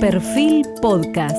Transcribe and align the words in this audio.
Perfil 0.00 0.64
Podcast. 0.80 1.36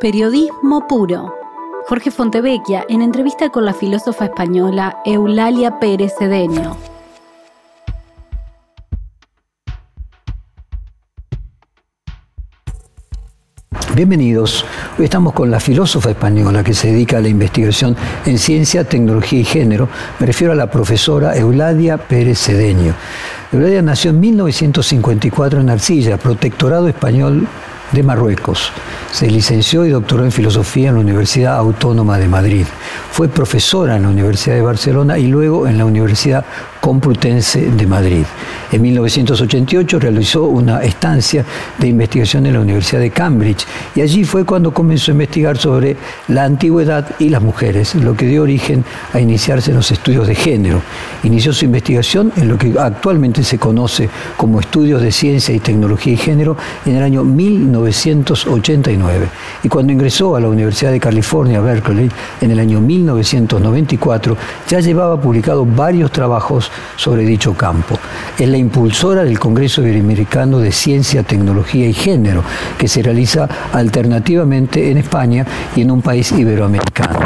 Periodismo 0.00 0.84
puro. 0.88 1.32
Jorge 1.86 2.10
Fontevecchia 2.10 2.84
en 2.88 3.02
entrevista 3.02 3.50
con 3.50 3.64
la 3.64 3.72
filósofa 3.72 4.24
española 4.24 5.00
Eulalia 5.04 5.78
Pérez 5.78 6.12
Cedeño. 6.18 6.76
Bienvenidos. 14.02 14.64
Hoy 14.98 15.04
estamos 15.04 15.32
con 15.32 15.48
la 15.48 15.60
filósofa 15.60 16.10
española 16.10 16.64
que 16.64 16.74
se 16.74 16.88
dedica 16.88 17.18
a 17.18 17.20
la 17.20 17.28
investigación 17.28 17.96
en 18.26 18.36
ciencia, 18.36 18.82
tecnología 18.82 19.38
y 19.38 19.44
género. 19.44 19.88
Me 20.18 20.26
refiero 20.26 20.52
a 20.52 20.56
la 20.56 20.68
profesora 20.68 21.36
Eulalia 21.36 21.98
Pérez 21.98 22.40
Cedeño. 22.40 22.96
Eulalia 23.52 23.80
nació 23.80 24.10
en 24.10 24.18
1954 24.18 25.60
en 25.60 25.70
Arcilla, 25.70 26.16
protectorado 26.16 26.88
español 26.88 27.46
de 27.92 28.02
Marruecos. 28.02 28.72
Se 29.12 29.30
licenció 29.30 29.86
y 29.86 29.90
doctoró 29.90 30.24
en 30.24 30.32
filosofía 30.32 30.88
en 30.88 30.96
la 30.96 31.00
Universidad 31.00 31.56
Autónoma 31.56 32.18
de 32.18 32.26
Madrid. 32.26 32.66
Fue 33.12 33.28
profesora 33.28 33.94
en 33.94 34.02
la 34.02 34.08
Universidad 34.08 34.56
de 34.56 34.62
Barcelona 34.62 35.16
y 35.16 35.28
luego 35.28 35.68
en 35.68 35.78
la 35.78 35.84
Universidad 35.84 36.44
Complutense 36.82 37.70
de 37.70 37.86
Madrid. 37.86 38.24
En 38.72 38.82
1988 38.82 40.00
realizó 40.00 40.46
una 40.46 40.82
estancia 40.82 41.44
de 41.78 41.86
investigación 41.86 42.44
en 42.46 42.54
la 42.54 42.60
Universidad 42.60 43.00
de 43.00 43.10
Cambridge 43.10 43.64
y 43.94 44.00
allí 44.00 44.24
fue 44.24 44.44
cuando 44.44 44.74
comenzó 44.74 45.12
a 45.12 45.14
investigar 45.14 45.56
sobre 45.56 45.96
la 46.26 46.42
antigüedad 46.42 47.06
y 47.20 47.28
las 47.28 47.40
mujeres, 47.40 47.94
lo 47.94 48.16
que 48.16 48.26
dio 48.26 48.42
origen 48.42 48.84
a 49.12 49.20
iniciarse 49.20 49.70
en 49.70 49.76
los 49.76 49.92
estudios 49.92 50.26
de 50.26 50.34
género. 50.34 50.82
Inició 51.22 51.52
su 51.52 51.66
investigación 51.66 52.32
en 52.34 52.48
lo 52.48 52.58
que 52.58 52.74
actualmente 52.76 53.44
se 53.44 53.60
conoce 53.60 54.10
como 54.36 54.58
estudios 54.58 55.02
de 55.02 55.12
ciencia 55.12 55.54
y 55.54 55.60
tecnología 55.60 56.14
y 56.14 56.16
género 56.16 56.56
en 56.84 56.96
el 56.96 57.04
año 57.04 57.22
1989 57.22 59.28
y 59.62 59.68
cuando 59.68 59.92
ingresó 59.92 60.34
a 60.34 60.40
la 60.40 60.48
Universidad 60.48 60.90
de 60.90 60.98
California, 60.98 61.60
Berkeley, 61.60 62.10
en 62.40 62.50
el 62.50 62.58
año 62.58 62.80
1994, 62.80 64.36
ya 64.68 64.80
llevaba 64.80 65.20
publicado 65.20 65.64
varios 65.64 66.10
trabajos 66.10 66.71
sobre 66.96 67.24
dicho 67.24 67.54
campo. 67.54 67.98
Es 68.38 68.48
la 68.48 68.56
impulsora 68.56 69.24
del 69.24 69.38
Congreso 69.38 69.82
Iberoamericano 69.82 70.58
de 70.58 70.72
Ciencia, 70.72 71.22
Tecnología 71.22 71.86
y 71.86 71.92
Género, 71.92 72.42
que 72.78 72.88
se 72.88 73.02
realiza 73.02 73.48
alternativamente 73.72 74.90
en 74.90 74.98
España 74.98 75.46
y 75.76 75.82
en 75.82 75.90
un 75.90 76.02
país 76.02 76.32
iberoamericano. 76.32 77.20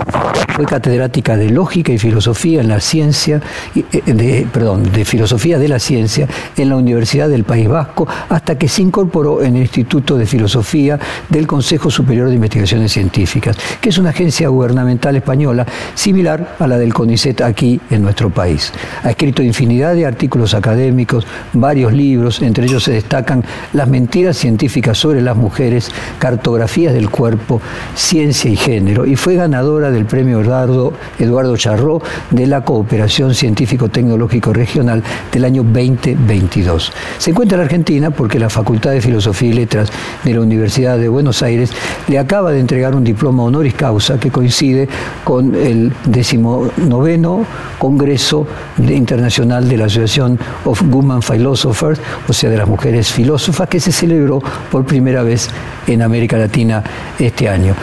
Fue 0.55 0.65
catedrática 0.65 1.37
de 1.37 1.51
Lógica 1.51 1.93
y 1.93 1.99
Filosofía 1.99 2.63
en 2.63 2.69
la 2.69 2.81
Ciencia, 2.81 3.43
eh, 3.75 4.01
de, 4.07 4.47
perdón, 4.51 4.91
de 4.91 5.05
Filosofía 5.05 5.59
de 5.59 5.69
la 5.69 5.79
Ciencia 5.79 6.27
en 6.57 6.71
la 6.71 6.77
Universidad 6.77 7.29
del 7.29 7.45
País 7.45 7.69
Vasco, 7.69 8.09
hasta 8.29 8.57
que 8.57 8.67
se 8.67 8.81
incorporó 8.81 9.43
en 9.43 9.57
el 9.57 9.63
Instituto 9.63 10.17
de 10.17 10.25
Filosofía 10.25 10.99
del 11.29 11.47
Consejo 11.47 11.91
Superior 11.91 12.29
de 12.29 12.37
Investigaciones 12.37 12.93
Científicas, 12.93 13.57
que 13.81 13.91
es 13.91 13.99
una 13.99 14.11
agencia 14.11 14.49
gubernamental 14.49 15.17
española 15.17 15.67
similar 15.95 16.57
a 16.59 16.67
la 16.67 16.79
del 16.79 16.95
CONICET 16.95 17.43
aquí 17.43 17.79
en 17.91 18.03
nuestro 18.03 18.31
país. 18.31 18.73
Ha 19.03 19.11
escrito 19.11 19.36
infinidad 19.43 19.95
de 19.95 20.07
artículos 20.07 20.55
académicos, 20.55 21.27
varios 21.53 21.93
libros, 21.93 22.41
entre 22.43 22.67
ellos 22.67 22.85
se 22.85 22.93
destacan 22.93 23.45
Las 23.73 23.89
mentiras 23.89 24.37
científicas 24.37 24.99
sobre 24.99 25.21
las 25.21 25.37
mujeres, 25.37 25.91
Cartografías 26.19 26.95
del 26.95 27.11
cuerpo, 27.11 27.61
Ciencia 27.95 28.51
y 28.51 28.57
Género, 28.57 29.07
y 29.07 29.17
fue 29.17 29.35
ganadora 29.35 29.91
del 29.91 30.07
premio 30.07 30.41
Eduardo, 30.41 30.93
Eduardo 31.19 31.57
Charró 31.57 32.01
de 32.31 32.47
la 32.47 32.63
Cooperación 32.63 33.35
Científico-Tecnológico 33.35 34.53
Regional 34.53 35.03
del 35.33 35.45
año 35.45 35.63
2022. 35.63 36.93
Se 37.19 37.31
encuentra 37.31 37.59
en 37.59 37.65
Argentina 37.65 38.11
porque 38.11 38.39
la 38.39 38.49
Facultad 38.49 38.93
de 38.93 39.01
Filosofía 39.01 39.51
y 39.51 39.53
Letras 39.53 39.91
de 40.25 40.35
la 40.35 40.41
Universidad 40.41 40.99
de 40.99 41.09
Buenos 41.09 41.43
Aires 41.43 41.71
le 42.09 42.19
acaba 42.19 42.53
de 42.53 42.61
entregar 42.61 42.95
un 42.95 43.05
diploma 43.05 43.43
honoris 43.43 43.75
causa 43.75 44.19
que 44.19 44.31
coincide 44.31 44.89
con 45.25 45.55
el 45.55 45.93
decimonoveno 46.07 47.45
Congreso 47.79 48.47
Internacional 48.79 49.26
de 49.27 49.77
la 49.77 49.87
Asociación 49.87 50.39
of 50.65 50.83
Women 50.83 51.21
Philosophers, 51.21 52.01
o 52.29 52.33
sea, 52.33 52.49
de 52.49 52.57
las 52.57 52.69
mujeres 52.69 53.11
filósofas, 53.13 53.69
que 53.69 53.81
se 53.81 53.91
celebró 53.91 54.41
por 54.71 54.85
primera 54.85 55.23
vez 55.25 55.51
en 55.87 56.03
América 56.03 56.39
Latina 56.39 56.83
este 57.19 57.49
año. 57.49 57.75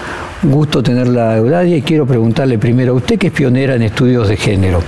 Gusto 0.42 0.82
tenerla, 0.82 1.38
Eulalia, 1.38 1.78
y 1.78 1.82
quiero 1.82 2.06
preguntarle 2.06 2.58
primero 2.58 2.94
a 2.94 2.96
usted 2.96 3.20
que 3.20 3.28
es 3.28 3.34
pionera 3.34 3.76
en 3.76 3.82
estudios 3.82 4.30
de 4.30 4.38
género 4.38 4.82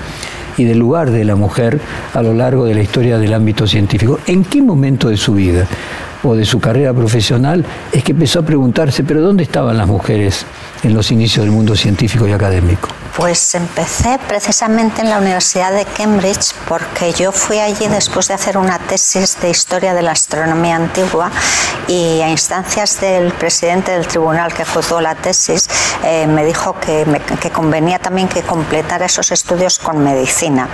y 0.57 0.63
del 0.63 0.79
lugar 0.79 1.11
de 1.11 1.25
la 1.25 1.35
mujer 1.35 1.79
a 2.13 2.21
lo 2.21 2.33
largo 2.33 2.63
de 2.63 2.73
la 2.73 2.81
historia 2.81 3.17
del 3.17 3.33
ámbito 3.33 3.67
científico. 3.67 4.19
¿En 4.25 4.45
qué 4.45 4.61
momento 4.61 5.09
de 5.09 5.17
su 5.17 5.33
vida 5.33 5.67
o 6.23 6.35
de 6.35 6.45
su 6.45 6.59
carrera 6.59 6.93
profesional 6.93 7.65
es 7.91 8.03
que 8.03 8.13
empezó 8.13 8.39
a 8.39 8.43
preguntarse, 8.43 9.03
pero 9.03 9.21
¿dónde 9.21 9.43
estaban 9.43 9.77
las 9.77 9.87
mujeres 9.87 10.45
en 10.85 10.93
los 10.93 11.11
inicios 11.11 11.45
del 11.45 11.51
mundo 11.51 11.75
científico 11.75 12.27
y 12.27 12.31
académico? 12.31 12.89
Pues 13.17 13.55
empecé 13.55 14.19
precisamente 14.27 15.01
en 15.01 15.09
la 15.09 15.19
Universidad 15.19 15.71
de 15.71 15.85
Cambridge 15.85 16.53
porque 16.67 17.13
yo 17.13 17.31
fui 17.31 17.59
allí 17.59 17.87
después 17.87 18.27
de 18.27 18.33
hacer 18.33 18.57
una 18.57 18.77
tesis 18.77 19.39
de 19.39 19.49
historia 19.49 19.93
de 19.93 20.01
la 20.01 20.11
astronomía 20.11 20.75
antigua 20.75 21.31
y 21.87 22.19
a 22.21 22.29
instancias 22.29 22.99
del 22.99 23.31
presidente 23.31 23.93
del 23.93 24.05
tribunal 24.05 24.53
que 24.53 24.65
juzgó 24.65 24.99
la 24.99 25.15
tesis 25.15 25.69
eh, 26.03 26.27
me 26.27 26.43
dijo 26.45 26.77
que, 26.79 27.05
que, 27.39 27.51
convenía 27.51 27.99
también 27.99 28.27
que 28.27 28.43
completara 28.43 29.05
esos 29.05 29.31
estudios 29.31 29.79
con 29.79 30.03
medicina, 30.03 30.67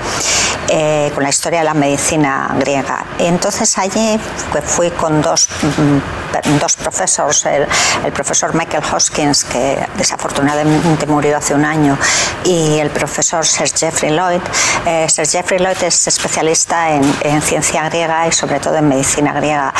eh, 0.67 1.11
con 1.13 1.23
la 1.23 1.29
historia 1.29 1.59
de 1.59 1.65
la 1.65 1.75
medicina 1.75 2.55
griega. 2.57 3.05
Entonces 3.19 3.77
allí 3.77 4.19
fui 4.65 4.89
con 4.89 5.21
dos, 5.21 5.47
mm, 5.61 6.57
dos 6.59 6.75
profesores, 6.75 7.45
el, 7.45 7.67
el 8.03 8.11
profesor 8.11 8.55
Michael 8.55 8.83
Hoskins, 8.91 9.43
que 9.43 9.87
desafortunadamente 10.01 11.05
murió 11.05 11.37
hace 11.37 11.53
un 11.53 11.63
año, 11.63 11.97
y 12.43 12.79
el 12.79 12.89
profesor 12.89 13.45
Sir 13.45 13.69
Jeffrey 13.69 14.11
Lloyd. 14.11 14.41
Eh, 14.85 15.07
Sir 15.07 15.27
Jeffrey 15.27 15.59
Lloyd 15.59 15.83
es 15.83 16.07
especialista 16.07 16.91
en, 16.91 17.41
ciencia 17.41 17.87
griega 17.89 18.27
y 18.27 18.31
sobre 18.31 18.59
todo 18.59 18.75
en 18.75 18.87
medicina 18.87 19.33
griega. 19.33 19.73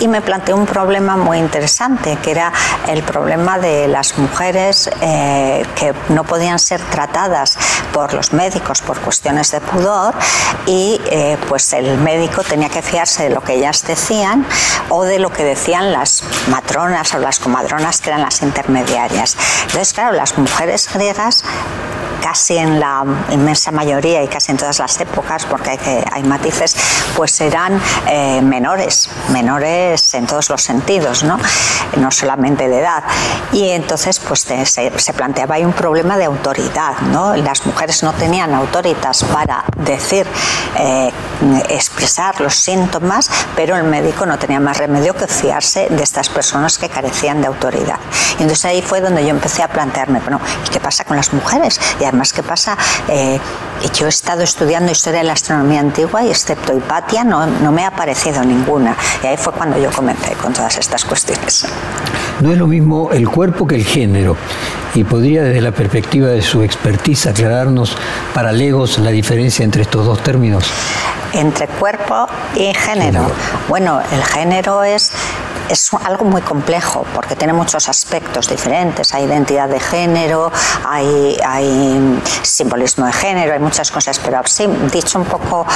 Y 0.00 0.08
me 0.08 0.20
planteó 0.20 0.56
un 0.56 0.66
problema 0.66 1.16
muy 1.16 1.38
interesante, 1.38 2.16
que 2.22 2.30
era 2.30 2.52
el 2.88 3.02
problema 3.02 3.58
de 3.58 3.88
las 3.88 4.18
mujeres 4.18 4.90
eh, 5.00 5.64
que 5.74 5.94
no 6.08 6.24
podían 6.24 6.58
ser 6.58 6.80
tratadas 6.82 7.58
por 7.92 8.12
los 8.14 8.32
médicos 8.32 8.82
por 8.82 8.98
cuestiones 9.00 9.50
de 9.50 9.60
pudor 9.60 10.14
y 10.66 11.00
eh, 11.06 11.38
pues 11.48 11.72
el 11.72 11.98
médico 11.98 12.42
tenía 12.42 12.68
que 12.68 12.82
fiarse 12.82 13.24
de 13.24 13.30
lo 13.30 13.42
que 13.42 13.54
ellas 13.54 13.84
decían 13.86 14.46
o 14.88 15.04
de 15.04 15.18
lo 15.18 15.30
que 15.30 15.44
decían 15.44 15.92
las 15.92 16.22
matronas 16.48 17.14
o 17.14 17.18
las 17.18 17.38
comadronas 17.38 18.00
que 18.00 18.10
eran 18.10 18.22
las 18.22 18.42
intermediarias. 18.42 19.36
Entonces, 19.62 19.92
claro, 19.92 20.12
las 20.12 20.36
mujeres 20.38 20.88
griegas 20.92 21.44
casi 22.26 22.58
en 22.58 22.80
la 22.80 23.04
inmensa 23.30 23.70
mayoría 23.70 24.20
y 24.20 24.26
casi 24.26 24.50
en 24.50 24.58
todas 24.58 24.80
las 24.80 25.00
épocas, 25.00 25.46
porque 25.46 25.70
hay, 25.70 25.78
que, 25.78 26.04
hay 26.10 26.24
matices, 26.24 26.76
pues 27.14 27.40
eran 27.40 27.80
eh, 28.08 28.42
menores, 28.42 29.08
menores 29.30 30.12
en 30.14 30.26
todos 30.26 30.50
los 30.50 30.60
sentidos, 30.60 31.22
¿no? 31.22 31.38
no 31.98 32.10
solamente 32.10 32.68
de 32.68 32.80
edad. 32.80 33.04
Y 33.52 33.70
entonces 33.70 34.18
pues 34.18 34.40
se, 34.40 35.12
planteaba 35.12 35.54
ahí 35.54 35.64
un 35.64 35.72
problema 35.72 36.16
de 36.16 36.24
autoridad. 36.24 36.98
¿no? 37.12 37.36
Las 37.36 37.64
mujeres 37.64 38.02
no 38.02 38.12
tenían 38.12 38.52
autoritas 38.54 39.22
para 39.22 39.64
decir, 39.76 40.26
eh, 40.80 41.12
expresar 41.68 42.40
los 42.40 42.56
síntomas, 42.56 43.30
pero 43.54 43.76
el 43.76 43.84
médico 43.84 44.26
no 44.26 44.36
tenía 44.36 44.58
más 44.58 44.78
remedio 44.78 45.14
que 45.14 45.28
fiarse 45.28 45.86
de 45.90 46.02
estas 46.02 46.28
personas 46.28 46.76
que 46.76 46.88
carecían 46.88 47.40
de 47.40 47.46
autoridad. 47.46 48.00
Y 48.38 48.42
entonces 48.42 48.64
ahí 48.64 48.82
fue 48.82 49.00
donde 49.00 49.22
yo 49.22 49.30
empecé 49.30 49.62
a 49.62 49.68
plantearme, 49.68 50.18
bueno, 50.20 50.40
¿y 50.66 50.70
qué 50.70 50.80
pasa 50.80 51.04
con 51.04 51.16
las 51.16 51.32
mujeres? 51.32 51.80
Y 52.00 52.04
¿qué 52.32 52.42
pasa? 52.42 52.76
Eh, 53.08 53.38
yo 53.94 54.06
he 54.06 54.08
estado 54.08 54.42
estudiando 54.42 54.90
historia 54.90 55.20
de 55.20 55.26
la 55.26 55.34
astronomía 55.34 55.80
antigua 55.80 56.24
y 56.24 56.30
excepto 56.30 56.76
Hipatia 56.76 57.24
no, 57.24 57.46
no 57.46 57.72
me 57.72 57.84
ha 57.84 57.88
aparecido 57.88 58.42
ninguna. 58.44 58.96
Y 59.22 59.26
ahí 59.26 59.36
fue 59.36 59.52
cuando 59.52 59.78
yo 59.78 59.90
comencé 59.90 60.34
con 60.34 60.52
todas 60.52 60.76
estas 60.78 61.04
cuestiones. 61.04 61.66
No 62.40 62.52
es 62.52 62.58
lo 62.58 62.66
mismo 62.66 63.10
el 63.12 63.28
cuerpo 63.28 63.66
que 63.66 63.76
el 63.76 63.84
género. 63.84 64.36
Y 64.94 65.04
podría 65.04 65.42
desde 65.42 65.60
la 65.60 65.72
perspectiva 65.72 66.28
de 66.28 66.42
su 66.42 66.62
expertise 66.62 67.26
aclararnos 67.26 67.96
para 68.34 68.52
legos 68.52 68.98
la 68.98 69.10
diferencia 69.10 69.64
entre 69.64 69.82
estos 69.82 70.06
dos 70.06 70.22
términos. 70.22 70.70
Entre 71.32 71.68
cuerpo 71.68 72.26
y 72.54 72.72
género. 72.72 73.30
Bueno, 73.68 74.00
el 74.10 74.24
género 74.24 74.82
es 74.84 75.12
es 75.68 75.90
algo 76.04 76.24
muy 76.24 76.42
complejo 76.42 77.04
porque 77.14 77.34
tiene 77.36 77.52
muchos 77.52 77.88
aspectos 77.88 78.48
diferentes. 78.48 79.14
Hay 79.14 79.24
identidad 79.24 79.68
de 79.68 79.80
género, 79.80 80.52
hay, 80.86 81.36
hay 81.44 81.95
simbolismo 82.42 83.06
de 83.06 83.12
género, 83.12 83.52
hay 83.52 83.58
muchas 83.58 83.90
cosas, 83.90 84.18
pero 84.18 84.40
sí, 84.44 84.66
dicho 84.92 85.18
un 85.18 85.24
poco 85.24 85.66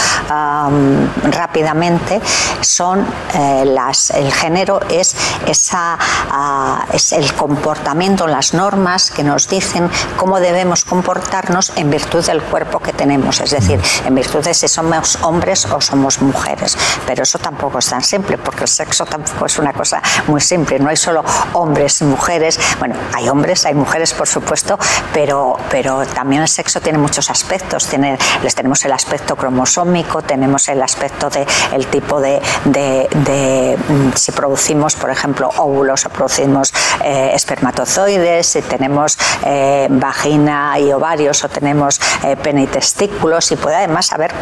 rápidamente, 1.30 2.20
son 2.60 3.06
eh, 3.34 3.64
las, 3.66 4.10
el 4.10 4.32
género 4.32 4.80
es, 4.88 5.14
esa, 5.46 5.98
ah, 6.30 6.86
es 6.92 7.12
el 7.12 7.32
comportamiento, 7.34 8.26
las 8.26 8.54
normas 8.54 9.10
que 9.10 9.22
nos 9.22 9.48
dicen 9.48 9.90
cómo 10.16 10.40
debemos 10.40 10.84
comportarnos 10.84 11.72
en 11.76 11.90
virtud 11.90 12.24
del 12.24 12.42
cuerpo 12.42 12.80
que 12.80 12.92
tenemos, 12.92 13.40
es 13.40 13.50
decir, 13.50 13.80
en 14.06 14.14
virtud 14.14 14.44
de 14.44 14.54
si 14.54 14.68
somos 14.68 15.18
hombres 15.22 15.66
o 15.66 15.80
somos 15.80 16.20
mujeres. 16.20 16.76
Pero 17.06 17.22
eso 17.22 17.38
tampoco 17.38 17.78
es 17.78 17.86
tan 17.86 18.02
simple, 18.02 18.38
porque 18.38 18.62
el 18.64 18.68
sexo 18.68 19.04
tampoco 19.06 19.46
es 19.46 19.58
una 19.58 19.72
cosa 19.72 20.02
muy 20.26 20.40
simple, 20.40 20.78
no 20.78 20.88
hay 20.88 20.96
solo 20.96 21.24
hombres 21.52 22.00
y 22.00 22.04
mujeres, 22.04 22.58
bueno, 22.78 22.94
hay 23.14 23.28
hombres, 23.28 23.66
hay 23.66 23.74
mujeres, 23.74 24.12
por 24.12 24.28
supuesto, 24.28 24.78
pero, 25.12 25.56
pero 25.70 26.02
también 26.14 26.42
el 26.42 26.48
sexo 26.48 26.80
tiene 26.80 26.98
muchos 26.98 27.30
aspectos, 27.30 27.86
tiene, 27.86 28.18
les 28.42 28.54
tenemos 28.54 28.84
el 28.84 28.92
aspecto 28.92 29.36
cromosómico, 29.36 30.22
tenemos 30.22 30.68
el 30.68 30.82
aspecto 30.82 31.30
de 31.30 31.46
el 31.72 31.86
tipo 31.86 32.20
de, 32.20 32.40
de, 32.64 33.78
mm, 33.88 34.12
si 34.14 34.32
producimos, 34.32 34.94
por 34.94 35.10
ejemplo, 35.10 35.50
óvulos 35.56 36.06
o 36.06 36.10
producimos 36.10 36.72
eh, 37.04 37.30
espermatozoides, 37.34 38.46
si 38.46 38.62
tenemos 38.62 39.18
eh, 39.44 39.88
vagina 39.90 40.78
y 40.78 40.92
ovarios 40.92 41.44
o 41.44 41.48
tenemos 41.48 42.00
eh, 42.24 42.36
pene 42.36 42.62
y 42.62 42.66
testículos 42.66 43.50
y 43.52 43.56
puede 43.56 43.76
además 43.76 44.12
haber 44.12 44.32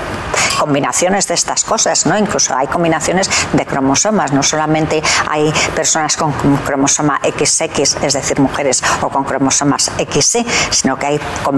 combinaciones 0.58 1.28
de 1.28 1.34
estas 1.34 1.64
cosas, 1.64 2.04
¿no? 2.06 2.18
Incluso 2.18 2.54
hay 2.56 2.66
combinaciones 2.66 3.30
de 3.52 3.64
cromosomas, 3.64 4.32
no 4.32 4.42
solamente 4.42 5.02
hay 5.28 5.52
personas 5.74 6.16
con 6.16 6.32
cromosoma 6.64 7.20
XX, 7.22 8.02
es 8.02 8.12
decir, 8.12 8.40
mujeres 8.40 8.82
o 9.00 9.08
con 9.08 9.24
cromosomas 9.24 9.90
XY, 9.96 10.44
sino 10.70 10.98
que 10.98 11.06
hay 11.06 11.20
combinaciones, 11.44 11.57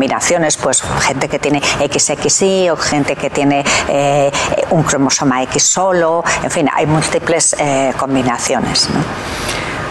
pues 0.56 0.82
gente 1.00 1.29
que 1.29 1.38
tiene 1.38 1.61
XXY 1.61 2.70
o 2.70 2.76
gente 2.76 3.17
que 3.17 3.31
tiene 3.31 3.64
eh, 3.88 4.31
un 4.70 4.82
cromosoma 4.82 5.43
X 5.44 5.62
solo, 5.62 6.25
en 6.43 6.50
fin, 6.50 6.69
hay 6.73 6.87
múltiples 6.87 7.55
eh, 7.58 7.93
combinaciones. 7.97 8.88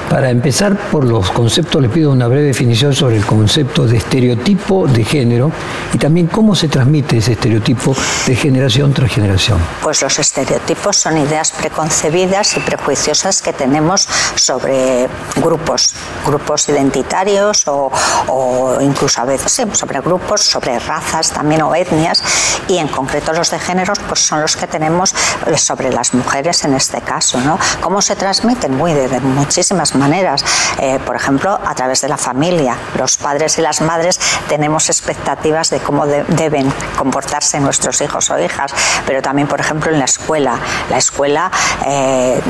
Para 0.09 0.31
empezar 0.31 0.75
por 0.75 1.05
los 1.05 1.29
conceptos, 1.29 1.79
le 1.79 1.87
pido 1.87 2.11
una 2.11 2.25
breve 2.25 2.47
definición 2.47 2.95
sobre 2.95 3.15
el 3.15 3.25
concepto 3.27 3.85
de 3.85 3.97
estereotipo 3.97 4.87
de 4.87 5.03
género 5.03 5.51
y 5.93 5.99
también 5.99 6.25
cómo 6.25 6.55
se 6.55 6.67
transmite 6.67 7.17
ese 7.17 7.33
estereotipo 7.33 7.95
de 8.25 8.35
generación 8.35 8.91
tras 8.91 9.11
generación. 9.11 9.59
Pues 9.83 10.01
los 10.01 10.17
estereotipos 10.17 10.97
son 10.97 11.19
ideas 11.19 11.51
preconcebidas 11.51 12.57
y 12.57 12.59
prejuiciosas 12.59 13.43
que 13.43 13.53
tenemos 13.53 14.09
sobre 14.33 15.07
grupos, 15.35 15.93
grupos 16.25 16.67
identitarios 16.69 17.65
o, 17.67 17.91
incluso 18.81 19.21
a 19.21 19.25
veces 19.25 19.61
sobre 19.73 19.99
grupos, 20.01 20.41
sobre 20.41 20.79
razas 20.79 21.29
también 21.29 21.61
o 21.61 21.75
etnias 21.75 22.23
y 22.67 22.77
en 22.77 22.87
concreto 22.87 23.31
los 23.31 23.51
de 23.51 23.59
géneros 23.59 23.99
pues 24.07 24.21
son 24.21 24.41
los 24.41 24.57
que 24.57 24.65
tenemos 24.65 25.13
sobre 25.55 25.91
las 25.91 26.15
mujeres 26.15 26.63
en 26.63 26.73
este 26.73 26.99
caso. 27.01 27.39
¿no? 27.41 27.59
¿Cómo 27.79 28.01
se 28.01 28.15
transmiten? 28.15 28.75
Muy 28.75 28.93
de, 28.93 29.07
de 29.07 29.19
muchísimas 29.19 29.98
maneras. 29.99 30.43
Eh, 30.79 30.99
por 31.05 31.15
ejemplo, 31.15 31.59
a 31.65 31.75
través 31.75 32.01
de 32.01 32.07
la 32.07 32.17
familia. 32.17 32.75
Los 32.97 33.17
padres 33.17 33.57
y 33.57 33.61
las 33.61 33.81
madres 33.81 34.19
tenemos 34.47 34.89
expectativas 34.89 35.69
de 35.69 35.79
cómo 35.79 36.05
deben 36.07 36.71
comportarse 36.97 37.59
nuestros 37.59 38.01
hijos 38.01 38.29
o 38.29 38.39
hijas, 38.39 38.73
pero 39.05 39.21
también, 39.21 39.47
por 39.47 39.59
ejemplo, 39.59 39.91
en 39.91 39.99
la 39.99 40.05
escuela. 40.05 40.57
La 40.89 40.97
escuela 40.97 41.51
eh, 41.85 42.41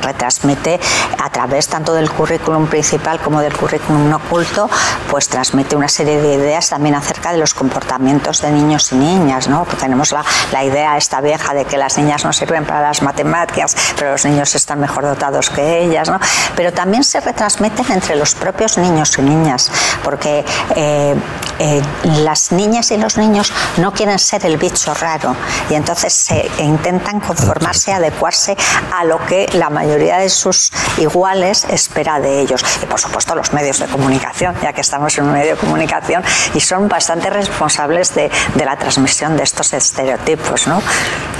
retransmite 0.00 0.80
a 1.22 1.30
través 1.30 1.68
tanto 1.68 1.94
del 1.94 2.10
currículum 2.10 2.66
principal 2.66 3.20
como 3.20 3.40
del 3.40 3.56
currículum 3.56 4.12
oculto, 4.12 4.68
pues 5.10 5.28
transmite 5.28 5.76
una 5.76 5.88
serie 5.88 6.20
de 6.20 6.34
ideas 6.34 6.68
también 6.68 6.94
acerca 6.94 7.32
de 7.32 7.38
los 7.38 7.54
comportamientos 7.54 8.42
de 8.42 8.50
niños 8.50 8.92
y 8.92 8.96
niñas, 8.96 9.48
¿no? 9.48 9.66
Tenemos 9.78 10.12
la, 10.12 10.24
la 10.52 10.64
idea 10.64 10.96
esta 10.96 11.20
vieja 11.20 11.54
de 11.54 11.64
que 11.64 11.76
las 11.76 11.98
niñas 11.98 12.24
no 12.24 12.32
sirven 12.32 12.64
para 12.64 12.80
las 12.80 13.02
matemáticas, 13.02 13.76
pero 13.96 14.12
los 14.12 14.24
niños 14.24 14.54
están 14.54 14.80
mejor 14.80 15.04
dotados 15.04 15.50
que 15.50 15.80
ellas, 15.82 16.08
¿no? 16.08 16.18
Pero 16.54 16.72
también 16.72 16.95
se 17.02 17.20
retransmiten 17.20 17.86
entre 17.90 18.16
los 18.16 18.34
propios 18.34 18.78
niños 18.78 19.16
y 19.18 19.22
niñas, 19.22 19.70
porque 20.02 20.44
eh, 20.74 21.14
eh, 21.58 21.82
las 22.22 22.52
niñas 22.52 22.90
y 22.90 22.96
los 22.96 23.16
niños 23.16 23.52
no 23.78 23.92
quieren 23.92 24.18
ser 24.18 24.44
el 24.44 24.56
bicho 24.56 24.92
raro 24.94 25.34
y 25.70 25.74
entonces 25.74 26.12
se 26.12 26.48
intentan 26.58 27.20
conformarse, 27.20 27.92
adecuarse 27.92 28.56
a 28.92 29.04
lo 29.04 29.18
que 29.26 29.48
la 29.54 29.70
mayoría 29.70 30.18
de 30.18 30.28
sus 30.28 30.72
iguales 30.98 31.66
espera 31.70 32.20
de 32.20 32.40
ellos. 32.40 32.62
Y 32.82 32.86
por 32.86 33.00
supuesto 33.00 33.34
los 33.34 33.52
medios 33.52 33.78
de 33.78 33.86
comunicación, 33.86 34.54
ya 34.62 34.72
que 34.72 34.80
estamos 34.80 35.16
en 35.18 35.24
un 35.24 35.32
medio 35.32 35.52
de 35.52 35.56
comunicación 35.56 36.22
y 36.54 36.60
son 36.60 36.88
bastante 36.88 37.30
responsables 37.30 38.14
de, 38.14 38.30
la 38.64 38.76
transmisión 38.76 39.36
de 39.36 39.44
estos 39.44 39.72
estereotipos. 39.72 40.66
¿no? 40.66 40.82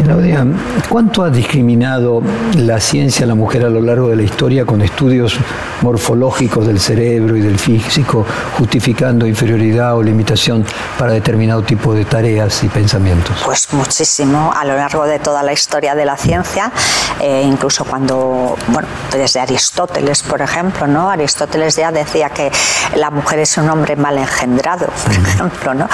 Claudia, 0.02 0.46
¿cuánto 0.88 1.24
ha 1.24 1.30
discriminado 1.30 2.22
la 2.56 2.80
ciencia 2.80 3.24
a 3.24 3.28
la 3.28 3.34
mujer 3.34 3.64
a 3.64 3.68
lo 3.68 3.80
largo 3.80 4.08
de 4.08 4.16
la 4.16 4.22
historia 4.22 4.64
con 4.64 4.80
estudios 4.80 5.38
morfológicos 5.82 6.66
del 6.66 6.80
cerebro 6.80 7.36
y 7.36 7.40
del 7.40 7.58
físico, 7.58 8.26
justificando 8.58 9.26
inferioridad 9.26 9.96
o 9.96 10.02
limitación 10.02 10.64
para 10.98 11.12
determinado 11.12 11.62
tipo 11.62 11.94
de 11.94 12.04
tareas 12.04 12.62
y 12.64 12.68
pensamientos? 12.68 13.36
Pues 13.44 13.72
muchísimo, 13.72 14.52
a 14.56 14.64
lo 14.64 14.76
largo 14.76 15.04
de 15.04 15.18
toda 15.18 15.42
la 15.42 15.52
historia 15.52 15.94
de 15.94 16.04
la 16.04 16.16
ciencia, 16.16 16.70
eh, 17.20 17.42
incluso 17.44 17.84
cuando, 17.84 18.56
bueno, 18.68 18.88
desde 19.12 19.40
Aristóteles, 19.40 20.22
por 20.22 20.40
ejemplo, 20.40 20.86
¿no? 20.86 21.10
Aristóteles 21.10 21.76
ya 21.76 21.92
decía 21.92 22.30
que 22.30 22.50
la 22.94 23.10
mujer 23.10 23.40
es 23.40 23.56
un 23.56 23.68
hombre 23.68 23.96
mal 23.96 24.18
engendrado, 24.18 24.86
por 24.86 25.12
ejemplo, 25.12 25.74
¿no? 25.74 25.88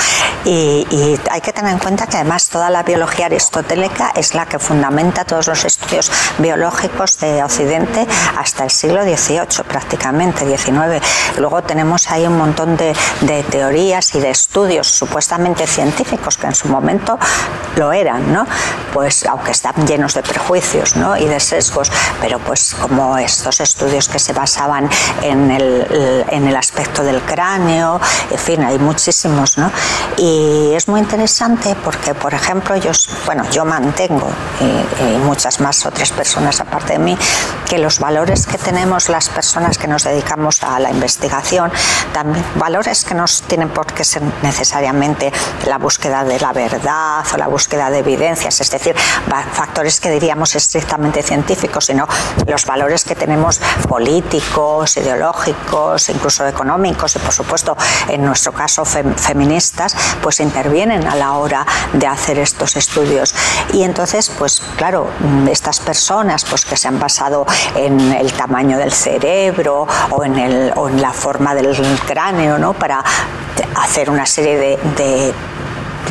Y, 0.44 0.86
y 0.90 1.20
hay 1.30 1.40
que 1.40 1.52
tener 1.52 1.72
en 1.72 1.78
cuenta 1.78 2.06
que 2.06 2.16
además 2.16 2.48
toda 2.48 2.70
la 2.70 2.82
biología 2.82 3.26
aristotélica 3.26 4.12
es 4.14 4.34
la 4.34 4.46
que 4.46 4.58
fundamenta 4.58 5.24
todos 5.24 5.46
los 5.48 5.64
estudios 5.64 6.10
biológicos 6.38 7.18
de 7.18 7.42
Occidente 7.42 8.06
hasta 8.36 8.64
el 8.64 8.70
siglo 8.70 9.02
XVIII 9.02 9.41
prácticamente, 9.68 10.46
19. 10.46 11.00
Luego 11.38 11.62
tenemos 11.62 12.10
ahí 12.10 12.26
un 12.26 12.36
montón 12.36 12.76
de, 12.76 12.94
teorías 13.50 14.14
y 14.14 14.20
de 14.20 14.30
estudios 14.30 14.86
supuestamente 14.86 15.66
científicos 15.66 16.36
que 16.36 16.46
en 16.46 16.54
su 16.54 16.68
momento 16.68 17.18
lo 17.76 17.92
eran, 17.92 18.32
¿no? 18.32 18.46
Pues 18.92 19.24
aunque 19.26 19.50
están 19.50 19.86
llenos 19.86 20.14
de 20.14 20.22
prejuicios 20.22 20.96
¿no? 20.96 21.16
y 21.16 21.26
de 21.26 21.40
sesgos, 21.40 21.90
pero 22.20 22.38
pues 22.38 22.74
como 22.74 23.16
estos 23.18 23.60
estudios 23.60 24.08
que 24.08 24.18
se 24.18 24.32
basaban 24.32 24.88
en 25.22 25.50
el, 25.50 26.24
en 26.28 26.46
el 26.46 26.56
aspecto 26.56 27.02
del 27.02 27.20
cráneo, 27.22 28.00
en 28.30 28.38
fin, 28.38 28.62
hay 28.62 28.78
muchísimos, 28.78 29.58
¿no? 29.58 29.70
Y 30.16 30.72
es 30.74 30.88
muy 30.88 31.00
interesante 31.00 31.76
porque, 31.82 32.14
por 32.14 32.34
ejemplo, 32.34 32.76
yo, 32.76 32.92
bueno, 33.26 33.44
yo 33.50 33.64
mantengo, 33.64 34.30
y 34.60 35.18
muchas 35.18 35.60
más 35.60 35.84
otras 35.86 36.12
personas 36.12 36.60
aparte 36.60 36.94
de 36.94 36.98
mí, 36.98 37.18
que 37.68 37.78
los 37.78 37.98
valores 37.98 38.46
que 38.46 38.58
tenemos 38.58 39.08
las 39.08 39.28
personas 39.32 39.78
que 39.78 39.88
nos 39.88 40.04
dedicamos 40.04 40.62
a 40.62 40.78
la 40.78 40.90
investigación, 40.90 41.72
también 42.12 42.44
valores 42.56 43.04
que 43.04 43.14
no 43.14 43.24
tienen 43.46 43.68
por 43.68 43.86
qué 43.86 44.04
ser 44.04 44.22
necesariamente 44.42 45.32
la 45.66 45.78
búsqueda 45.78 46.24
de 46.24 46.38
la 46.38 46.52
verdad 46.52 47.24
o 47.32 47.36
la 47.36 47.48
búsqueda 47.48 47.90
de 47.90 47.98
evidencias, 47.98 48.60
es 48.60 48.70
decir, 48.70 48.94
factores 49.52 50.00
que 50.00 50.10
diríamos 50.10 50.54
estrictamente 50.54 51.22
científicos, 51.22 51.86
sino 51.86 52.06
los 52.46 52.66
valores 52.66 53.04
que 53.04 53.14
tenemos 53.14 53.60
políticos, 53.88 54.96
ideológicos, 54.96 56.08
incluso 56.08 56.46
económicos 56.46 57.16
y 57.16 57.18
por 57.18 57.32
supuesto 57.32 57.76
en 58.08 58.24
nuestro 58.24 58.52
caso 58.52 58.84
feministas, 58.84 59.96
pues 60.22 60.40
intervienen 60.40 61.06
a 61.06 61.14
la 61.14 61.32
hora 61.32 61.66
de 61.92 62.06
hacer 62.06 62.38
estos 62.38 62.76
estudios. 62.76 63.34
Y 63.72 63.82
entonces, 63.82 64.30
pues 64.38 64.60
claro, 64.76 65.08
estas 65.50 65.80
personas 65.80 66.44
pues 66.44 66.64
que 66.64 66.76
se 66.76 66.88
han 66.88 66.98
basado 66.98 67.46
en 67.74 68.12
el 68.12 68.32
tamaño 68.32 68.78
del 68.78 68.92
cerebro, 68.92 69.21
cerebro 69.22 69.86
o 70.10 70.24
en, 70.24 70.36
el, 70.36 70.72
o 70.74 70.88
en 70.88 71.00
la 71.00 71.12
forma 71.12 71.54
del 71.54 71.68
cráneo, 72.06 72.58
¿no? 72.58 72.72
Para 72.74 73.04
hacer 73.76 74.10
una 74.10 74.26
serie 74.26 74.78
de 74.96 75.32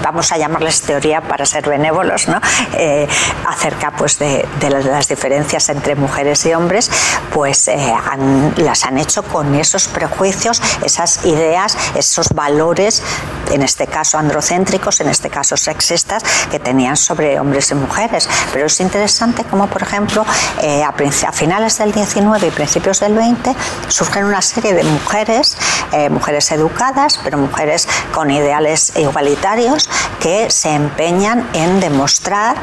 vamos 0.01 0.31
a 0.31 0.37
llamarles 0.37 0.81
teoría 0.81 1.21
para 1.21 1.45
ser 1.45 1.67
benévolos, 1.67 2.27
¿no? 2.27 2.39
Eh, 2.73 3.07
acerca 3.47 3.91
pues, 3.91 4.19
de, 4.19 4.45
las 4.69 5.07
diferencias 5.07 5.69
entre 5.69 5.95
mujeres 5.95 6.45
y 6.45 6.53
hombres, 6.53 6.89
pues 7.33 7.67
eh, 7.67 7.93
las 8.57 8.85
han 8.85 8.97
hecho 8.97 9.23
con 9.23 9.53
esos 9.55 9.87
prejuicios, 9.87 10.61
esas 10.83 11.25
ideas, 11.25 11.77
esos 11.95 12.29
valores, 12.29 13.03
en 13.51 13.63
este 13.63 13.87
caso 13.87 14.17
androcéntricos, 14.17 15.01
en 15.01 15.09
este 15.09 15.29
caso 15.29 15.57
sexistas, 15.57 16.23
que 16.49 16.59
tenían 16.59 16.95
sobre 16.97 17.39
hombres 17.39 17.71
y 17.71 17.75
mujeres. 17.75 18.29
Pero 18.53 18.67
es 18.67 18.79
interesante 18.79 19.43
como, 19.43 19.67
por 19.67 19.81
ejemplo, 19.81 20.25
eh, 20.61 20.83
a, 20.83 20.89
a, 20.89 21.31
finales 21.31 21.77
del 21.77 21.91
19 21.91 22.47
y 22.47 22.51
principios 22.51 22.99
del 22.99 23.13
20 23.13 23.55
surgen 23.87 24.25
una 24.25 24.41
serie 24.41 24.73
de 24.73 24.83
mujeres, 24.83 25.57
mujeres 26.09 26.51
educadas, 26.51 27.19
pero 27.23 27.37
mujeres 27.37 27.87
con 28.13 28.31
ideales 28.31 28.93
igualitarios, 28.95 29.80
que 30.19 30.49
se 30.49 30.73
empeñan 30.73 31.49
en 31.53 31.79
demostrar, 31.79 32.55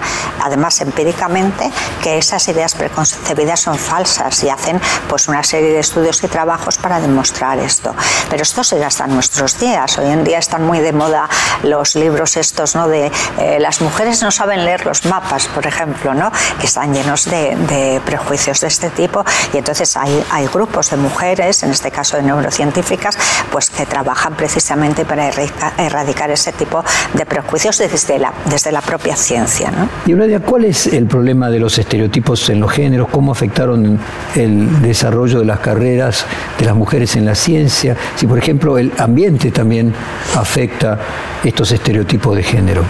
además 0.42 0.80
empíricamente, 0.80 1.70
que 2.02 2.18
esas 2.18 2.48
ideas 2.48 2.74
preconcebidas 2.74 3.60
son 3.60 3.78
falsas 3.78 4.42
y 4.44 4.50
hacen 4.50 4.80
pues 5.08 5.28
una 5.28 5.42
serie 5.42 5.72
de 5.72 5.80
estudios 5.80 6.22
y 6.22 6.28
trabajos 6.28 6.78
para 6.78 7.00
demostrar 7.00 7.58
esto. 7.58 7.94
Pero 8.30 8.42
esto 8.42 8.64
se 8.64 8.78
hasta 8.84 9.06
nuestros 9.06 9.58
días. 9.58 9.98
Hoy 9.98 10.06
en 10.06 10.24
día 10.24 10.38
están 10.38 10.66
muy 10.66 10.78
de 10.78 10.92
moda 10.92 11.28
los 11.62 11.94
libros 11.94 12.36
estos, 12.36 12.74
¿no? 12.74 12.88
De 12.88 13.10
eh, 13.38 13.58
las 13.60 13.80
mujeres 13.80 14.22
no 14.22 14.30
saben 14.30 14.64
leer 14.64 14.86
los 14.86 15.04
mapas, 15.04 15.46
por 15.48 15.66
ejemplo, 15.66 16.14
¿no? 16.14 16.30
Que 16.60 16.66
están 16.66 16.94
llenos 16.94 17.24
de, 17.26 17.56
de 17.56 18.00
prejuicios 18.04 18.60
de 18.60 18.68
este 18.68 18.90
tipo 18.90 19.24
y 19.52 19.58
entonces 19.58 19.96
hay, 19.96 20.24
hay 20.30 20.46
grupos 20.46 20.90
de 20.90 20.96
mujeres, 20.96 21.62
en 21.62 21.70
este 21.70 21.90
caso 21.90 22.16
de 22.16 22.22
neurocientíficas, 22.22 23.18
pues 23.50 23.70
que 23.70 23.86
trabajan 23.86 24.34
precisamente 24.34 25.04
para 25.04 25.30
erradicar 25.78 26.30
ese 26.30 26.52
tipo 26.52 26.84
de 27.14 27.26
prejuicios 27.26 27.78
desde 27.78 28.18
la, 28.18 28.32
desde 28.50 28.72
la 28.72 28.80
propia 28.80 29.16
ciencia. 29.16 29.70
¿no? 29.70 29.88
Y 30.06 30.12
Eulalia, 30.12 30.40
¿cuál 30.40 30.64
es 30.64 30.86
el 30.86 31.06
problema 31.06 31.50
de 31.50 31.58
los 31.58 31.78
estereotipos 31.78 32.48
en 32.50 32.60
los 32.60 32.70
géneros? 32.72 33.08
¿Cómo 33.10 33.32
afectaron 33.32 33.98
el 34.34 34.82
desarrollo 34.82 35.40
de 35.40 35.44
las 35.44 35.60
carreras 35.60 36.26
de 36.58 36.64
las 36.64 36.74
mujeres 36.74 37.16
en 37.16 37.24
la 37.24 37.34
ciencia? 37.34 37.96
Si, 38.16 38.26
por 38.26 38.38
ejemplo, 38.38 38.78
el 38.78 38.92
ambiente 38.98 39.50
también 39.50 39.94
afecta 40.36 40.98
estos 41.44 41.72
estereotipos 41.72 42.36
de 42.36 42.42
género. 42.42 42.84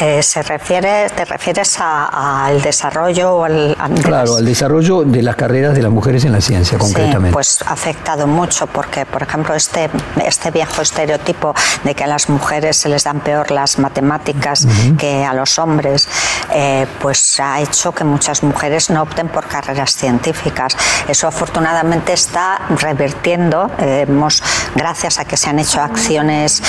Eh, 0.00 0.22
se 0.22 0.42
refiere, 0.42 1.10
¿Te 1.10 1.24
refieres 1.24 1.76
al 1.80 2.62
desarrollo 2.62 3.34
o 3.34 3.44
al, 3.44 3.76
Claro, 4.04 4.36
al 4.36 4.44
desarrollo 4.44 5.02
de 5.02 5.22
las 5.22 5.34
carreras 5.34 5.74
de 5.74 5.82
las 5.82 5.90
mujeres 5.90 6.24
en 6.24 6.30
la 6.30 6.40
ciencia, 6.40 6.78
concretamente. 6.78 7.30
Sí, 7.30 7.32
pues 7.32 7.62
ha 7.66 7.72
afectado 7.72 8.28
mucho 8.28 8.68
porque, 8.68 9.04
por 9.06 9.24
ejemplo, 9.24 9.54
este, 9.54 9.90
este 10.24 10.52
viejo 10.52 10.82
estereotipo 10.82 11.52
de 11.82 11.96
que 11.96 12.04
a 12.04 12.06
las 12.06 12.28
mujeres 12.28 12.76
se 12.76 12.88
les 12.88 13.02
dan 13.02 13.20
peor 13.28 13.50
las 13.50 13.78
matemáticas 13.78 14.66
que 14.96 15.22
a 15.22 15.34
los 15.34 15.58
hombres, 15.58 16.08
eh, 16.50 16.86
pues 16.98 17.38
ha 17.40 17.60
hecho 17.60 17.92
que 17.92 18.02
muchas 18.02 18.42
mujeres 18.42 18.88
no 18.88 19.02
opten 19.02 19.28
por 19.28 19.46
carreras 19.46 19.94
científicas. 19.94 20.74
Eso 21.06 21.28
afortunadamente 21.28 22.14
está 22.14 22.58
revirtiendo, 22.70 23.70
eh, 23.80 24.06
hemos, 24.08 24.42
gracias 24.74 25.18
a 25.18 25.26
que 25.26 25.36
se 25.36 25.50
han 25.50 25.58
hecho 25.58 25.82
acciones 25.82 26.62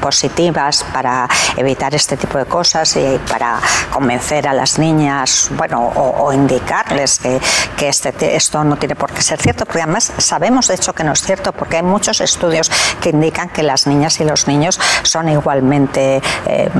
positivas 0.00 0.84
para 0.92 1.28
evitar 1.56 1.92
este 1.94 2.16
tipo 2.16 2.38
de 2.38 2.44
cosas 2.44 2.94
y 2.96 3.18
para 3.28 3.58
convencer 3.90 4.46
a 4.46 4.52
las 4.52 4.78
niñas, 4.78 5.48
bueno, 5.56 5.80
o, 5.80 6.32
indicarles 6.32 7.18
que, 7.18 7.40
que 7.76 7.88
este, 7.88 8.36
esto 8.36 8.62
no 8.62 8.76
tiene 8.76 8.94
por 8.94 9.10
qué 9.10 9.22
ser 9.22 9.40
cierto, 9.40 9.64
porque 9.66 9.82
además 9.82 10.12
sabemos 10.18 10.68
de 10.68 10.74
hecho 10.76 10.92
que 10.92 11.02
no 11.02 11.12
es 11.12 11.22
cierto, 11.22 11.52
porque 11.52 11.78
hay 11.78 11.82
muchos 11.82 12.20
estudios 12.20 12.70
que 13.00 13.10
indican 13.10 13.48
que 13.48 13.64
las 13.64 13.88
niñas 13.88 14.20
y 14.20 14.24
los 14.24 14.46
niños 14.46 14.78
son 15.02 15.28
igualmente 15.40 16.22
eh, 16.46 16.70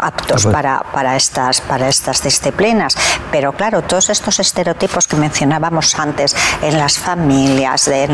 aptos 0.00 0.46
para, 0.46 0.80
para, 0.92 1.16
estas, 1.16 1.60
para 1.60 1.88
estas 1.88 2.22
disciplinas. 2.22 2.96
Pero 3.30 3.52
claro, 3.52 3.82
todos 3.82 4.10
estos 4.10 4.40
estereotipos 4.40 5.06
que 5.06 5.16
mencionábamos 5.16 5.98
antes 5.98 6.34
en 6.62 6.78
las 6.78 6.98
familias, 6.98 7.88
eh, 7.88 8.08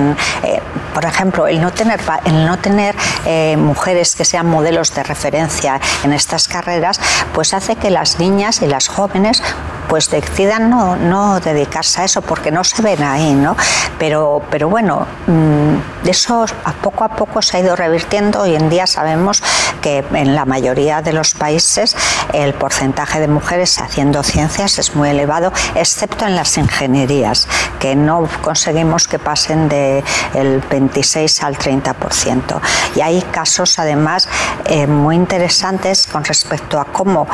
por 0.94 1.04
ejemplo, 1.04 1.46
el 1.46 1.60
no 1.60 1.72
tener, 1.72 2.00
el 2.24 2.46
no 2.46 2.58
tener 2.58 2.94
eh, 3.24 3.56
mujeres 3.56 4.16
que 4.16 4.24
sean 4.24 4.46
modelos 4.46 4.94
de 4.94 5.02
referencia 5.02 5.80
en 6.04 6.12
estas 6.12 6.48
carreras, 6.48 7.00
pues 7.34 7.54
hace 7.54 7.76
que 7.76 7.90
las 7.90 8.18
niñas 8.18 8.62
y 8.62 8.66
las 8.66 8.88
jóvenes 8.88 9.42
pues 9.88 10.10
decidan 10.10 10.70
no, 10.70 10.96
no 10.96 11.40
dedicarse 11.40 12.02
a 12.02 12.04
eso 12.04 12.22
porque 12.22 12.50
no 12.50 12.64
se 12.64 12.82
ven 12.82 13.02
ahí, 13.02 13.32
¿no? 13.34 13.56
Pero, 13.98 14.42
pero 14.50 14.68
bueno, 14.68 15.06
mm, 15.26 16.08
eso 16.08 16.44
a 16.64 16.72
poco 16.72 17.04
a 17.04 17.08
poco 17.08 17.42
se 17.42 17.56
ha 17.56 17.60
ido 17.60 17.76
revirtiendo. 17.76 18.42
Hoy 18.42 18.54
en 18.54 18.68
día 18.68 18.86
sabemos 18.86 19.42
que 19.80 20.04
en 20.12 20.34
la 20.34 20.44
mayoría 20.44 21.02
de 21.02 21.12
los 21.12 21.34
países 21.34 21.96
el 22.32 22.54
porcentaje 22.54 23.20
de 23.20 23.28
mujeres 23.28 23.78
haciendo 23.78 24.22
ciencias 24.22 24.78
es 24.78 24.94
muy 24.94 25.10
elevado, 25.10 25.52
excepto 25.74 26.26
en 26.26 26.36
las 26.36 26.56
ingenierías, 26.58 27.48
que 27.78 27.94
no 27.94 28.28
conseguimos 28.42 29.08
que 29.08 29.18
pasen 29.18 29.68
del 29.68 30.62
26 30.70 31.42
al 31.42 31.56
30%. 31.56 32.60
Y 32.94 33.00
hay 33.00 33.22
casos 33.22 33.78
además 33.78 34.28
eh, 34.66 34.86
muy 34.86 35.16
interesantes 35.16 36.06
con 36.06 36.24
respecto 36.24 36.80
a 36.80 36.84
cómo 36.84 37.26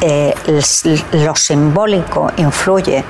eh, 0.00 0.34
lo 1.12 1.34
simbólico 1.34 2.30
influye 2.36 3.04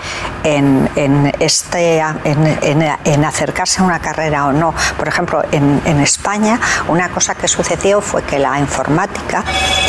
en, 0.44 1.32
este, 1.40 1.98
en, 1.98 3.24
acercarse 3.24 3.80
a 3.80 3.84
una 3.84 3.98
carrera 3.98 4.46
o 4.46 4.52
no. 4.52 4.74
Por 4.96 5.08
ejemplo, 5.08 5.42
en, 5.50 5.76
España 6.00 6.60
una 6.88 7.08
cosa 7.08 7.34
que 7.34 7.48
sucedió 7.48 8.00
fue 8.00 8.22
que 8.22 8.38
la 8.38 8.58
informática, 8.60 9.42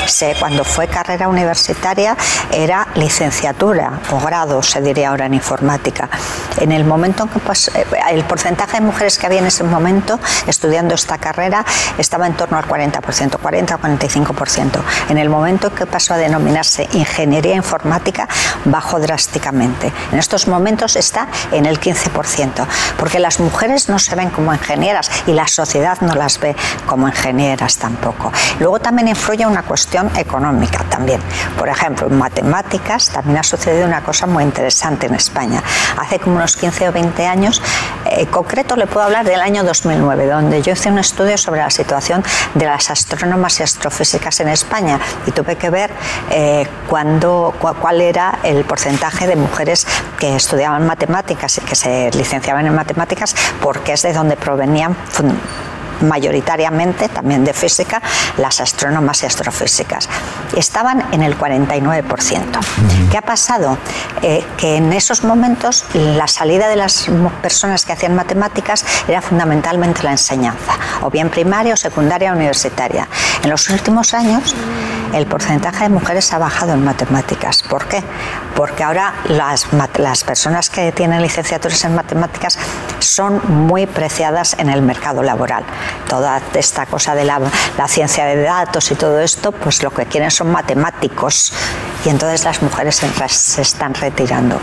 se, 0.08 0.36
cuando 0.39 0.63
fue 0.63 0.88
carrera 0.88 1.27
universitaria, 1.27 2.17
era 2.51 2.88
licenciatura 2.96 4.00
o 4.12 4.20
grado, 4.20 4.63
se 4.63 4.82
diría 4.82 5.10
ahora 5.10 5.25
en 5.25 5.34
informática. 5.34 6.10
En 6.60 6.72
el 6.72 6.86
momento 6.86 7.24
en 7.24 7.29
que 7.29 7.39
pues, 7.39 7.70
eh, 7.75 7.86
el 8.10 8.24
porcentaje 8.24 8.77
de 8.77 8.82
mujeres 8.82 9.17
que 9.17 9.25
había 9.27 9.39
en 9.39 9.48
ese 9.48 9.63
momento 9.63 10.20
estudiando 10.48 10.96
esta 10.96 11.17
carrera 11.17 11.65
estaba 11.98 12.25
en 12.25 12.34
torno 12.34 12.58
al 12.58 12.65
40%, 12.65 13.38
40 13.38 13.75
o 13.75 13.79
45%. 13.79 14.82
En 15.10 15.17
el 15.17 15.29
momento 15.29 15.67
en 15.67 15.75
que 15.75 15.86
pasó 15.86 16.13
a 16.13 16.17
denominarse 16.17 16.87
ingeniería 16.94 17.56
informática 17.56 18.27
bajó 18.65 19.00
drásticamente. 19.00 19.91
En 20.12 20.20
estos 20.20 20.48
momentos 20.48 20.96
está 20.96 21.27
en 21.51 21.65
el 21.65 21.79
15%, 21.79 22.65
porque 22.98 23.20
las 23.20 23.39
mujeres 23.39 23.89
no 23.89 24.00
se 24.00 24.15
ven 24.15 24.29
como 24.29 24.53
ingenieras 24.53 25.10
y 25.27 25.34
la 25.34 25.48
sociedad 25.48 26.00
no 26.01 26.13
las 26.15 26.39
ve 26.39 26.56
como 26.86 27.08
ingenieras 27.08 27.77
tampoco. 27.77 28.32
Luego 28.60 28.79
también 28.79 29.08
influye 29.08 29.46
una 29.46 29.63
cuestión 29.63 30.10
económica 30.15 30.84
también. 30.89 31.22
Por 31.58 31.70
ejemplo, 31.70 32.08
en 32.08 32.17
matemáticas 32.17 33.10
también 33.10 33.38
ha 33.38 33.44
sucedido 33.44 33.86
una 33.86 34.03
cosa 34.03 34.25
muy 34.25 34.44
interesante 34.44 35.08
en 35.08 35.15
España. 35.15 35.62
Hace 35.98 36.20
como 36.20 36.38
unos 36.38 36.56
15 36.58 36.89
o 36.89 36.91
20 36.91 37.25
años, 37.25 37.62
en 38.06 38.25
concreto 38.27 38.75
le 38.75 38.88
puedo 38.88 39.06
hablar 39.06 39.25
del 39.25 39.41
año 39.41 39.63
2009, 39.63 40.27
donde 40.27 40.62
yo 40.62 40.74
hice 40.74 40.89
un 40.89 41.00
estudio 41.00 41.38
sobre 41.38 41.62
la 41.62 41.70
situación 41.70 42.24
de 42.53 42.65
las 42.65 42.89
astrónomas 42.89 43.60
y 43.60 43.63
astrofísicas 43.63 44.39
en 44.39 44.50
España 44.50 45.00
y 45.25 45.32
tuve 45.32 45.56
que 45.56 45.70
ver 45.70 45.91
eh, 46.29 46.66
cuando, 46.89 47.53
cuál 47.59 48.01
era 48.01 48.39
el 48.43 48.63
porcentaje 48.65 49.27
de 49.27 49.36
mujeres 49.36 49.88
que 50.19 50.36
estudiaban 50.36 50.86
matemáticas 50.86 51.57
y 51.57 51.62
que 51.62 51.75
se 51.75 52.12
licenciaban 52.12 52.65
en 52.65 52.75
matemáticas, 52.75 53.36
porque 53.62 53.93
es 53.93 54.01
de 54.01 54.13
donde 54.13 54.38
provenían 54.38 54.95
mayoritariamente 56.01 57.09
también 57.09 57.43
de 57.43 57.53
física, 57.53 58.01
las 58.38 58.62
astrónomas 58.62 59.24
y 59.24 59.25
astrofísicas. 59.25 60.09
Estaban 60.55 61.05
en 61.12 61.24
el 61.24 61.38
49%. 61.38 62.59
¿Qué 63.12 63.17
ha 63.17 63.21
pasado? 63.21 63.77
Eh, 64.21 64.43
que 64.57 64.77
en 64.77 64.93
esos 64.93 65.24
momentos 65.24 65.86
la 65.93 66.27
salida 66.27 66.67
de 66.67 66.75
las 66.75 67.07
personas 67.41 67.86
que 67.86 67.93
hacían 67.93 68.15
matemáticas 68.15 68.86
era 69.07 69.21
fundamentalmente 69.21 70.03
la 70.03 70.12
enseñanza, 70.12 70.74
o 71.01 71.09
bien 71.09 71.29
primaria 71.29 71.74
o 71.74 71.77
secundaria 71.77 72.31
o 72.31 72.36
universitaria. 72.36 73.07
En 73.43 73.50
los 73.50 73.69
últimos 73.69 74.13
años 74.13 74.55
el 75.13 75.25
porcentaje 75.25 75.83
de 75.83 75.89
mujeres 75.89 76.31
ha 76.33 76.37
bajado 76.37 76.73
en 76.73 76.83
matemáticas. 76.83 77.63
¿Por 77.63 77.85
qué? 77.87 78.03
Porque 78.55 78.83
ahora 78.83 79.13
las, 79.29 79.65
personas 80.23 80.69
que 80.69 80.91
tienen 80.91 81.21
licenciaturas 81.21 81.83
en 81.85 81.95
matemáticas 81.95 82.57
son 82.99 83.41
muy 83.47 83.85
preciadas 83.85 84.55
en 84.59 84.69
el 84.69 84.81
mercado 84.81 85.23
laboral 85.23 85.63
toda 86.07 86.41
esta 86.53 86.85
cosa 86.85 87.15
de 87.15 87.25
la, 87.25 87.39
ciencia 87.87 88.25
de 88.25 88.41
datos 88.43 88.91
y 88.91 88.95
todo 88.95 89.19
esto, 89.19 89.51
pues 89.51 89.83
lo 89.83 89.91
que 89.91 90.05
quieren 90.05 90.31
son 90.31 90.51
matemáticos 90.51 91.53
y 92.05 92.09
entonces 92.09 92.43
las 92.45 92.61
mujeres 92.61 93.01
se 93.27 93.61
están 93.61 93.93
retirando. 93.93 94.59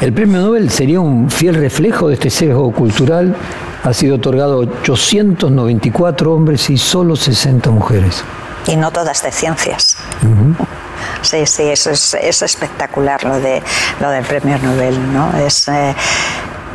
El 0.00 0.12
premio 0.12 0.42
Nobel 0.42 0.70
sería 0.70 1.00
un 1.00 1.30
fiel 1.30 1.54
reflejo 1.54 2.08
de 2.08 2.14
este 2.14 2.28
sesgo 2.28 2.70
cultural. 2.72 3.34
Ha 3.82 3.94
sido 3.94 4.16
otorgado 4.16 4.54
a 4.54 4.56
894 4.56 6.34
hombres 6.34 6.68
y 6.68 6.76
solo 6.76 7.16
60 7.16 7.70
mujeres. 7.70 8.22
Y 8.66 8.76
no 8.76 8.90
todas 8.90 9.22
de 9.22 9.32
ciencias. 9.32 9.96
Sí, 11.22 11.46
sí, 11.46 11.62
eso 11.64 11.90
es, 11.90 12.42
espectacular 12.42 13.24
lo, 13.24 13.38
de, 13.38 13.62
lo 14.00 14.10
del 14.10 14.24
premio 14.24 14.58
Nobel. 14.58 15.12
¿no? 15.12 15.36
Es, 15.38 15.68
eh, 15.68 15.94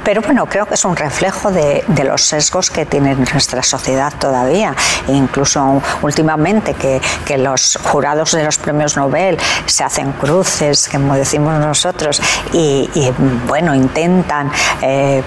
pero 0.03 0.21
bueno, 0.21 0.47
creo 0.47 0.65
que 0.65 0.73
es 0.73 0.85
un 0.85 0.95
reflejo 0.95 1.51
de, 1.51 1.83
los 2.03 2.23
sesgos 2.23 2.71
que 2.71 2.85
tiene 2.85 3.15
nuestra 3.15 3.61
sociedad 3.61 4.11
todavía. 4.19 4.75
E 5.07 5.13
incluso 5.13 5.81
últimamente 6.01 6.73
que, 6.73 7.01
los 7.37 7.79
jurados 7.83 8.31
de 8.31 8.43
los 8.43 8.57
premios 8.57 8.97
Nobel 8.97 9.37
se 9.65 9.83
hacen 9.83 10.11
cruces, 10.13 10.89
como 10.89 11.15
decimos 11.15 11.59
nosotros, 11.59 12.21
y, 12.53 12.89
bueno, 13.47 13.75
intentan... 13.75 14.51
Eh, 14.81 15.23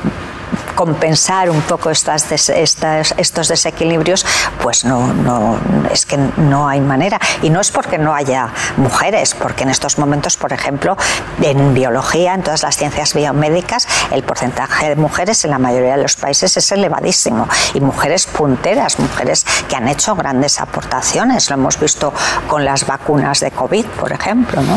compensar 0.75 1.51
un 1.51 1.61
poco 1.63 1.91
estas, 1.91 2.31
estos 2.31 3.49
desequilibrios, 3.49 4.25
pues 4.63 4.85
no, 4.85 5.13
no, 5.13 5.59
es 5.93 6.07
que 6.07 6.17
no 6.17 6.69
hay 6.69 6.81
manera. 6.81 7.19
Y 7.43 7.51
no 7.51 7.61
es 7.61 7.71
porque 7.71 7.99
no 7.99 8.15
haya 8.15 8.49
mujeres, 8.77 9.35
porque 9.35 9.65
en 9.65 9.71
estos 9.71 9.99
momentos, 9.99 10.37
por 10.37 10.53
ejemplo, 10.53 10.97
en 11.43 11.75
biología, 11.75 12.35
en 12.35 12.43
todas 12.43 12.63
las 12.63 12.77
ciencias 12.77 13.15
biomédicas, 13.15 13.87
el 14.11 14.23
porcentaje 14.23 14.89
de 14.89 14.97
mujeres 14.97 15.45
en 15.45 15.51
la 15.51 15.59
mayoría 15.59 15.97
de 15.97 16.03
los 16.03 16.17
países 16.17 16.57
es 16.57 16.73
elevadísimo. 16.73 17.49
Y 17.75 17.81
mujeres 17.81 18.27
punteras, 18.27 18.99
mujeres 18.99 19.45
que 19.69 19.77
han 19.77 19.89
hecho 19.89 20.15
grandes 20.15 20.61
aportaciones. 20.61 21.51
Lo 21.51 21.55
hemos 21.55 21.79
visto 21.79 22.13
con 22.49 22.65
las 22.65 22.87
vacunas 22.87 23.41
de 23.41 23.51
COVID, 23.51 23.87
por 23.87 24.13
ejemplo. 24.13 24.63
¿no? 24.63 24.77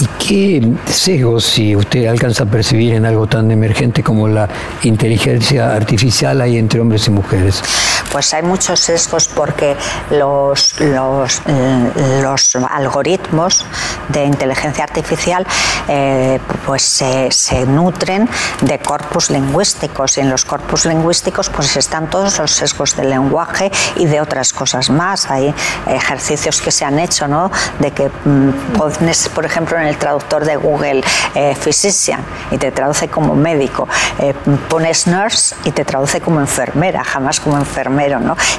¿Y 0.00 0.06
qué 0.24 0.72
sesgos, 0.86 1.44
si 1.44 1.74
usted 1.74 2.06
alcanza 2.06 2.44
a 2.44 2.46
percibir 2.46 2.94
en 2.94 3.04
algo 3.04 3.26
tan 3.26 3.50
emergente 3.50 4.02
como 4.02 4.28
la 4.28 4.48
inteligencia 4.82 5.74
artificial, 5.74 6.40
hay 6.40 6.58
entre 6.58 6.80
hombres 6.80 7.06
y 7.08 7.10
mujeres? 7.10 7.62
Pues 8.10 8.32
hay 8.34 8.42
muchos 8.42 8.80
sesgos 8.80 9.28
porque 9.28 9.76
los, 10.10 10.80
los, 10.80 11.42
eh, 11.46 12.20
los 12.22 12.56
algoritmos 12.56 13.64
de 14.08 14.24
inteligencia 14.24 14.84
artificial 14.84 15.46
eh, 15.88 16.40
pues 16.66 16.82
se, 16.82 17.30
se, 17.30 17.66
nutren 17.66 18.28
de 18.62 18.78
corpus 18.78 19.30
lingüísticos 19.30 20.18
y 20.18 20.20
en 20.20 20.30
los 20.30 20.44
corpus 20.44 20.86
lingüísticos 20.86 21.50
pues 21.50 21.76
están 21.76 22.08
todos 22.10 22.38
los 22.38 22.50
sesgos 22.50 22.96
del 22.96 23.10
lenguaje 23.10 23.70
y 23.96 24.06
de 24.06 24.20
otras 24.20 24.52
cosas 24.52 24.90
más. 24.90 25.30
Hay 25.30 25.54
ejercicios 25.86 26.60
que 26.60 26.70
se 26.70 26.84
han 26.84 26.98
hecho, 26.98 27.28
¿no? 27.28 27.50
De 27.78 27.90
que 27.90 28.08
mm, 28.08 28.50
pones, 28.76 29.28
por 29.28 29.44
ejemplo, 29.44 29.78
en 29.78 29.86
el 29.86 29.96
traductor 29.96 30.44
de 30.44 30.56
Google 30.56 31.02
eh, 31.34 31.54
physician 31.54 32.24
y 32.50 32.58
te 32.58 32.72
traduce 32.72 33.08
como 33.08 33.34
médico, 33.34 33.88
eh, 34.18 34.34
pones 34.68 35.06
nurse 35.06 35.56
y 35.64 35.72
te 35.72 35.84
traduce 35.84 36.20
como 36.20 36.40
enfermera, 36.40 37.04
jamás 37.04 37.40
como 37.40 37.58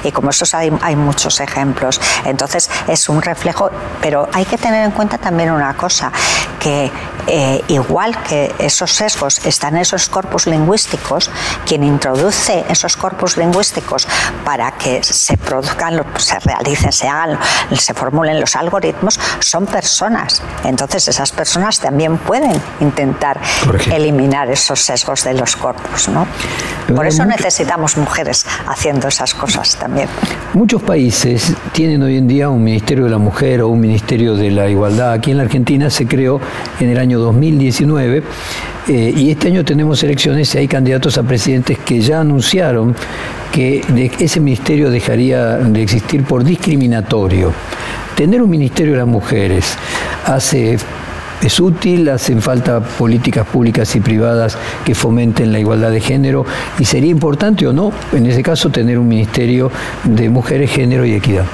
Y 0.04 0.12
como 0.12 0.30
esos 0.30 0.54
hay, 0.54 0.72
hay 0.82 0.96
muchos 0.96 1.40
ejemplos. 1.40 2.00
Entonces 2.24 2.70
es 2.88 3.08
un 3.08 3.22
reflejo, 3.22 3.70
pero 4.00 4.28
hay 4.32 4.44
que 4.44 4.58
tener 4.58 4.84
en 4.84 4.90
cuenta 4.92 5.18
también 5.18 5.50
una 5.50 5.74
cosa, 5.74 6.12
que 6.58 6.90
eh, 7.26 7.62
igual 7.68 8.22
que 8.22 8.54
esos 8.58 8.92
sesgos 8.92 9.44
están 9.46 9.76
en 9.76 9.82
esos 9.82 10.08
corpus 10.08 10.46
lingüísticos, 10.46 11.30
quien 11.66 11.84
introduce 11.84 12.64
esos 12.68 12.96
corpus 12.96 13.36
lingüísticos 13.36 14.06
para 14.44 14.72
que 14.72 15.02
se 15.02 15.36
produzcan, 15.36 16.04
se 16.16 16.38
realicen, 16.40 16.92
se 16.92 17.08
hagan, 17.08 17.38
se 17.76 17.94
formulen 17.94 18.40
los 18.40 18.56
algoritmos, 18.56 19.18
son 19.40 19.66
personas. 19.66 20.42
Entonces 20.64 21.08
esas 21.08 21.32
personas 21.32 21.78
también 21.80 22.18
pueden 22.18 22.60
intentar 22.80 23.40
eliminar 23.92 24.50
esos 24.50 24.80
sesgos 24.80 25.24
de 25.24 25.34
los 25.34 25.56
corpus. 25.56 26.08
¿no? 26.08 26.26
Por 26.94 27.06
eso 27.06 27.24
necesitamos 27.24 27.96
mujeres 27.96 28.46
haciendo 28.66 29.08
esas 29.08 29.29
cosas 29.34 29.76
también. 29.76 30.08
Muchos 30.54 30.82
países 30.82 31.54
tienen 31.72 32.02
hoy 32.02 32.16
en 32.16 32.26
día 32.26 32.48
un 32.48 32.62
Ministerio 32.62 33.04
de 33.04 33.10
la 33.10 33.18
Mujer 33.18 33.62
o 33.62 33.68
un 33.68 33.80
Ministerio 33.80 34.34
de 34.34 34.50
la 34.50 34.68
Igualdad. 34.68 35.12
Aquí 35.12 35.30
en 35.30 35.36
la 35.36 35.44
Argentina 35.44 35.90
se 35.90 36.06
creó 36.06 36.40
en 36.80 36.90
el 36.90 36.98
año 36.98 37.18
2019 37.18 38.22
eh, 38.88 39.14
y 39.16 39.30
este 39.30 39.48
año 39.48 39.64
tenemos 39.64 40.02
elecciones 40.02 40.54
y 40.54 40.58
hay 40.58 40.68
candidatos 40.68 41.18
a 41.18 41.22
presidentes 41.22 41.78
que 41.78 42.00
ya 42.00 42.20
anunciaron 42.20 42.94
que 43.52 43.84
ese 44.18 44.40
ministerio 44.40 44.90
dejaría 44.90 45.56
de 45.58 45.82
existir 45.82 46.24
por 46.24 46.44
discriminatorio. 46.44 47.52
Tener 48.16 48.42
un 48.42 48.50
ministerio 48.50 48.92
de 48.92 48.98
las 48.98 49.08
mujeres 49.08 49.76
hace 50.24 50.78
es 51.42 51.60
útil, 51.60 52.08
hacen 52.08 52.42
falta 52.42 52.80
políticas 52.80 53.46
públicas 53.46 53.94
y 53.96 54.00
privadas 54.00 54.58
que 54.84 54.94
fomenten 54.94 55.52
la 55.52 55.58
igualdad 55.58 55.90
de 55.90 56.00
género 56.00 56.44
y 56.78 56.84
sería 56.84 57.10
importante 57.10 57.66
o 57.66 57.72
no, 57.72 57.92
en 58.12 58.26
ese 58.26 58.42
caso, 58.42 58.70
tener 58.70 58.98
un 58.98 59.08
ministerio 59.08 59.70
de 60.04 60.28
mujeres, 60.28 60.70
género 60.70 61.04
y 61.04 61.14
equidad 61.14 61.46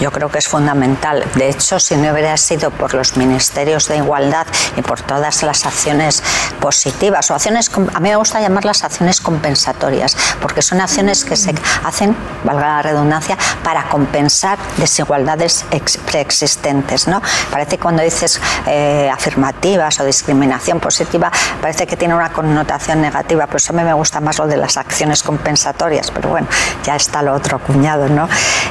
yo 0.00 0.10
creo 0.10 0.30
que 0.30 0.38
es 0.38 0.48
fundamental. 0.48 1.24
De 1.34 1.50
hecho, 1.50 1.78
si 1.78 1.96
no 1.96 2.10
hubiera 2.12 2.36
sido 2.36 2.70
por 2.70 2.94
los 2.94 3.16
ministerios 3.16 3.86
de 3.88 3.98
igualdad 3.98 4.46
y 4.76 4.82
por 4.82 5.00
todas 5.02 5.42
las 5.42 5.66
acciones 5.66 6.22
positivas 6.60 7.30
o 7.30 7.34
acciones, 7.34 7.70
a 7.94 8.00
mí 8.00 8.08
me 8.08 8.16
gusta 8.16 8.40
llamarlas 8.40 8.82
acciones 8.82 9.20
compensatorias, 9.20 10.16
porque 10.40 10.62
son 10.62 10.80
acciones 10.80 11.24
que 11.24 11.36
se 11.36 11.54
hacen, 11.84 12.16
valga 12.44 12.76
la 12.76 12.82
redundancia, 12.82 13.36
para 13.62 13.88
compensar 13.88 14.58
desigualdades 14.78 15.66
preexistentes. 16.10 17.06
¿no? 17.06 17.20
Parece 17.50 17.76
que 17.76 17.82
cuando 17.82 18.02
dices 18.02 18.40
eh, 18.66 19.10
afirmativas 19.12 20.00
o 20.00 20.04
discriminación 20.04 20.80
positiva, 20.80 21.30
parece 21.60 21.86
que 21.86 21.96
tiene 21.96 22.14
una 22.14 22.32
connotación 22.32 23.02
negativa, 23.02 23.46
pero 23.46 23.58
eso 23.58 23.72
a 23.72 23.76
mí 23.76 23.82
me 23.82 23.92
gusta 23.92 24.20
más 24.20 24.38
lo 24.38 24.46
de 24.46 24.56
las 24.56 24.76
acciones 24.78 25.22
compensatorias, 25.22 26.10
pero 26.10 26.30
bueno, 26.30 26.48
ya 26.84 26.96
está 26.96 27.22
lo 27.22 27.34
otro 27.34 27.58
cuñado. 27.58 28.08
¿no? 28.08 28.28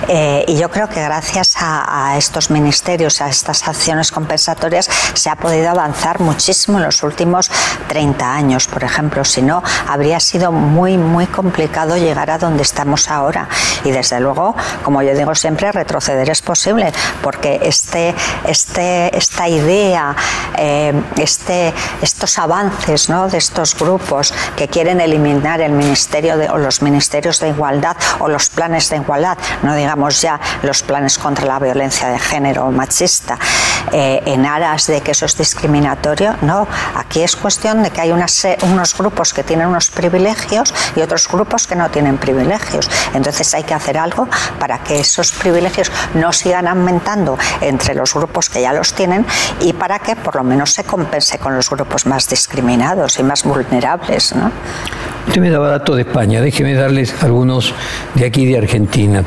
Eh, 0.08 0.44
y 0.48 0.58
yo 0.58 0.70
creo 0.70 0.90
que 0.90 1.02
gracias 1.02 1.19
gracias 1.20 1.49
a, 1.60 2.16
estos 2.18 2.50
ministerios, 2.50 3.22
a 3.22 3.30
estas 3.30 3.68
acciones 3.68 4.12
compensatorias, 4.12 4.90
se 5.14 5.30
ha 5.30 5.36
podido 5.36 5.70
avanzar 5.70 6.20
muchísimo 6.20 6.78
en 6.78 6.86
los 6.86 7.04
últimos 7.04 7.52
30 7.88 8.34
años, 8.34 8.68
por 8.68 8.84
ejemplo. 8.84 9.26
Si 9.26 9.42
no, 9.42 9.62
habría 9.88 10.20
sido 10.20 10.52
muy, 10.52 10.98
muy 10.98 11.28
complicado 11.28 11.98
llegar 11.98 12.30
a 12.32 12.38
donde 12.38 12.64
estamos 12.64 13.10
ahora. 13.10 13.48
Y 13.84 13.92
desde 13.92 14.20
luego, 14.20 14.56
como 14.84 15.02
yo 15.02 15.14
digo 15.14 15.36
siempre, 15.36 15.72
retroceder 15.72 16.30
es 16.30 16.42
posible, 16.42 16.92
porque 17.22 17.60
este, 17.64 18.16
este, 18.46 19.16
esta 19.18 19.48
idea, 19.48 20.16
eh, 20.58 20.94
este, 21.18 21.74
estos 22.02 22.38
avances 22.38 23.10
¿no? 23.10 23.28
de 23.28 23.38
estos 23.38 23.76
grupos 23.78 24.34
que 24.56 24.68
quieren 24.68 25.02
eliminar 25.02 25.62
el 25.62 25.72
ministerio 25.72 26.38
de, 26.38 26.50
o 26.50 26.58
los 26.58 26.82
ministerios 26.82 27.40
de 27.40 27.50
igualdad 27.50 27.98
o 28.20 28.28
los 28.28 28.50
planes 28.50 28.90
de 28.90 28.98
igualdad, 28.98 29.38
no 29.64 29.76
digamos 29.76 30.22
ya 30.22 30.40
los 30.64 30.84
planes 30.84 31.18
contra 31.18 31.49
la 31.50 31.58
violencia 31.58 32.10
de 32.10 32.20
género 32.20 32.70
machista 32.70 33.40
eh, 33.92 34.22
en 34.26 34.46
aras 34.46 34.86
de 34.86 35.02
que 35.02 35.12
eso 35.12 35.26
es 35.26 35.36
discriminatorio. 35.36 36.36
No, 36.44 36.68
aquí 36.96 37.24
es 37.24 37.36
cuestión 37.36 37.82
de 37.82 37.90
que 37.90 38.02
hay 38.02 38.12
unos 38.12 38.96
grupos 38.96 39.34
que 39.34 39.44
tienen 39.44 39.68
unos 39.68 39.90
privilegios 39.90 40.74
y 40.96 41.02
otros 41.02 41.28
grupos 41.28 41.66
que 41.66 41.76
no 41.76 41.90
tienen 41.90 42.20
privilegios. 42.20 42.88
Entonces 43.16 43.52
hay 43.56 43.64
que 43.64 43.74
hacer 43.74 43.98
algo 43.98 44.28
para 44.60 44.78
que 44.84 45.00
esos 45.00 45.32
privilegios 45.32 45.92
no 46.14 46.32
sigan 46.32 46.68
aumentando 46.68 47.36
entre 47.62 47.96
los 47.96 48.14
grupos 48.14 48.48
que 48.50 48.62
ya 48.62 48.72
los 48.72 48.94
tienen 48.94 49.26
y 49.60 49.74
para 49.74 49.98
que 49.98 50.16
por 50.16 50.36
lo 50.36 50.44
menos 50.44 50.74
se 50.74 50.84
compense 50.84 51.40
con 51.40 51.56
los 51.56 51.68
grupos 51.68 52.06
más 52.06 52.30
discriminados 52.30 53.18
y 53.18 53.24
más 53.24 53.44
vulnerables. 53.44 54.36
¿no? 54.36 54.52
Usted 55.28 55.42
me 55.42 55.50
daba 55.50 55.70
datos 55.70 55.96
de 55.96 56.02
España, 56.02 56.42
déjeme 56.42 56.74
darles 56.74 57.14
algunos 57.22 57.74
de 58.16 58.26
aquí 58.26 58.46
de 58.46 58.58
Argentina. 58.58 59.24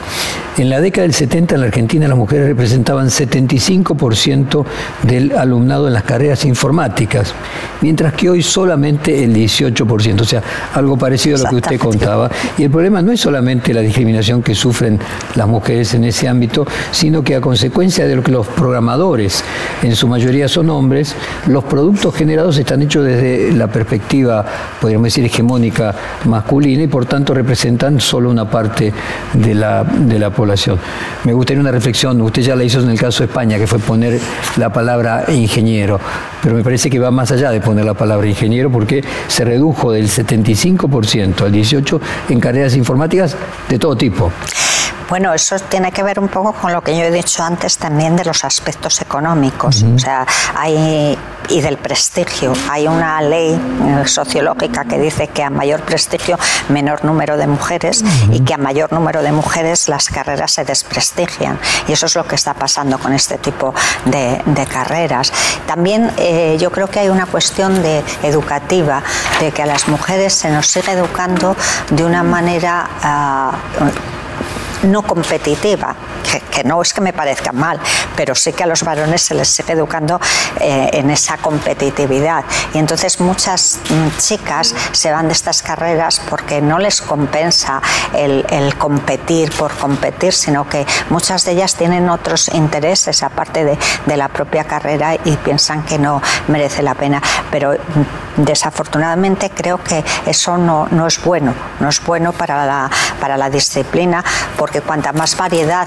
En 0.58 0.68
la 0.68 0.80
década 0.80 1.02
del 1.02 1.14
70 1.14 1.54
en 1.54 1.60
la 1.62 1.66
Argentina 1.68 2.06
las 2.08 2.18
mujeres 2.18 2.46
representaban 2.46 3.06
75% 3.06 4.64
del 5.02 5.32
alumnado 5.32 5.86
en 5.86 5.94
las 5.94 6.02
carreras 6.02 6.44
informáticas, 6.44 7.32
mientras 7.80 8.12
que 8.12 8.28
hoy 8.28 8.42
solamente 8.42 9.24
el 9.24 9.34
18%, 9.34 10.20
o 10.20 10.24
sea, 10.24 10.42
algo 10.74 10.98
parecido 10.98 11.36
a 11.36 11.38
lo 11.40 11.48
que 11.48 11.56
usted 11.56 11.78
contaba. 11.78 12.30
Y 12.58 12.64
el 12.64 12.70
problema 12.70 13.00
no 13.00 13.12
es 13.12 13.20
solamente 13.20 13.72
la 13.72 13.80
discriminación 13.80 14.42
que 14.42 14.54
sufren 14.54 14.98
las 15.36 15.48
mujeres 15.48 15.94
en 15.94 16.04
ese 16.04 16.28
ámbito, 16.28 16.66
sino 16.90 17.22
que 17.22 17.36
a 17.36 17.40
consecuencia 17.40 18.06
de 18.06 18.16
lo 18.16 18.22
que 18.22 18.32
los 18.32 18.46
programadores, 18.46 19.42
en 19.82 19.96
su 19.96 20.06
mayoría 20.06 20.48
son 20.48 20.68
hombres, 20.68 21.14
los 21.46 21.64
productos 21.64 22.14
generados 22.14 22.58
están 22.58 22.82
hechos 22.82 23.06
desde 23.06 23.52
la 23.52 23.68
perspectiva, 23.68 24.44
podríamos 24.80 25.06
decir, 25.06 25.24
hegemónica 25.24 25.81
masculina 26.24 26.82
y 26.82 26.86
por 26.86 27.06
tanto 27.06 27.34
representan 27.34 28.00
solo 28.00 28.30
una 28.30 28.48
parte 28.48 28.92
de 29.32 29.54
la, 29.54 29.84
de 29.84 30.18
la 30.18 30.30
población. 30.30 30.78
Me 31.24 31.32
gustaría 31.32 31.60
una 31.60 31.72
reflexión, 31.72 32.20
usted 32.20 32.42
ya 32.42 32.56
la 32.56 32.64
hizo 32.64 32.80
en 32.80 32.90
el 32.90 32.98
caso 32.98 33.20
de 33.20 33.26
España, 33.26 33.58
que 33.58 33.66
fue 33.66 33.78
poner 33.78 34.20
la 34.56 34.72
palabra 34.72 35.24
ingeniero, 35.28 35.98
pero 36.42 36.54
me 36.54 36.62
parece 36.62 36.90
que 36.90 36.98
va 36.98 37.10
más 37.10 37.30
allá 37.32 37.50
de 37.50 37.60
poner 37.60 37.84
la 37.84 37.94
palabra 37.94 38.26
ingeniero 38.26 38.70
porque 38.70 39.02
se 39.28 39.44
redujo 39.44 39.92
del 39.92 40.08
75% 40.08 41.42
al 41.42 41.52
18% 41.52 42.00
en 42.28 42.40
carreras 42.40 42.76
informáticas 42.76 43.36
de 43.68 43.78
todo 43.78 43.96
tipo. 43.96 44.32
Bueno, 45.12 45.34
eso 45.34 45.58
tiene 45.58 45.92
que 45.92 46.02
ver 46.02 46.18
un 46.18 46.28
poco 46.28 46.54
con 46.54 46.72
lo 46.72 46.80
que 46.80 46.96
yo 46.96 47.04
he 47.04 47.10
dicho 47.10 47.42
antes 47.42 47.76
también 47.76 48.16
de 48.16 48.24
los 48.24 48.44
aspectos 48.44 49.02
económicos, 49.02 49.82
o 49.82 49.98
sea, 49.98 50.26
hay 50.56 51.18
y 51.50 51.60
del 51.60 51.76
prestigio. 51.76 52.54
Hay 52.70 52.88
una 52.88 53.20
ley 53.20 53.52
eh, 53.52 54.06
sociológica 54.06 54.86
que 54.86 54.98
dice 54.98 55.28
que 55.28 55.42
a 55.42 55.50
mayor 55.50 55.82
prestigio, 55.82 56.38
menor 56.70 57.04
número 57.04 57.36
de 57.36 57.46
mujeres 57.46 58.02
y 58.30 58.40
que 58.40 58.54
a 58.54 58.56
mayor 58.56 58.90
número 58.90 59.22
de 59.22 59.32
mujeres 59.32 59.86
las 59.90 60.08
carreras 60.08 60.52
se 60.52 60.64
desprestigian. 60.64 61.58
Y 61.88 61.92
eso 61.92 62.06
es 62.06 62.14
lo 62.14 62.26
que 62.26 62.36
está 62.36 62.54
pasando 62.54 62.98
con 62.98 63.12
este 63.12 63.36
tipo 63.36 63.74
de, 64.06 64.66
carreras. 64.72 65.30
También 65.66 66.10
eh, 66.16 66.56
yo 66.58 66.70
creo 66.70 66.86
que 66.86 67.00
hay 67.00 67.10
una 67.10 67.26
cuestión 67.26 67.82
de 67.82 68.02
educativa, 68.22 69.02
de 69.40 69.50
que 69.50 69.62
a 69.62 69.66
las 69.66 69.88
mujeres 69.88 70.32
se 70.32 70.48
nos 70.48 70.68
sigue 70.68 70.92
educando 70.92 71.54
de 71.90 72.02
una 72.02 72.22
manera... 72.22 72.88
Ah, 73.02 73.52
no 74.82 75.02
competitiva, 75.02 75.94
que, 76.50 76.64
no 76.64 76.80
es 76.82 76.92
que 76.92 77.00
me 77.00 77.12
parezca 77.12 77.52
mal, 77.52 77.78
pero 78.16 78.34
sí 78.34 78.52
que 78.52 78.64
a 78.64 78.66
los 78.66 78.82
varones 78.82 79.22
se 79.22 79.34
les 79.34 79.48
sigue 79.48 79.72
educando 79.72 80.20
eh, 80.60 80.90
en 80.92 81.10
esa 81.10 81.36
competitividad. 81.38 82.44
Y 82.74 82.78
entonces 82.78 83.20
muchas 83.20 83.78
mm, 83.88 84.18
chicas 84.18 84.74
se 84.92 85.10
van 85.10 85.26
de 85.26 85.32
estas 85.32 85.62
carreras 85.62 86.20
porque 86.28 86.60
no 86.60 86.78
les 86.78 87.02
compensa 87.02 87.80
el, 88.14 88.42
competir 88.78 89.50
por 89.52 89.72
competir, 89.72 90.32
sino 90.32 90.68
que 90.68 90.86
muchas 91.10 91.44
de 91.44 91.52
ellas 91.52 91.74
tienen 91.74 92.08
otros 92.08 92.48
intereses 92.48 93.22
aparte 93.22 93.64
de, 93.64 93.78
la 94.12 94.28
propia 94.28 94.64
carrera 94.64 95.14
y 95.24 95.36
piensan 95.38 95.84
que 95.84 95.98
no 95.98 96.20
merece 96.48 96.82
la 96.82 96.94
pena. 96.94 97.22
Pero 97.50 97.72
mm, 97.72 98.42
desafortunadamente 98.44 99.50
creo 99.50 99.82
que 99.82 100.04
eso 100.26 100.58
no, 100.58 100.86
no 100.90 101.06
es 101.06 101.22
bueno, 101.22 101.54
no 101.80 101.88
es 101.88 102.02
bueno 102.04 102.32
para 102.32 102.66
la, 102.66 102.90
para 103.20 103.36
la 103.36 103.50
disciplina, 103.50 104.24
porque 104.56 104.71
cuanta 104.80 105.12
más 105.12 105.36
variedad 105.36 105.86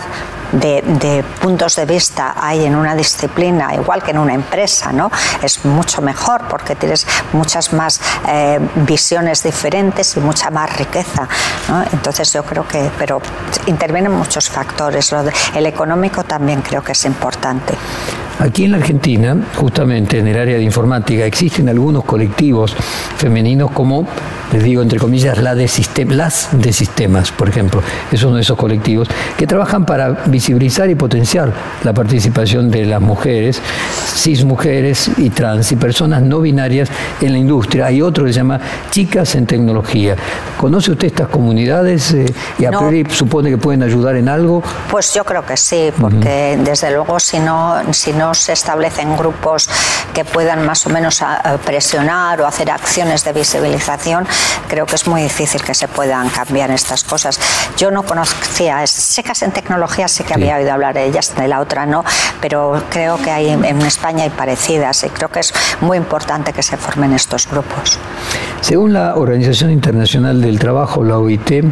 de, 0.52 1.24
puntos 1.42 1.76
de 1.76 1.86
vista 1.86 2.36
hay 2.38 2.66
en 2.66 2.76
una 2.76 2.96
disciplina, 2.96 3.74
igual 3.74 4.04
que 4.04 4.12
en 4.12 4.20
una 4.20 4.34
empresa, 4.34 4.92
¿no? 4.92 5.12
Es 5.42 5.66
mucho 5.66 6.02
mejor 6.02 6.48
porque 6.50 6.76
tienes 6.76 7.06
muchas 7.34 7.74
más 7.74 8.00
eh, 8.28 8.60
visiones 8.88 9.44
diferentes 9.44 10.16
y 10.18 10.20
mucha 10.20 10.50
más 10.50 10.76
riqueza, 10.78 11.28
Entonces 11.92 12.32
yo 12.32 12.44
creo 12.44 12.68
que, 12.68 12.90
pero 12.98 13.22
intervienen 13.68 14.12
muchos 14.12 14.50
factores. 14.50 15.14
el 15.56 15.66
económico 15.66 16.24
también 16.24 16.62
creo 16.62 16.84
que 16.84 16.94
es 16.94 17.06
importante. 17.06 17.74
Aquí 18.40 18.66
en 18.66 18.72
la 18.72 18.78
Argentina, 18.78 19.38
justamente 19.56 20.20
en 20.20 20.28
el 20.28 20.38
área 20.38 20.58
de 20.58 20.64
informática, 20.64 21.26
existen 21.26 21.70
algunos 21.70 22.04
colectivos 22.04 22.76
femeninos 23.18 23.72
como, 23.72 24.06
les 24.56 24.64
digo 24.64 24.82
entre 24.82 25.00
comillas, 25.00 25.38
la 25.40 25.54
de 25.54 25.70
las 26.12 26.50
de 26.54 26.72
sistemas, 26.72 27.32
por 27.32 27.50
ejemplo. 27.50 27.84
Es 28.10 28.24
uno 28.24 28.36
de 28.36 28.42
esos 28.42 28.58
colectivos 28.58 29.10
que 29.38 29.46
trabajan 29.46 29.86
para 29.86 30.12
visibilizar 30.28 30.90
y 30.90 30.96
potenciar 30.96 31.52
la 31.84 31.94
participación 31.94 32.72
de 32.72 32.86
las 32.86 33.02
mujeres, 33.02 33.62
cis 34.16 34.46
mujeres 34.46 35.12
y 35.18 35.30
trans 35.30 35.74
y 35.74 35.76
personas 35.76 36.22
no 36.22 36.40
binarias 36.40 36.90
en 37.20 37.34
la 37.34 37.38
industria. 37.38 37.88
Hay 37.88 38.02
otro 38.02 38.24
que 38.24 38.32
se 38.32 38.38
llama 38.38 38.62
Chicas 38.92 39.36
en 39.36 39.46
Tecnología. 39.46 40.16
¿Conoce 40.58 40.92
usted 40.92 41.08
estas 41.08 41.28
comunidades 41.28 42.14
eh, 42.14 42.34
y 42.58 42.64
a 42.64 42.72
priori 42.72 43.06
supone 43.10 43.50
que 43.50 43.58
pueden 43.58 43.84
ayudar 43.84 44.16
en 44.16 44.30
algo? 44.30 44.64
Pues 44.90 45.14
yo 45.14 45.26
creo 45.26 45.46
que 45.46 45.58
sí, 45.58 45.92
porque 46.00 46.58
desde 46.64 46.92
luego 46.92 47.20
si 47.20 47.40
no, 47.40 47.82
si 47.92 48.14
no 48.14 48.34
se 48.34 48.54
establecen 48.54 49.18
grupos 49.18 49.70
que 50.14 50.24
puedan 50.24 50.66
más 50.66 50.86
o 50.88 50.90
menos 50.90 51.22
presionar 51.66 52.40
o 52.42 52.48
hacer 52.48 52.72
acciones 52.72 53.26
de 53.26 53.34
visibilización, 53.34 54.26
creo 54.68 54.86
que 54.86 54.96
es 54.96 55.08
muy 55.08 55.22
difícil 55.22 55.62
que 55.62 55.74
se 55.74 55.88
puedan 55.88 56.30
cambiar 56.30 56.72
estas 56.72 57.04
cosas. 57.04 57.40
Yo 57.78 57.92
no 57.92 58.04
conocía, 58.04 58.86
secas 58.88 59.42
en 59.42 59.52
tecnología 59.52 60.08
sí 60.08 60.24
que 60.24 60.34
había 60.34 60.58
oído 60.58 60.74
hablar 60.74 60.94
de 60.94 61.06
ellas, 61.06 61.34
de 61.36 61.48
la 61.48 61.60
otra 61.60 61.86
no, 61.86 62.04
pero 62.42 62.84
creo 62.90 63.18
que 63.18 63.32
hay 63.32 63.50
en 63.50 63.82
España 63.82 64.24
hay 64.24 64.30
parecidas 64.30 65.04
y 65.04 65.10
creo 65.10 65.30
que 65.30 65.40
es 65.40 65.54
muy 65.82 65.98
importante 65.98 66.54
que 66.54 66.64
se 66.64 66.78
formen 66.78 67.14
estos 67.14 67.48
grupos. 67.50 68.00
Según 68.62 68.94
la 68.94 69.16
Organización 69.16 69.72
Internacional 69.72 70.42
del 70.42 70.58
Trabajo, 70.58 71.04
la 71.04 71.20
OIT, 71.20 71.66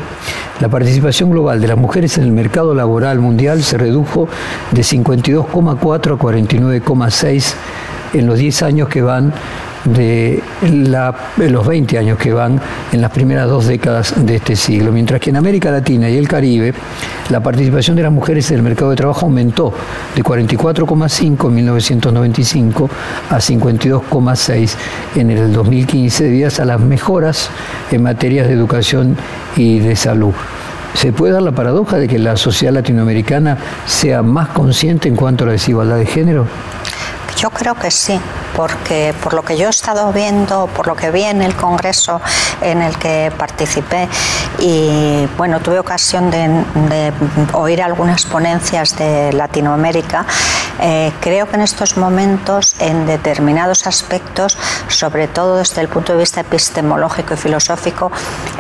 la 0.59 0.69
participación 0.69 1.31
global 1.31 1.59
de 1.59 1.67
las 1.67 1.77
mujeres 1.77 2.17
en 2.17 2.23
el 2.23 2.31
mercado 2.31 2.75
laboral 2.75 3.19
mundial 3.19 3.63
se 3.63 3.77
redujo 3.77 4.27
de 4.71 4.81
52,4 4.81 6.13
a 6.13 6.17
49,6 6.19 7.53
en 8.13 8.27
los 8.27 8.37
10 8.37 8.63
años 8.63 8.89
que 8.89 9.01
van 9.01 9.33
de, 9.85 10.42
los 10.63 11.67
20 11.67 11.97
años 11.97 12.17
que 12.17 12.33
van 12.33 12.59
en 12.91 13.01
las 13.01 13.11
primeras 13.11 13.49
dos 13.49 13.67
décadas 13.67 14.13
de 14.17 14.35
este 14.35 14.55
siglo, 14.55 14.91
mientras 14.91 15.19
que 15.19 15.29
en 15.29 15.37
América 15.37 15.71
Latina 15.71 16.09
y 16.09 16.17
el 16.17 16.27
Caribe 16.27 16.73
la 17.29 17.41
participación 17.41 17.95
de 17.95 18.03
las 18.03 18.11
mujeres 18.11 18.49
en 18.51 18.57
el 18.57 18.63
mercado 18.63 18.91
de 18.91 18.97
trabajo 18.97 19.25
aumentó 19.25 19.73
de 20.15 20.23
44,5 20.23 21.47
en 21.47 21.55
1995 21.55 22.89
a 23.29 23.35
52,6 23.35 24.75
en 25.15 25.31
el 25.31 25.53
2015 25.53 26.23
debido 26.25 26.49
a 26.57 26.65
las 26.65 26.79
mejoras 26.79 27.49
en 27.91 28.03
materias 28.03 28.47
de 28.47 28.53
educación 28.53 29.17
y 29.55 29.79
de 29.79 29.95
salud. 29.95 30.33
¿Se 30.93 31.11
puede 31.11 31.33
dar 31.33 31.41
la 31.41 31.53
paradoja 31.53 31.97
de 31.97 32.07
que 32.07 32.19
la 32.19 32.37
sociedad 32.37 32.73
latinoamericana 32.73 33.57
sea 33.85 34.21
más 34.21 34.49
consciente 34.49 35.07
en 35.07 35.15
cuanto 35.15 35.43
a 35.43 35.47
la 35.47 35.53
desigualdad 35.53 35.97
de 35.97 36.05
género? 36.05 36.45
Yo 37.37 37.49
creo 37.49 37.73
que 37.75 37.89
sí, 37.89 38.19
porque 38.55 39.13
por 39.21 39.33
lo 39.33 39.43
que 39.43 39.57
yo 39.57 39.67
he 39.67 39.69
estado 39.69 40.11
viendo, 40.11 40.67
por 40.67 40.87
lo 40.87 40.95
que 40.95 41.11
vi 41.11 41.23
en 41.23 41.41
el 41.41 41.55
congreso 41.55 42.21
en 42.61 42.81
el 42.81 42.97
que 42.97 43.31
participé 43.37 44.07
y 44.59 45.27
bueno, 45.37 45.59
tuve 45.59 45.79
ocasión 45.79 46.29
de, 46.31 47.13
oír 47.53 47.81
algunas 47.81 48.25
ponencias 48.25 48.95
de 48.97 49.33
Latinoamérica, 49.33 50.25
eh, 50.79 51.11
creo 51.21 51.47
que 51.47 51.55
en 51.55 51.61
estos 51.61 51.97
momentos, 51.97 52.75
en 52.79 53.05
determinados 53.05 53.87
aspectos, 53.87 54.57
sobre 54.87 55.27
todo 55.27 55.57
desde 55.57 55.81
el 55.81 55.87
punto 55.87 56.13
de 56.13 56.19
vista 56.19 56.41
epistemológico 56.41 57.33
y 57.33 57.37
filosófico, 57.37 58.11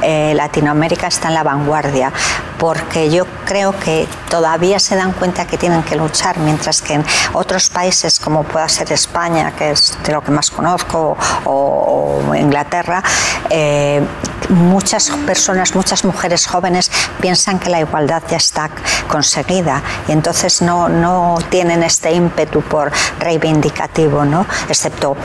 eh, 0.01 0.33
Latinoamérica 0.35 1.07
está 1.07 1.29
en 1.29 1.33
la 1.33 1.43
vanguardia, 1.43 2.11
porque 2.57 3.09
yo 3.09 3.25
creo 3.45 3.77
que 3.77 4.07
todavía 4.29 4.79
se 4.79 4.95
dan 4.95 5.11
cuenta 5.11 5.45
que 5.45 5.57
tienen 5.57 5.83
que 5.83 5.95
luchar, 5.95 6.37
mientras 6.37 6.81
que 6.81 6.93
en 6.93 7.05
otros 7.33 7.69
países 7.69 8.19
como 8.19 8.43
pueda 8.43 8.69
ser 8.69 8.91
España, 8.91 9.53
que 9.57 9.71
es 9.71 9.82
de 10.05 10.13
lo 10.13 10.21
que 10.21 10.31
más 10.31 10.51
conozco, 10.51 11.17
o, 11.45 12.33
Inglaterra, 12.35 13.03
eh, 13.49 14.01
muchas 14.49 15.09
personas, 15.25 15.75
muchas 15.75 16.03
mujeres 16.03 16.47
jóvenes 16.47 16.91
piensan 17.21 17.59
que 17.59 17.69
la 17.69 17.79
igualdad 17.79 18.23
ya 18.29 18.37
está 18.37 18.69
conseguida 19.07 19.81
y 20.07 20.11
entonces 20.11 20.61
no, 20.61 20.89
no 20.89 21.37
tienen 21.49 21.83
este 21.83 22.11
ímpetu 22.11 22.61
por 22.61 22.91
reivindicativo, 23.19 24.25
¿no? 24.25 24.45
excepto 24.69 25.15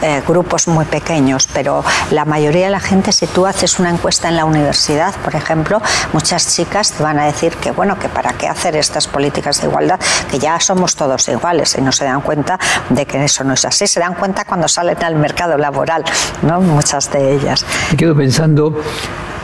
eh, 0.00 0.22
grupos 0.26 0.68
muy 0.68 0.84
pequeños, 0.84 1.48
pero 1.52 1.84
la 2.12 2.24
mayoría 2.24 2.66
de 2.66 2.70
la 2.70 2.78
gente, 2.78 3.10
si 3.10 3.26
tú 3.26 3.46
haces 3.46 3.80
una 3.80 3.90
encuesta 3.90 4.28
en 4.28 4.36
la 4.36 4.44
universidad, 4.44 5.12
por 5.24 5.34
ejemplo, 5.34 5.82
muchas 6.12 6.54
chicas 6.54 6.92
te 6.92 7.02
van 7.02 7.18
a 7.18 7.24
decir 7.24 7.56
que, 7.56 7.72
bueno, 7.72 7.98
que 7.98 8.08
para 8.08 8.32
qué 8.34 8.46
hacer 8.46 8.76
estas 8.76 9.08
políticas 9.08 9.60
de 9.60 9.66
igualdad, 9.66 9.98
que 10.30 10.38
ya 10.38 10.60
somos 10.60 10.94
todos 10.94 11.28
iguales 11.28 11.74
y 11.76 11.82
no 11.82 11.90
se 11.90 12.04
dan 12.04 12.20
cuenta 12.20 12.60
de 12.90 13.06
que 13.06 13.24
eso 13.24 13.42
no 13.42 13.54
es 13.54 13.64
así, 13.64 13.88
dan 14.08 14.14
cuenta 14.18 14.44
cuando 14.44 14.68
salen 14.68 14.96
al 15.04 15.16
mercado 15.16 15.58
laboral, 15.58 16.02
¿no? 16.42 16.60
muchas 16.60 17.10
de 17.12 17.34
ellas. 17.34 17.64
Me 17.90 17.96
quedo 17.96 18.16
pensando, 18.16 18.80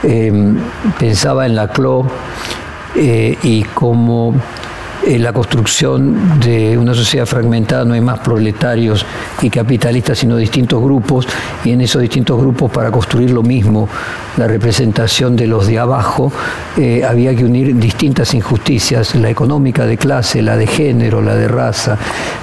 em, 0.03 0.59
pensaba 0.99 1.45
en 1.45 1.55
la 1.55 1.69
CLO 1.69 2.07
eh, 2.97 3.37
y 3.43 3.65
cómo 3.65 4.35
en 5.07 5.23
la 5.23 5.33
construcción 5.33 6.41
de 6.41 6.79
una 6.79 6.95
sociedad 6.95 7.27
fragmentada 7.27 7.85
no 7.85 7.95
hay 7.95 8.01
más 8.01 8.21
proletarios 8.21 9.05
y 9.43 9.51
capitalistas, 9.51 10.19
sino 10.19 10.37
distintos 10.37 10.83
grupos, 10.83 11.27
y 11.65 11.73
en 11.73 11.81
esos 11.81 12.01
distintos 12.01 12.41
grupos 12.41 12.71
para 12.71 12.91
construir 12.91 13.31
lo 13.31 13.43
mismo, 13.43 13.89
la 14.37 14.47
representación 14.47 15.37
de 15.37 15.47
los 15.47 15.67
de 15.67 15.79
abajo, 15.79 16.33
eh, 16.77 17.05
había 17.05 17.35
que 17.35 17.45
unir 17.45 17.77
distintas 17.77 18.35
injusticias, 18.35 19.15
la 19.15 19.31
económica 19.31 19.87
de 19.87 19.97
clase, 19.97 20.43
la 20.43 20.57
de 20.57 20.67
género, 20.67 21.21
la 21.21 21.35
de 21.35 21.49
raza. 21.49 21.99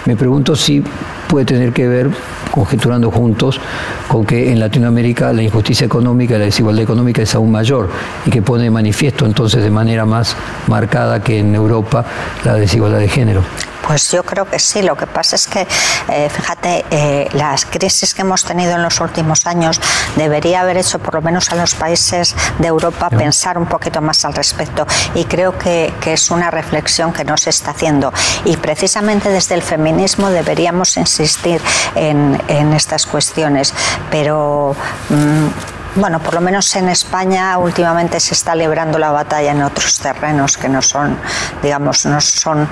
Me 0.06 0.16
pregunto 0.16 0.56
si 0.56 0.84
puede 1.28 1.46
tener 1.46 1.74
que 1.74 1.88
ver, 1.88 2.10
conjeturando 2.52 3.10
juntos, 3.10 3.60
con 4.08 4.26
que 4.26 4.52
en 4.52 4.60
Latinoamérica 4.60 5.34
la 5.34 5.42
injusticia 5.42 5.86
económica 5.86 6.36
y 6.36 6.40
la 6.40 6.46
desigualdad 6.46 6.84
económica 6.84 7.22
es 7.22 7.34
aún 7.36 7.52
mayor 7.52 7.90
y 8.26 8.30
que 8.30 8.42
pone 8.42 8.64
de 8.64 8.72
manifiesto 8.72 9.26
entonces 9.26 9.64
de 9.64 9.72
manera 9.72 10.06
más 10.06 10.36
marcada 10.68 11.22
que 11.22 11.40
en 11.40 11.56
Europa 11.56 12.06
la 12.44 12.56
desigualdad 12.56 13.00
de 13.00 13.08
género. 13.08 13.44
Pues 13.88 14.12
yo 14.12 14.24
creo 14.24 14.46
que 14.46 14.60
sí. 14.60 14.82
Lo 14.82 14.96
que 14.96 15.08
pasa 15.08 15.36
es 15.36 15.48
que, 15.48 15.68
eh, 16.10 16.30
fíjate, 16.30 16.86
eh, 16.92 17.30
las 17.34 17.66
crisis 17.66 18.14
que 18.14 18.22
hemos 18.22 18.44
tenido 18.44 18.74
en 18.74 18.84
los 18.84 19.00
últimos 19.00 19.46
años 19.48 19.80
debería 20.16 20.62
haber 20.62 20.78
hecho, 20.78 21.00
por 21.00 21.16
lo 21.16 21.22
menos 21.22 21.52
a 21.52 21.56
los 21.56 21.76
países 21.76 22.36
de 22.60 22.68
Europa, 22.68 23.10
pensar 23.10 23.58
un 23.58 23.66
poquito 23.66 24.02
más 24.02 24.24
al 24.26 24.34
respecto. 24.34 24.86
Y 25.16 25.26
creo 25.26 25.58
que, 25.58 25.94
es 26.06 26.30
una 26.30 26.52
reflexión 26.52 27.14
que 27.14 27.24
no 27.24 27.38
se 27.38 27.50
está 27.50 27.72
haciendo. 27.72 28.12
Y 28.44 28.58
precisamente 28.58 29.30
desde 29.30 29.56
el 29.56 29.62
feminismo 29.62 30.30
deberíamos 30.30 30.98
insistir 30.98 31.62
en, 31.96 32.40
estas 32.74 33.06
cuestiones. 33.06 33.74
Pero. 34.10 34.76
Mm, 35.10 35.48
bueno, 35.96 36.20
por 36.20 36.36
lo 36.36 36.42
menos 36.42 36.74
en 36.78 36.88
España 36.88 37.58
últimamente 37.58 38.22
se 38.22 38.34
está 38.34 38.56
librando 38.56 38.98
la 38.98 39.12
batalla 39.12 39.52
en 39.52 39.62
otros 39.62 40.00
terrenos 40.00 40.56
que 40.58 40.70
no 40.70 40.82
son, 40.82 41.18
digamos, 41.62 42.06
no 42.06 42.22
son 42.22 42.70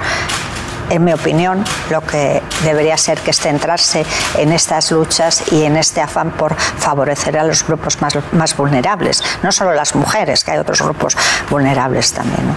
en 0.89 1.04
mi 1.04 1.13
opinión, 1.13 1.63
lo 1.89 2.02
que 2.02 2.41
debería 2.63 2.97
ser 2.97 3.19
que 3.19 3.32
es 3.32 3.39
centrarse 3.39 4.06
en 4.38 4.52
estas 4.52 4.91
luchas 4.91 5.52
y 5.52 5.63
en 5.63 5.78
este 5.78 6.02
afán 6.02 6.32
por 6.32 6.56
favorecer 6.56 7.38
a 7.38 7.43
los 7.43 7.65
grupos 7.65 8.02
más, 8.02 8.17
más 8.32 8.56
vulnerables, 8.56 9.23
no 9.43 9.52
solo 9.52 9.73
las 9.73 9.95
mujeres, 9.95 10.43
que 10.43 10.52
hay 10.52 10.58
otros 10.58 10.82
grupos 10.82 11.15
vulnerables 11.49 12.13
también. 12.13 12.56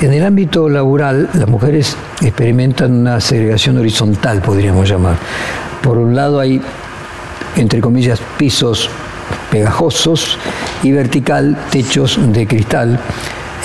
En 0.00 0.12
el 0.12 0.24
ámbito 0.24 0.68
laboral, 0.68 1.30
las 1.34 1.48
mujeres 1.48 1.96
experimentan 2.20 2.92
una 2.92 3.20
segregación 3.20 3.78
horizontal, 3.78 4.40
podríamos 4.40 4.88
llamar. 4.88 5.16
Por 5.82 5.98
un 5.98 6.14
lado 6.14 6.40
hay, 6.40 6.60
entre 7.56 7.80
comillas, 7.80 8.20
pisos 8.36 8.90
pegajosos 9.50 10.38
y 10.82 10.92
vertical, 10.92 11.56
techos 11.70 12.18
de 12.20 12.46
cristal 12.46 13.00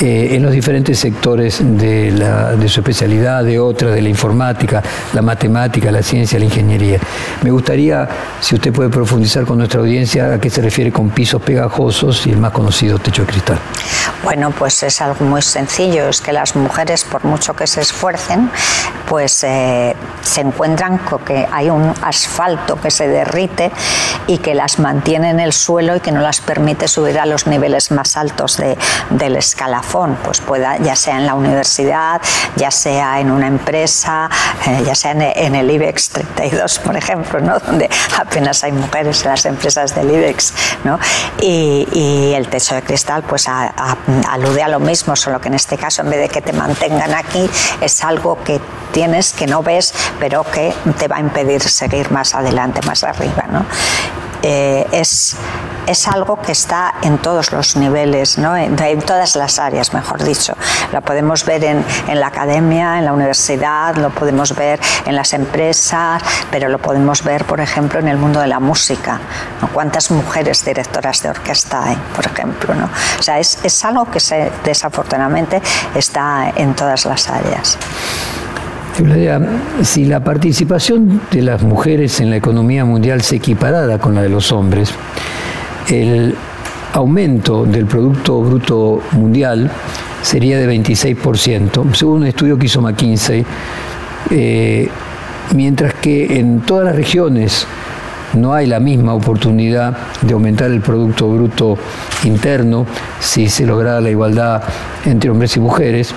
eh, 0.02 0.36
en 0.36 0.44
los 0.44 0.52
diferentes 0.52 0.98
sectores 0.98 1.60
de, 1.62 2.66
su 2.68 2.80
especialidad, 2.80 3.44
de 3.44 3.60
otra, 3.60 3.92
de 3.92 4.02
la 4.02 4.10
informática, 4.10 4.82
la 5.14 5.22
matemática, 5.22 5.92
la 5.92 6.02
ciencia, 6.02 6.40
la 6.40 6.46
ingeniería. 6.46 7.00
Me 7.44 7.52
gustaría, 7.52 8.08
si 8.40 8.56
usted 8.56 8.72
puede 8.72 8.90
profundizar 8.90 9.46
con 9.46 9.58
nuestra 9.58 9.82
audiencia, 9.82 10.34
a 10.34 10.40
qué 10.40 10.50
se 10.50 10.62
refiere 10.62 10.92
con 10.92 11.10
pisos 11.10 11.42
pegajosos 11.42 12.26
y 12.28 12.32
el 12.32 12.38
más 12.38 12.52
conocido 12.52 12.98
techo 13.00 13.24
de 13.24 13.28
cristal. 13.28 13.60
Bueno, 14.24 14.52
pues 14.52 14.84
es 14.84 15.02
algo 15.02 15.26
muy 15.26 15.42
sencillo, 15.42 16.10
es 16.10 16.22
que 16.22 16.32
las 16.34 16.56
mujeres, 16.56 17.04
por 17.04 17.26
mucho 17.26 17.54
que 17.54 17.68
se 17.68 17.82
esfuercen, 17.82 18.50
pues 19.10 19.44
eh, 19.44 19.96
se 20.22 20.42
encuentran 20.42 21.00
con 21.00 21.26
que 21.26 21.48
hay 21.52 21.72
un 21.72 21.92
asfalto 22.04 22.80
que 22.80 22.92
se 22.92 23.08
derrite 23.08 23.72
y 24.28 24.38
que 24.38 24.54
las 24.54 24.78
mantiene 24.78 25.32
en 25.32 25.40
el 25.40 25.52
suelo 25.52 25.96
y 25.96 26.00
que 26.00 26.12
no 26.12 26.22
las 26.22 26.42
permite 26.42 26.88
subir 26.88 27.20
a 27.20 27.26
los 27.26 27.48
niveles 27.48 27.90
más 27.90 28.16
altos 28.16 28.62
del 29.10 29.36
escalafón, 29.36 30.16
pues 30.24 30.40
pueda, 30.42 30.78
ya 30.78 30.96
sea 30.96 31.18
en 31.18 31.26
la 31.26 31.34
universidad, 31.34 32.22
ya 32.56 32.70
sea 32.70 33.20
en 33.20 33.32
una 33.32 33.48
empresa, 33.48 34.30
eh, 34.68 34.84
ya 34.86 34.94
sea 34.94 35.12
en, 35.12 35.56
el 35.56 35.72
IBEX 35.72 36.10
32, 36.10 36.80
por 36.80 36.96
ejemplo, 36.96 37.40
¿no? 37.40 37.58
donde 37.58 37.90
apenas 38.20 38.64
hay 38.64 38.72
mujeres 38.72 39.24
en 39.24 39.32
las 39.32 39.46
empresas 39.46 39.96
del 39.96 40.12
IBEX. 40.12 40.54
¿no? 40.84 41.00
Y, 41.42 41.88
el 42.30 42.48
techo 42.48 42.76
de 42.76 42.84
cristal 42.84 43.24
pues 43.24 43.48
alude 43.48 44.62
a 44.62 44.68
lo 44.68 44.80
mismo, 44.80 45.16
solo 45.16 45.42
que 45.42 45.48
en 45.48 45.56
este 45.56 45.78
caso 45.78 46.04
en 46.04 46.12
vez 46.12 46.20
de 46.20 46.30
que 46.30 46.42
te 46.42 46.54
mantengan 46.54 47.14
aquí 47.14 47.50
es 47.82 48.04
algo 48.04 48.38
que 48.44 48.62
tienes 49.00 49.32
que 49.32 49.48
no 49.48 49.64
ves, 49.64 49.94
pero 50.20 50.44
que 50.44 50.74
te 50.98 51.08
va 51.08 51.16
a 51.16 51.20
impedir 51.22 51.62
seguir 51.62 52.12
más 52.12 52.36
adelante, 52.36 52.82
más 52.86 53.02
arriba. 53.06 53.46
¿no? 53.50 53.66
Eh, 54.44 54.86
es, 54.92 55.38
es 55.88 56.08
algo 56.10 56.42
que 56.42 56.52
está 56.52 56.96
en 57.02 57.18
todos 57.18 57.54
los 57.54 57.78
niveles, 57.78 58.38
¿no? 58.38 58.58
en, 58.58 58.76
todas 59.02 59.38
las 59.38 59.58
áreas, 59.58 59.94
mejor 59.94 60.22
dicho. 60.22 60.54
Lo 60.92 61.00
podemos 61.00 61.46
ver 61.46 61.64
en, 61.64 61.86
en, 62.10 62.20
la 62.20 62.28
academia, 62.28 63.00
en 63.00 63.06
la 63.06 63.14
universidad, 63.14 63.96
lo 63.96 64.10
podemos 64.10 64.54
ver 64.54 64.82
en 65.06 65.16
las 65.16 65.32
empresas, 65.32 66.22
pero 66.52 66.68
lo 66.68 66.80
podemos 66.80 67.24
ver, 67.24 67.46
por 67.46 67.62
ejemplo, 67.62 68.02
en 68.02 68.10
el 68.10 68.18
mundo 68.18 68.42
de 68.42 68.48
la 68.48 68.60
música. 68.60 69.22
¿Cuántas 69.74 70.12
mujeres 70.12 70.66
directoras 70.66 71.24
de 71.24 71.30
orquesta 71.30 71.86
hay, 71.86 71.98
por 72.14 72.26
ejemplo? 72.26 72.76
¿no? 72.76 72.90
O 73.18 73.24
sea, 73.24 73.40
es, 73.40 73.60
es 73.64 73.86
algo 73.86 74.12
que 74.12 74.20
se, 74.20 74.52
desafortunadamente 74.66 75.62
está 75.96 76.52
en 76.54 76.76
todas 76.76 77.06
las 77.06 77.30
áreas 77.30 77.78
si 79.84 80.06
la 80.06 80.24
participación 80.24 81.22
de 81.32 81.42
las 81.42 81.62
mujeres 81.64 82.20
en 82.20 82.30
la 82.30 82.38
economía 82.38 82.84
mundial 82.84 83.22
se 83.22 83.38
equiparara 83.38 83.98
con 83.98 84.16
la 84.16 84.22
de 84.22 84.30
los 84.30 84.52
hombres, 84.52 84.94
el 85.90 86.36
aumento 86.94 87.66
del 87.66 87.86
Producto 87.86 88.42
Bruto 88.42 89.02
Mundial 89.12 89.72
sería 90.22 90.58
de 90.58 90.68
26%, 90.68 91.94
según 91.94 92.22
un 92.22 92.28
estudio 92.28 92.58
que 92.58 92.66
hizo 92.66 92.82
McKinsey, 92.82 93.46
eh, 94.32 94.90
mientras 95.56 95.94
que 95.94 96.38
en 96.40 96.62
todas 96.62 96.86
las 96.86 96.96
regiones 96.96 97.66
no 98.34 98.54
hay 98.54 98.68
la 98.68 98.80
misma 98.80 99.14
oportunidad 99.14 99.98
de 100.22 100.34
aumentar 100.34 100.72
el 100.72 100.82
Producto 100.82 101.30
Bruto 101.30 101.78
Interno 102.26 102.86
si 103.20 103.48
se 103.50 103.66
logra 103.66 104.02
la 104.02 104.10
igualdad 104.10 104.62
entre 105.06 105.30
hombres 105.30 105.56
y 105.56 105.60
mujeres 105.60 106.14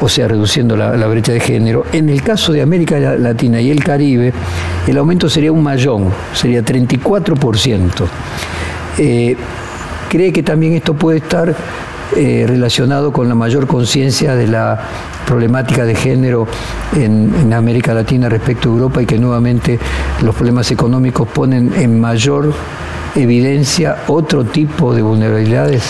o 0.00 0.08
sea, 0.08 0.28
reduciendo 0.28 0.76
la, 0.76 1.06
brecha 1.06 1.32
de 1.32 1.40
género. 1.40 1.84
En 1.92 2.08
el 2.08 2.22
caso 2.22 2.52
de 2.52 2.62
América 2.62 2.98
Latina 2.98 3.60
y 3.60 3.70
el 3.70 3.82
Caribe, 3.82 4.32
el 4.86 4.98
aumento 4.98 5.28
sería 5.28 5.52
un 5.52 5.62
mayón, 5.62 6.08
sería 6.32 6.64
34%. 6.64 7.90
Eh, 8.98 9.36
¿Cree 10.08 10.32
que 10.32 10.42
también 10.42 10.74
esto 10.74 10.94
puede 10.94 11.18
estar 11.18 11.54
eh, 12.16 12.44
relacionado 12.46 13.12
con 13.12 13.28
la 13.28 13.34
mayor 13.34 13.66
conciencia 13.66 14.34
de 14.34 14.48
la 14.48 14.80
problemática 15.26 15.84
de 15.84 15.94
género 15.94 16.48
en, 16.96 17.32
en, 17.40 17.52
América 17.52 17.94
Latina 17.94 18.28
respecto 18.28 18.68
a 18.68 18.72
Europa 18.72 19.00
y 19.00 19.06
que 19.06 19.16
nuevamente 19.16 19.78
los 20.22 20.34
problemas 20.34 20.68
económicos 20.72 21.28
ponen 21.28 21.72
en 21.76 22.00
mayor 22.00 22.52
evidencia 23.14 23.96
otro 24.06 24.44
tipo 24.44 24.94
de 24.94 25.02
vulnerabilidades? 25.02 25.82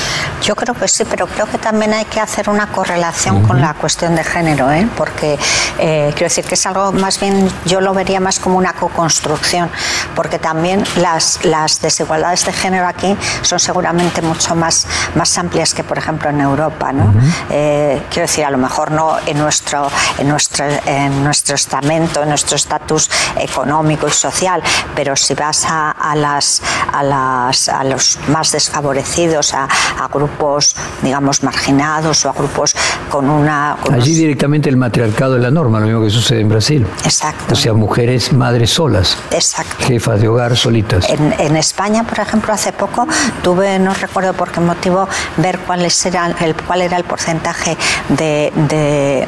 Yo 0.43 0.55
creo 0.57 0.75
que 0.75 0.89
sí, 0.89 1.05
pero 1.09 1.27
creo 1.27 1.47
que 1.47 1.59
también 1.59 1.93
hay 1.93 2.05
que 2.07 2.21
hacer 2.21 2.49
una 2.49 2.69
correlación 2.69 3.43
con 3.43 3.61
la 3.61 3.75
cuestión 3.75 4.15
de 4.17 4.25
género, 4.25 4.71
¿eh? 4.71 4.89
porque 4.97 5.39
eh, 5.79 6.11
quiero 6.13 6.27
decir 6.27 6.45
que 6.45 6.55
es 6.55 6.67
algo 6.67 6.93
más 6.93 7.21
bien, 7.21 7.49
yo 7.67 7.81
lo 7.81 7.93
vería 7.95 8.21
más 8.21 8.41
como 8.41 8.57
una 8.57 8.73
co-construcción, 8.73 9.71
porque 10.15 10.39
también 10.39 10.83
las, 10.97 11.45
las 11.45 11.81
desigualdades 11.81 12.45
de 12.47 12.53
género 12.53 12.87
aquí 12.87 13.17
son 13.43 13.59
seguramente 13.59 14.23
mucho 14.23 14.55
más, 14.55 14.87
más 15.15 15.37
amplias 15.39 15.75
que, 15.75 15.85
por 15.85 15.99
ejemplo, 15.99 16.31
en 16.31 16.41
Europa. 16.41 16.93
¿no? 16.93 17.13
Eh, 17.51 18.03
quiero 18.11 18.27
decir, 18.27 18.45
a 18.45 18.51
lo 18.51 18.59
mejor 18.59 18.91
no 18.91 19.17
en 19.27 19.39
nuestro, 19.39 19.89
en 20.19 20.29
nuestro, 20.29 20.65
en 20.87 21.23
nuestro 21.23 21.55
estamento, 21.55 22.23
en 22.23 22.29
nuestro 22.31 22.57
estatus 22.57 23.11
económico 23.37 24.09
y 24.09 24.11
social, 24.11 24.63
pero 24.95 25.17
si 25.17 25.35
vas 25.35 25.65
a, 25.67 25.91
a 25.91 26.15
las, 26.17 26.63
a 26.93 27.03
a 27.13 27.85
los 27.85 28.19
más 28.29 28.53
desfavorecidos, 28.53 29.55
a, 29.55 29.69
grupos, 30.13 30.75
digamos, 31.03 31.43
marginados 31.43 32.25
o 32.25 32.31
a 32.31 32.33
grupos 32.33 32.75
con 33.09 33.29
una... 33.29 33.77
Allí 33.93 34.15
directamente 34.15 34.69
el 34.69 34.77
matriarcado 34.77 35.37
es 35.37 35.43
la 35.43 35.51
norma, 35.51 35.81
lo 35.81 35.87
mismo 35.87 36.03
que 36.03 36.11
sucede 36.11 36.41
en 36.41 36.49
Brasil. 36.49 36.87
Exacto. 37.05 37.55
O 37.55 37.57
sea, 37.57 37.75
mujeres 37.75 38.33
madres 38.33 38.71
solas. 38.71 39.17
Exacto. 39.31 39.85
Jefas 39.85 40.21
de 40.21 40.29
hogar 40.29 40.57
solitas. 40.57 41.09
En, 41.09 41.57
España, 41.57 42.05
por 42.05 42.19
ejemplo, 42.19 42.53
hace 42.53 42.73
poco 42.73 43.07
tuve, 43.43 43.79
no 43.79 43.93
recuerdo 43.95 44.33
por 44.33 44.51
qué 44.51 44.61
motivo, 44.61 45.09
ver 45.37 45.59
cuáles 45.61 46.05
eran, 46.07 46.35
el, 46.41 46.55
cuál 46.55 46.83
era 46.83 46.97
el 46.97 47.05
porcentaje 47.05 47.77
de, 48.09 48.53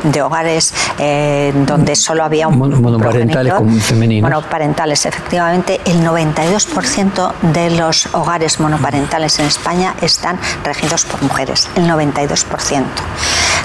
de, 0.02 0.22
hogares 0.22 0.72
eh, 0.98 1.52
donde 1.66 1.96
solo 1.96 2.22
había 2.24 2.48
un 2.48 2.58
monoparentales 2.58 3.52
con 3.54 3.80
femeninos. 3.80 4.30
Monoparentales, 4.30 5.04
efectivamente, 5.04 5.80
el 5.84 6.04
92% 6.04 7.32
de 7.52 7.70
los 7.76 8.06
hogares 8.14 8.60
monoparentales 8.60 9.38
en 9.38 9.46
España 9.46 9.94
están 10.00 10.38
regidos 10.64 11.04
por 11.04 11.22
mujeres, 11.22 11.68
el 11.76 11.88
92%. 11.88 12.84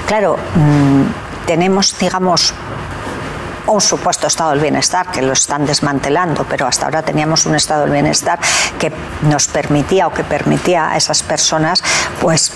Claro, 0.06 0.38
mm, 0.54 1.46
tenemos, 1.46 1.98
digamos, 1.98 2.54
un 3.66 3.80
supuesto 3.80 4.26
estado 4.26 4.50
del 4.50 4.60
bienestar 4.60 5.10
que 5.10 5.22
lo 5.22 5.32
están 5.32 5.66
desmantelando, 5.66 6.44
pero 6.44 6.66
hasta 6.66 6.86
ahora 6.86 7.02
teníamos 7.02 7.46
un 7.46 7.54
estado 7.54 7.82
del 7.82 7.90
bienestar 7.90 8.38
que 8.78 8.92
nos 9.22 9.46
permitía 9.48 10.06
o 10.06 10.12
que 10.12 10.24
permitía 10.24 10.90
a 10.90 10.96
esas 10.96 11.22
personas 11.22 11.82
pues 12.20 12.52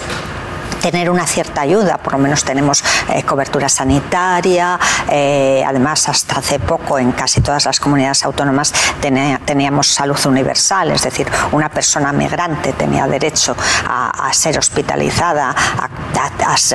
tener 0.82 1.08
una 1.08 1.26
cierta 1.26 1.60
ayuda, 1.60 1.96
por 1.98 2.14
lo 2.14 2.18
menos 2.18 2.44
tenemos 2.44 2.82
eh, 3.08 3.22
cobertura 3.22 3.68
sanitaria, 3.68 4.78
eh, 5.08 5.62
además 5.64 6.08
hasta 6.08 6.40
hace 6.40 6.58
poco 6.58 6.98
en 6.98 7.12
casi 7.12 7.40
todas 7.40 7.64
las 7.66 7.78
comunidades 7.78 8.24
autónomas 8.24 8.72
teníamos 9.00 9.86
salud 9.86 10.18
universal, 10.26 10.90
es 10.90 11.02
decir, 11.02 11.30
una 11.52 11.68
persona 11.68 12.12
migrante 12.12 12.72
tenía 12.72 13.06
derecho 13.06 13.56
a, 13.88 14.30
ser 14.32 14.58
hospitalizada, 14.58 15.54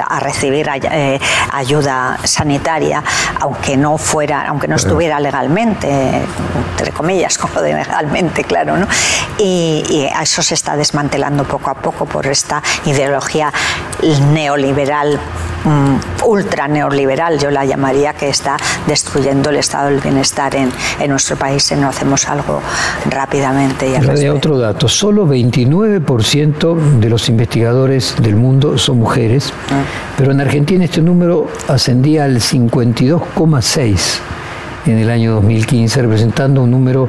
a, 0.10 0.20
recibir 0.20 0.70
eh, 0.70 1.20
ayuda 1.52 2.17
sanitaria, 2.24 3.04
aunque 3.41 3.76
no 3.76 3.98
fuera, 3.98 4.46
aunque 4.48 4.67
no 4.67 4.78
estuviera 4.78 5.20
legalmente, 5.20 5.88
entre 6.72 6.91
comillas, 6.91 7.38
como 7.38 7.62
de 7.62 7.74
legalmente, 7.74 8.43
claro, 8.46 8.78
¿no? 8.78 8.88
Y, 9.38 9.84
y 9.89 10.10
eso 10.22 10.41
se 10.41 10.54
está 10.54 10.78
desmantelando 10.78 11.43
poco 11.43 11.70
a 11.70 11.76
poco 11.76 12.06
por 12.06 12.26
esta 12.28 12.62
ideología 12.86 13.52
neoliberal, 14.31 15.19
mm, 15.63 16.25
ultra 16.25 16.67
neoliberal, 16.67 17.39
yo 17.39 17.51
la 17.51 17.65
llamaría, 17.65 18.13
que 18.13 18.29
está 18.29 18.57
destruyendo 18.86 19.49
el 19.49 19.57
estado 19.57 19.89
del 19.89 19.99
bienestar 19.99 20.55
en, 20.55 20.71
en 20.99 21.10
nuestro 21.10 21.36
país 21.36 21.63
si 21.63 21.75
no 21.75 21.89
hacemos 21.89 22.27
algo 22.27 22.62
rápidamente. 23.10 23.88
Y 23.89 24.27
otro 24.27 24.57
dato, 24.57 24.88
solo 24.88 25.27
29% 25.27 26.99
de 26.99 27.10
los 27.10 27.29
investigadores 27.29 28.15
del 28.21 28.36
mundo 28.36 28.77
son 28.77 28.99
mujeres, 28.99 29.53
ah. 29.71 29.83
pero 30.17 30.31
en 30.31 30.41
Argentina 30.41 30.86
este 30.86 31.01
número 31.01 31.47
ascendía 31.67 32.25
al 32.25 32.38
52,6 32.38 34.19
en 34.91 35.00
el 35.00 35.10
año 35.10 35.34
2015, 35.34 36.02
representando 36.02 36.63
un 36.63 36.71
número 36.71 37.08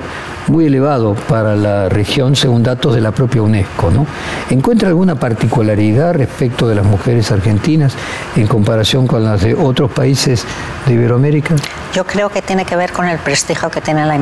muy 0.49 0.67
elevado 0.67 1.15
para 1.15 1.55
la 1.55 1.89
región 1.89 2.35
según 2.35 2.63
datos 2.63 2.95
de 2.95 3.01
la 3.01 3.13
propia 3.13 3.43
UNESCO. 3.43 3.91
¿no? 3.91 4.07
¿Encuentra 4.51 4.89
alguna 4.89 5.15
particularidad 5.15 6.15
respecto 6.15 6.69
de 6.69 6.75
las 6.75 6.85
mujeres 6.85 7.31
argentinas 7.31 7.95
en 8.37 8.47
comparación 8.47 9.07
con 9.07 9.25
las 9.25 9.43
de 9.43 9.55
otros 9.55 9.91
países 9.91 10.45
de 10.87 10.95
Iberoamérica? 10.95 11.55
Yo 11.93 12.05
creo 12.05 12.29
que 12.29 12.43
tiene 12.43 12.65
que 12.65 12.77
ver 12.77 12.93
con 12.93 13.09
el 13.09 13.19
prestigio 13.19 13.71
que 13.71 13.81
tiene 13.81 14.05
la, 14.05 14.15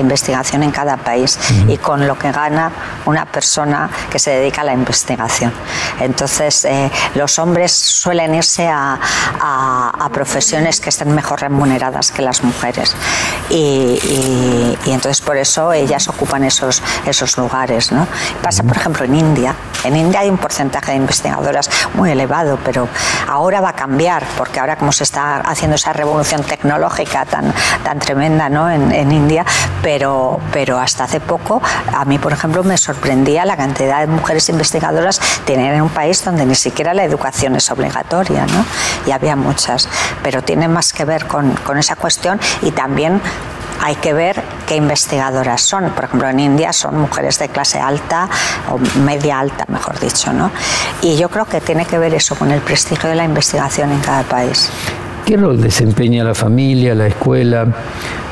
investigación 0.00 0.62
en 0.62 0.70
cada 0.70 0.96
país 0.96 1.38
y 1.68 1.76
con 1.76 2.06
lo 2.06 2.16
que 2.16 2.30
gana 2.30 2.70
una 3.06 3.26
persona 3.26 3.90
que 4.10 4.18
se 4.18 4.30
dedica 4.30 4.60
a 4.60 4.64
la 4.64 4.74
investigación. 4.74 5.52
Entonces, 6.00 6.64
eh, 6.64 6.90
los 7.14 7.38
hombres 7.38 7.72
suelen 7.72 8.34
irse 8.34 8.68
a, 8.68 8.98
a, 9.40 10.08
profesiones 10.12 10.80
que 10.80 10.90
estén 10.90 11.12
mejor 11.12 11.40
remuneradas 11.40 12.12
que 12.12 12.22
las 12.22 12.44
mujeres. 12.44 12.73
Y, 13.50 13.98
y, 14.84 14.90
entonces, 14.90 15.20
por 15.20 15.36
eso 15.36 15.72
ellas 15.72 16.08
ocupan 16.08 16.44
esos, 16.44 16.82
esos 17.06 17.36
lugares. 17.36 17.92
¿no? 17.92 18.06
Pasa, 18.42 18.62
por 18.62 18.76
ejemplo, 18.76 19.04
en 19.04 19.14
India, 19.14 19.54
En 19.84 19.96
India 19.96 20.20
hay 20.20 20.30
un 20.30 20.38
porcentaje 20.38 20.92
de 20.92 20.96
investigadoras 20.96 21.68
muy 21.94 22.10
elevado, 22.10 22.58
pero 22.64 22.88
ahora 23.28 23.60
va 23.60 23.70
a 23.70 23.74
cambiar, 23.74 24.24
porque 24.38 24.60
ahora 24.60 24.76
como 24.76 24.92
se 24.92 25.04
está 25.04 25.36
haciendo 25.40 25.74
esa 25.74 25.92
revolución 25.92 26.42
tecnológica 26.42 27.26
tan, 27.26 27.52
tan 27.84 27.98
tremenda 27.98 28.48
¿no? 28.48 28.70
en, 28.70 28.92
en 28.92 29.12
India, 29.12 29.44
pero, 29.82 30.40
pero 30.52 30.78
hasta 30.78 31.04
hace 31.04 31.20
poco 31.20 31.60
a 31.92 32.04
mí, 32.04 32.18
por 32.18 32.32
ejemplo, 32.32 32.62
me 32.64 32.76
sorprendía 32.78 33.44
la 33.44 33.56
cantidad 33.56 34.00
de 34.00 34.06
mujeres 34.06 34.48
investigadoras 34.48 35.20
tener 35.44 35.74
en 35.74 35.82
un 35.82 35.88
país 35.90 36.24
donde 36.24 36.46
ni 36.46 36.54
siquiera 36.54 36.94
la 36.94 37.04
educación 37.04 37.56
es 37.56 37.70
obligatoria, 37.70 38.46
¿no? 38.46 38.64
Y 39.06 39.10
había 39.10 39.36
muchas, 39.36 39.88
pero 40.22 40.42
tiene 40.42 40.68
más 40.68 40.92
que 40.92 41.04
ver 41.04 41.26
con, 41.26 41.52
con 41.56 41.78
esa 41.78 41.96
cuestión 41.96 42.40
y 42.64 42.70
también 42.72 43.20
hay 43.80 43.96
que 43.96 44.14
ver 44.14 44.42
qué 44.66 44.76
investigadoras 44.76 45.60
son. 45.60 45.90
Por 45.90 46.04
ejemplo, 46.04 46.28
en 46.28 46.40
India 46.40 46.72
son 46.72 46.98
mujeres 46.98 47.38
de 47.38 47.48
clase 47.48 47.78
alta 47.78 48.28
o 48.70 48.78
media 49.00 49.38
alta, 49.38 49.64
mejor 49.68 50.00
dicho, 50.00 50.32
¿no? 50.32 50.50
Y 51.02 51.16
yo 51.16 51.28
creo 51.28 51.44
que 51.44 51.60
tiene 51.60 51.84
que 51.84 51.98
ver 51.98 52.14
eso 52.14 52.34
con 52.34 52.50
el 52.50 52.60
prestigio 52.60 53.08
de 53.08 53.14
la 53.14 53.24
investigación 53.24 53.92
en 53.92 54.00
cada 54.00 54.22
país. 54.22 54.70
¿Qué 55.26 55.36
rol 55.36 55.60
desempeña 55.60 56.24
la 56.24 56.34
familia, 56.34 56.94
la 56.94 57.06
escuela, 57.06 57.66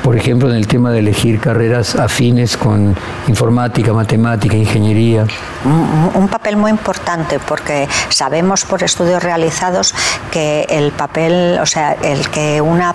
por 0.02 0.16
ejemplo, 0.16 0.50
en 0.50 0.56
el 0.56 0.66
tema 0.66 0.90
de 0.90 0.98
elegir 0.98 1.38
carreras 1.38 1.94
afines 1.94 2.56
con 2.56 2.96
informática, 3.28 3.92
matemática, 3.92 4.56
ingeniería? 4.56 5.26
Un, 5.64 6.28
papel 6.28 6.56
muy 6.56 6.70
importante 6.70 7.38
porque 7.38 7.86
sabemos 8.08 8.64
por 8.64 8.82
estudios 8.82 9.22
realizados 9.22 9.94
que 10.30 10.66
el 10.68 10.90
papel, 10.92 11.58
o 11.60 11.66
sea, 11.66 11.92
el 11.92 12.28
que 12.30 12.60
una 12.60 12.94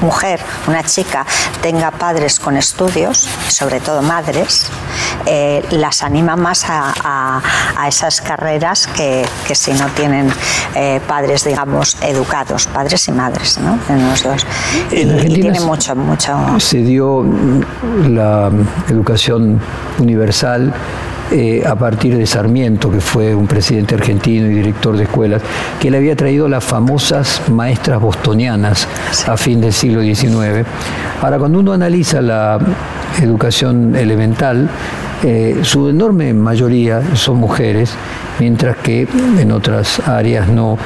mujer, 0.00 0.40
una 0.66 0.82
chica, 0.84 1.26
tenga 1.60 1.90
padres 1.90 2.40
con 2.40 2.56
estudios, 2.56 3.28
sobre 3.48 3.80
todo 3.80 4.02
madres, 4.02 4.70
eh, 5.26 5.62
las 5.70 6.02
anima 6.02 6.36
más 6.36 6.64
a, 6.68 7.42
esas 7.86 8.20
carreras 8.20 8.86
que, 8.86 9.26
si 9.52 9.72
no 9.72 9.86
tienen 9.88 10.32
eh, 10.74 11.00
padres, 11.06 11.44
digamos, 11.44 11.96
educados, 12.02 12.66
padres 12.66 13.08
y 13.08 13.12
madres, 13.12 13.58
¿no? 13.58 13.78
En 13.88 14.08
los 14.08 14.22
dos. 14.22 14.46
y, 14.92 15.04
tiene 15.40 15.60
mucho, 15.60 15.96
mucho 15.96 16.29
se 16.58 16.78
dio 16.82 17.24
la 18.08 18.50
educación 18.88 19.60
universal 19.98 20.72
eh, 21.32 21.62
a 21.64 21.76
partir 21.76 22.16
de 22.16 22.26
Sarmiento, 22.26 22.90
que 22.90 23.00
fue 23.00 23.36
un 23.36 23.46
presidente 23.46 23.94
argentino 23.94 24.46
y 24.46 24.54
director 24.54 24.96
de 24.96 25.04
escuelas, 25.04 25.40
que 25.78 25.88
le 25.88 25.98
había 25.98 26.16
traído 26.16 26.48
las 26.48 26.64
famosas 26.64 27.42
maestras 27.48 28.00
bostonianas 28.00 28.88
a 29.28 29.36
fin 29.36 29.60
del 29.60 29.72
siglo 29.72 30.02
XIX. 30.02 30.66
Ahora, 31.22 31.38
cuando 31.38 31.60
uno 31.60 31.72
analiza 31.72 32.20
la 32.20 32.58
educación 33.22 33.94
elemental, 33.94 34.68
eh, 35.22 35.60
su 35.62 35.88
enorme 35.88 36.32
mayoría 36.32 37.02
son 37.14 37.36
mujeres, 37.36 37.94
mientras 38.38 38.76
que 38.78 39.06
en 39.38 39.52
otras 39.52 40.00
áreas 40.08 40.48
no. 40.48 40.78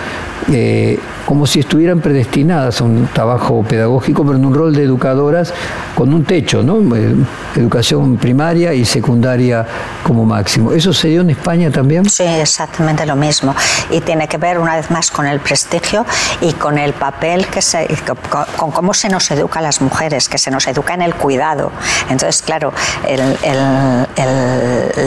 Eh, 0.52 0.98
como 1.24 1.46
si 1.46 1.60
estuvieran 1.60 2.00
predestinadas 2.00 2.82
a 2.82 2.84
un 2.84 3.08
trabajo 3.12 3.62
pedagógico, 3.62 4.24
pero 4.24 4.36
en 4.36 4.44
un 4.44 4.54
rol 4.54 4.74
de 4.74 4.82
educadoras 4.82 5.54
con 5.94 6.12
un 6.12 6.24
techo, 6.24 6.62
¿no? 6.62 6.80
Eh, 6.94 7.14
educación 7.56 8.18
primaria 8.18 8.74
y 8.74 8.84
secundaria 8.84 9.66
como 10.02 10.24
máximo. 10.24 10.72
¿Eso 10.72 10.92
se 10.92 11.08
dio 11.08 11.22
en 11.22 11.30
España 11.30 11.70
también? 11.70 12.08
Sí, 12.10 12.24
exactamente 12.24 13.06
lo 13.06 13.16
mismo. 13.16 13.54
Y 13.90 14.00
tiene 14.00 14.28
que 14.28 14.36
ver 14.36 14.58
una 14.58 14.76
vez 14.76 14.90
más 14.90 15.10
con 15.10 15.26
el 15.26 15.40
prestigio 15.40 16.04
y 16.40 16.52
con 16.52 16.78
el 16.78 16.92
papel 16.92 17.46
que 17.46 17.62
se, 17.62 17.88
con, 18.58 18.70
cómo 18.70 18.92
se 18.92 19.08
nos 19.08 19.30
educa 19.30 19.60
a 19.60 19.62
las 19.62 19.80
mujeres, 19.80 20.28
que 20.28 20.38
se 20.38 20.50
nos 20.50 20.66
educa 20.66 20.94
en 20.94 21.02
el 21.02 21.14
cuidado. 21.14 21.72
Entonces, 22.10 22.42
claro, 22.42 22.72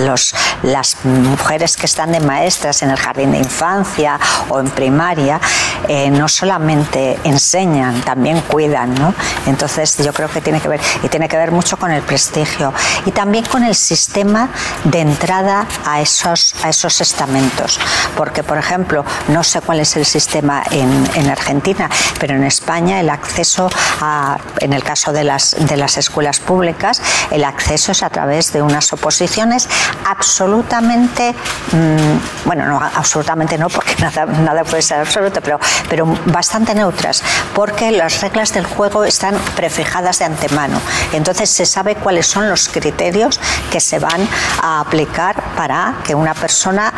los, 0.05 0.33
las 0.63 0.97
mujeres 1.03 1.77
que 1.77 1.85
están 1.85 2.11
de 2.11 2.19
maestras 2.19 2.81
en 2.81 2.89
el 2.89 2.97
jardín 2.97 3.31
de 3.31 3.39
infancia 3.39 4.19
o 4.49 4.59
en 4.59 4.69
primaria, 4.69 5.39
eh, 5.87 6.09
no 6.09 6.27
solamente 6.27 7.17
enseñan, 7.23 8.01
también 8.01 8.41
cuidan, 8.41 8.93
¿no? 8.95 9.13
Entonces 9.45 9.97
yo 9.97 10.13
creo 10.13 10.29
que 10.29 10.41
tiene 10.41 10.59
que 10.59 10.67
ver, 10.67 10.81
y 11.03 11.07
tiene 11.07 11.27
que 11.27 11.37
ver 11.37 11.51
mucho 11.51 11.77
con 11.77 11.91
el 11.91 12.01
prestigio 12.01 12.73
y 13.05 13.11
también 13.11 13.45
con 13.45 13.63
el 13.63 13.75
sistema 13.75 14.49
de 14.83 15.01
entrada 15.01 15.67
a 15.85 16.01
esos, 16.01 16.55
a 16.63 16.69
esos 16.69 17.01
estamentos. 17.01 17.79
Porque, 18.15 18.43
por 18.43 18.57
ejemplo, 18.57 19.05
no 19.29 19.43
sé 19.43 19.61
cuál 19.61 19.79
es 19.79 19.95
el 19.95 20.05
sistema 20.05 20.63
en, 20.71 21.07
en 21.15 21.29
Argentina, 21.29 21.89
pero 22.19 22.35
en 22.35 22.43
España 22.43 22.99
el 22.99 23.09
acceso 23.09 23.69
a, 24.01 24.37
en 24.59 24.73
el 24.73 24.83
caso 24.83 25.11
de 25.11 25.23
las, 25.23 25.55
de 25.59 25.77
las 25.77 25.97
escuelas 25.97 26.39
públicas, 26.39 27.01
el 27.31 27.43
acceso 27.43 27.91
es 27.91 28.03
a 28.03 28.09
través 28.09 28.53
de 28.53 28.61
unas 28.61 28.91
oposiciones 29.07 29.69
absolutamente, 30.05 31.33
mm, 31.71 32.45
bueno, 32.45 32.65
no, 32.65 32.77
absolutamente 32.77 33.57
no, 33.57 33.69
porque 33.69 33.95
nada, 34.01 34.25
nada 34.25 34.65
puede 34.65 34.81
ser 34.81 34.99
absoluto, 34.99 35.39
pero 35.41 35.59
pero 35.89 36.05
bastante 36.25 36.75
neutras, 36.75 37.23
porque 37.55 37.91
las 37.91 38.21
reglas 38.21 38.53
del 38.53 38.65
juego 38.65 39.05
están 39.05 39.35
prefijadas 39.55 40.19
de 40.19 40.25
antemano. 40.25 40.81
Entonces 41.13 41.49
se 41.49 41.65
sabe 41.65 41.95
cuáles 41.95 42.27
son 42.27 42.49
los 42.49 42.67
criterios 42.67 43.39
que 43.71 43.79
se 43.79 43.99
van 43.99 44.27
a 44.61 44.81
aplicar 44.81 45.41
para 45.55 45.95
que 46.03 46.13
una 46.13 46.33
persona 46.33 46.91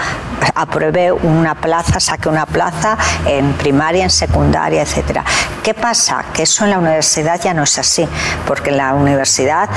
apruebe 0.55 1.11
una 1.11 1.53
plaza, 1.53 1.99
saque 1.99 2.27
una 2.27 2.47
plaza 2.47 2.97
en 3.25 3.53
primaria, 3.53 4.03
en 4.03 4.09
secundaria, 4.09 4.81
etcétera. 4.81 5.23
¿Qué 5.63 5.75
pasa? 5.75 6.25
Que 6.33 6.43
eso 6.43 6.63
en 6.63 6.71
la 6.71 6.79
universidad 6.79 7.39
ya 7.39 7.53
no 7.53 7.63
es 7.63 7.77
así, 7.77 8.07
porque 8.47 8.71
en 8.71 8.77
la 8.77 8.95
universidad 8.95 9.69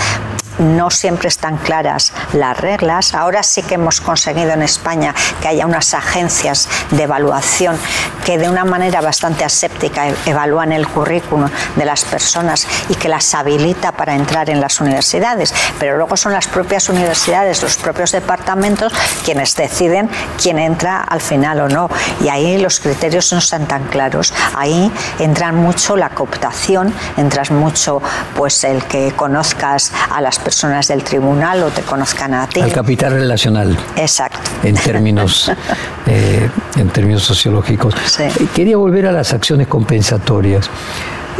no 0.62 0.90
siempre 0.90 1.28
están 1.28 1.56
claras 1.58 2.12
las 2.32 2.56
reglas. 2.56 3.14
Ahora 3.14 3.42
sí 3.42 3.62
que 3.62 3.74
hemos 3.74 4.00
conseguido 4.00 4.50
en 4.52 4.62
España 4.62 5.14
que 5.40 5.48
haya 5.48 5.66
unas 5.66 5.92
agencias 5.94 6.68
de 6.90 7.02
evaluación 7.02 7.76
que 8.24 8.38
de 8.38 8.48
una 8.48 8.64
manera 8.64 9.00
bastante 9.00 9.44
aséptica 9.44 10.08
e-, 10.08 10.14
evalúan 10.26 10.72
el 10.72 10.86
currículum 10.86 11.50
de 11.76 11.84
las 11.84 12.04
personas 12.04 12.66
y 12.88 12.94
que 12.94 13.08
las 13.08 13.34
habilita 13.34 13.92
para 13.92 14.14
entrar 14.14 14.48
en 14.50 14.60
las 14.60 14.80
universidades. 14.80 15.52
Pero 15.78 15.96
luego 15.96 16.16
son 16.16 16.32
las 16.32 16.46
propias 16.46 16.88
universidades, 16.88 17.62
los 17.62 17.76
propios 17.76 18.12
departamentos 18.12 18.92
quienes 19.24 19.56
deciden 19.56 20.08
quién 20.40 20.58
entra 20.58 21.00
al 21.00 21.20
final 21.20 21.60
o 21.60 21.68
no. 21.68 21.90
Y 22.22 22.28
ahí 22.28 22.58
los 22.58 22.78
criterios 22.78 23.32
no 23.32 23.38
están 23.38 23.66
tan 23.66 23.84
claros. 23.84 24.32
Ahí 24.54 24.92
entran 25.18 25.56
mucho 25.56 25.96
la 25.96 26.10
cooptación, 26.10 26.94
entras 27.16 27.50
mucho 27.50 28.00
pues 28.36 28.62
el 28.64 28.84
que 28.84 29.12
conozcas 29.16 29.92
a 30.10 30.20
las 30.20 30.38
personas 30.38 30.51
del 30.60 31.02
tribunal 31.02 31.62
o 31.62 31.70
te 31.70 31.82
conozcan 31.82 32.34
a 32.34 32.46
ti. 32.46 32.60
Al 32.60 32.72
capital 32.72 33.12
relacional. 33.12 33.76
Exacto. 33.96 34.38
En 34.62 34.74
términos, 34.74 35.50
eh, 36.06 36.48
en 36.76 36.88
términos 36.90 37.22
sociológicos. 37.22 37.94
Eh, 38.20 38.30
quería 38.54 38.76
volver 38.76 39.06
a 39.06 39.12
las 39.12 39.32
acciones 39.32 39.66
compensatorias. 39.66 40.68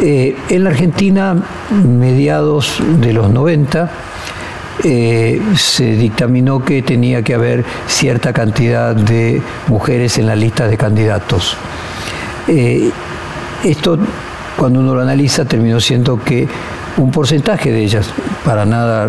Eh, 0.01 0.37
en 0.49 0.65
la 0.65 0.71
Argentina, 0.71 1.37
mediados 1.71 2.79
de 3.01 3.13
los 3.13 3.31
90, 3.31 3.91
se 4.83 5.85
dictaminó 5.97 6.65
que 6.65 6.83
tenía 6.83 7.23
que 7.23 7.35
haber 7.35 7.65
cierta 7.87 8.33
cantidad 8.33 8.97
de 8.97 9.41
mujeres 9.69 10.19
en 10.19 10.27
la 10.27 10.35
lista 10.35 10.67
de 10.67 10.77
candidatos. 10.77 11.57
esto, 12.49 13.99
cuando 14.57 14.81
uno 14.81 14.95
lo 14.95 15.03
analiza, 15.03 15.45
terminó 15.45 15.79
siendo 15.79 16.19
que 16.25 16.49
un 16.97 17.11
porcentaje 17.11 17.71
de 17.71 17.83
ellas, 17.83 18.09
para 18.45 18.65
nada 18.65 19.09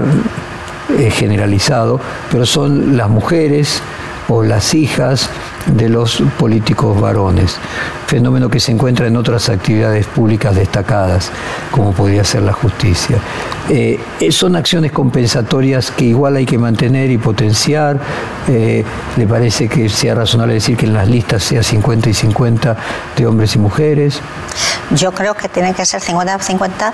eh, 0.98 1.10
generalizado, 1.12 2.00
pero 2.32 2.46
son 2.46 2.98
las 2.98 3.10
mujeres 3.10 3.82
o 4.28 4.44
las 4.44 4.74
hijas 4.74 5.30
de 5.68 5.90
los 5.90 6.24
políticos 6.38 7.00
varones, 7.00 7.58
fenómeno 8.08 8.50
que 8.50 8.60
se 8.60 8.72
encuentra 8.72 9.08
en 9.08 9.16
otras 9.16 9.50
actividades 9.50 10.06
públicas 10.08 10.56
destacadas, 10.56 11.32
como 11.72 11.94
podría 11.94 12.24
ser 12.24 12.44
la 12.44 12.54
justicia. 12.54 13.18
Eh, 13.70 14.00
son 14.32 14.56
acciones 14.56 14.92
compensatorias 14.92 15.92
que 15.92 16.06
igual 16.06 16.36
hay 16.36 16.46
que 16.46 16.58
mantener 16.58 17.10
y 17.12 17.18
potenciar. 17.18 17.98
Eh, 18.48 18.84
¿Le 19.16 19.28
parece 19.28 19.70
que 19.70 19.88
sea 19.88 20.16
razonable 20.16 20.56
decir 20.56 20.76
que 20.76 20.86
en 20.86 20.94
las 20.94 21.08
listas 21.08 21.44
sea 21.44 21.64
50 21.64 22.10
y 22.10 22.14
50 22.14 22.78
de 23.16 23.26
hombres 23.26 23.56
y 23.56 23.60
mujeres? 23.60 24.22
Yo 24.92 25.12
creo 25.14 25.34
que 25.34 25.48
tiene 25.50 25.74
que 25.74 25.86
ser 25.86 26.02
50-50, 26.02 26.92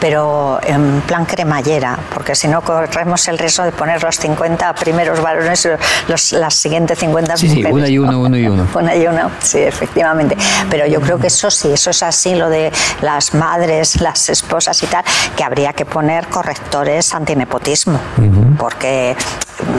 pero 0.00 0.60
en 0.62 1.02
plan 1.02 1.26
cremallera, 1.26 1.98
porque 2.14 2.34
si 2.34 2.48
no 2.48 2.62
corremos 2.62 3.26
el 3.28 3.36
riesgo 3.36 3.64
de 3.64 3.72
poner 3.72 4.02
los 4.02 4.16
50 4.16 4.74
primeros 4.74 5.20
varones, 5.20 5.68
los, 6.08 6.32
las 6.32 6.54
siguientes 6.54 6.98
50 7.00 7.36
sí, 7.36 7.48
mujeres. 7.48 7.66
Sí, 7.66 7.72
una 7.72 7.88
y 7.88 7.98
uno, 7.98 8.20
uno 8.20 8.36
y 8.36 8.46
uno. 8.46 8.66
una 8.74 8.94
y 8.94 9.06
uno, 9.06 9.30
sí, 9.40 9.58
efectivamente. 9.58 10.36
Pero 10.70 10.86
yo 10.86 11.00
creo 11.00 11.18
que 11.18 11.26
eso 11.26 11.50
sí, 11.50 11.72
eso 11.72 11.90
es 11.90 12.02
así, 12.02 12.34
lo 12.34 12.48
de 12.48 12.72
las 13.02 13.34
madres, 13.34 14.00
las 14.00 14.28
esposas 14.28 14.82
y 14.82 14.86
tal, 14.86 15.04
que 15.36 15.44
habría 15.44 15.72
que 15.72 15.84
poner 15.84 16.11
correctores 16.28 17.14
antinepotismo, 17.14 17.98
porque 18.58 19.16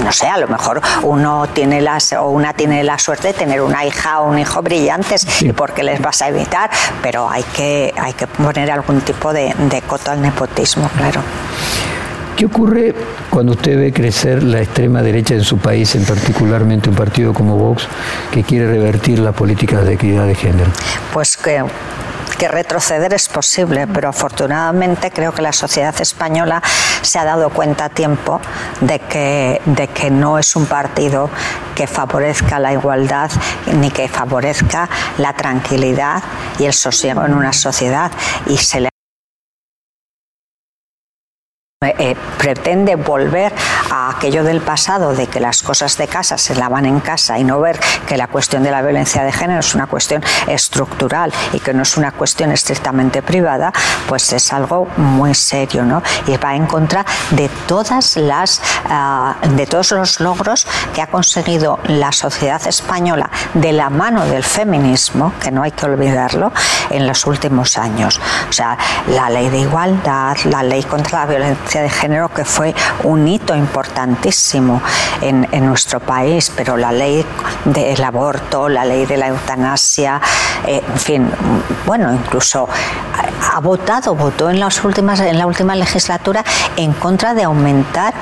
no 0.03 0.11
sé, 0.11 0.27
a 0.27 0.37
lo 0.37 0.47
mejor 0.47 0.81
uno 1.03 1.47
tiene 1.53 1.81
las 1.81 2.13
o 2.13 2.29
una 2.29 2.53
tiene 2.53 2.83
la 2.83 2.97
suerte 2.97 3.29
de 3.29 3.33
tener 3.33 3.61
una 3.61 3.85
hija 3.85 4.21
o 4.21 4.29
un 4.29 4.39
hijo 4.39 4.61
brillantes 4.61 5.41
y 5.41 5.51
porque 5.51 5.83
les 5.83 6.01
vas 6.01 6.21
a 6.21 6.29
evitar, 6.29 6.69
pero 7.01 7.29
hay 7.29 7.43
que 7.55 7.93
hay 7.97 8.13
que 8.13 8.27
poner 8.27 8.71
algún 8.71 9.01
tipo 9.01 9.33
de, 9.33 9.53
de 9.69 9.81
coto 9.81 10.11
al 10.11 10.21
nepotismo, 10.21 10.89
claro. 10.97 11.21
¿Qué 12.35 12.47
ocurre 12.47 12.95
cuando 13.29 13.51
usted 13.51 13.77
ve 13.77 13.93
crecer 13.93 14.41
la 14.41 14.59
extrema 14.59 15.03
derecha 15.03 15.35
en 15.35 15.43
su 15.43 15.59
país, 15.59 15.93
en 15.93 16.03
particularmente 16.03 16.89
un 16.89 16.95
partido 16.95 17.31
como 17.31 17.57
Vox, 17.57 17.87
que 18.31 18.43
quiere 18.43 18.67
revertir 18.67 19.19
las 19.19 19.35
políticas 19.35 19.85
de 19.85 19.93
equidad 19.93 20.25
de 20.25 20.33
género? 20.33 20.71
Pues 21.13 21.37
que 21.37 21.63
que 22.43 22.49
retroceder 22.49 23.13
es 23.13 23.29
posible, 23.29 23.87
pero 23.87 24.09
afortunadamente 24.09 25.11
creo 25.11 25.33
que 25.33 25.41
la 25.41 25.53
sociedad 25.53 25.95
española 26.01 26.61
se 27.01 27.17
ha 27.17 27.23
dado 27.23 27.49
cuenta 27.51 27.85
a 27.85 27.89
tiempo 27.89 28.41
de 28.81 28.99
que, 28.99 29.61
de 29.63 29.87
que 29.87 30.11
no 30.11 30.37
es 30.37 30.53
un 30.57 30.65
partido 30.65 31.29
que 31.73 31.87
favorezca 31.87 32.59
la 32.59 32.73
igualdad 32.73 33.31
ni 33.79 33.91
que 33.91 34.09
favorezca 34.09 34.89
la 35.19 35.31
tranquilidad 35.31 36.21
y 36.59 36.65
el 36.65 36.73
sosiego 36.73 37.23
en 37.25 37.33
una 37.33 37.53
sociedad 37.53 38.11
y 38.45 38.57
se 38.57 38.81
le 38.81 38.92
eh, 41.83 42.15
pretende 42.37 42.95
volver 42.95 43.53
a 43.91 44.09
aquello 44.09 44.43
del 44.43 44.61
pasado 44.61 45.13
de 45.13 45.27
que 45.27 45.39
las 45.39 45.63
cosas 45.63 45.97
de 45.97 46.07
casa 46.07 46.37
se 46.37 46.55
lavan 46.55 46.85
en 46.85 46.99
casa 46.99 47.37
y 47.37 47.43
no 47.43 47.59
ver 47.59 47.79
que 48.07 48.17
la 48.17 48.27
cuestión 48.27 48.63
de 48.63 48.71
la 48.71 48.81
violencia 48.81 49.23
de 49.23 49.31
género 49.31 49.59
es 49.59 49.75
una 49.75 49.87
cuestión 49.87 50.23
estructural 50.47 51.33
y 51.53 51.59
que 51.59 51.73
no 51.73 51.83
es 51.83 51.97
una 51.97 52.11
cuestión 52.11 52.51
estrictamente 52.51 53.21
privada, 53.21 53.71
pues 54.07 54.31
es 54.33 54.51
algo 54.53 54.87
muy 54.97 55.33
serio, 55.35 55.83
¿no? 55.83 56.01
Y 56.27 56.37
va 56.37 56.55
en 56.55 56.65
contra 56.65 57.05
de 57.31 57.49
todas 57.67 58.17
las 58.17 58.61
ah, 58.89 59.35
de 59.55 59.65
todos 59.65 59.91
los 59.91 60.19
logros 60.19 60.67
que 60.93 61.01
ha 61.01 61.07
conseguido 61.07 61.79
la 61.85 62.11
sociedad 62.11 62.65
española 62.67 63.29
de 63.53 63.71
la 63.71 63.89
mano 63.89 64.25
del 64.25 64.43
feminismo, 64.43 65.33
que 65.41 65.51
no 65.51 65.63
hay 65.63 65.71
que 65.71 65.85
olvidarlo, 65.85 66.51
en 66.89 67.07
los 67.07 67.25
últimos 67.25 67.77
años. 67.77 68.19
O 68.49 68.53
sea, 68.53 68.77
la 69.07 69.29
ley 69.29 69.49
de 69.49 69.59
igualdad, 69.59 70.37
la 70.45 70.63
ley 70.63 70.83
contra 70.83 71.21
la 71.21 71.25
violencia 71.25 71.72
de 71.81 71.89
género 71.89 72.29
que 72.29 72.45
fue 72.45 72.73
un 73.03 73.27
hito 73.27 73.55
importantísimo 73.55 74.81
en, 75.21 75.47
nuestro 75.63 75.99
país, 75.99 76.51
pero 76.55 76.77
la 76.77 76.91
ley 76.91 77.25
del 77.65 78.03
aborto, 78.03 78.67
la 78.67 78.85
ley 78.85 79.05
de 79.05 79.17
la 79.17 79.27
eutanasia, 79.27 80.21
eh, 80.67 80.81
en 80.87 80.99
fin, 80.99 81.31
bueno, 81.85 82.13
incluso 82.13 82.67
ha 83.53 83.59
votado, 83.59 84.15
votó 84.15 84.49
en 84.49 84.59
las 84.59 84.83
últimas, 84.83 85.19
en 85.19 85.37
la 85.37 85.47
última 85.47 85.75
legislatura 85.75 86.43
en 86.75 86.93
contra 86.93 87.33
de 87.33 87.43
aumentar 87.43 88.13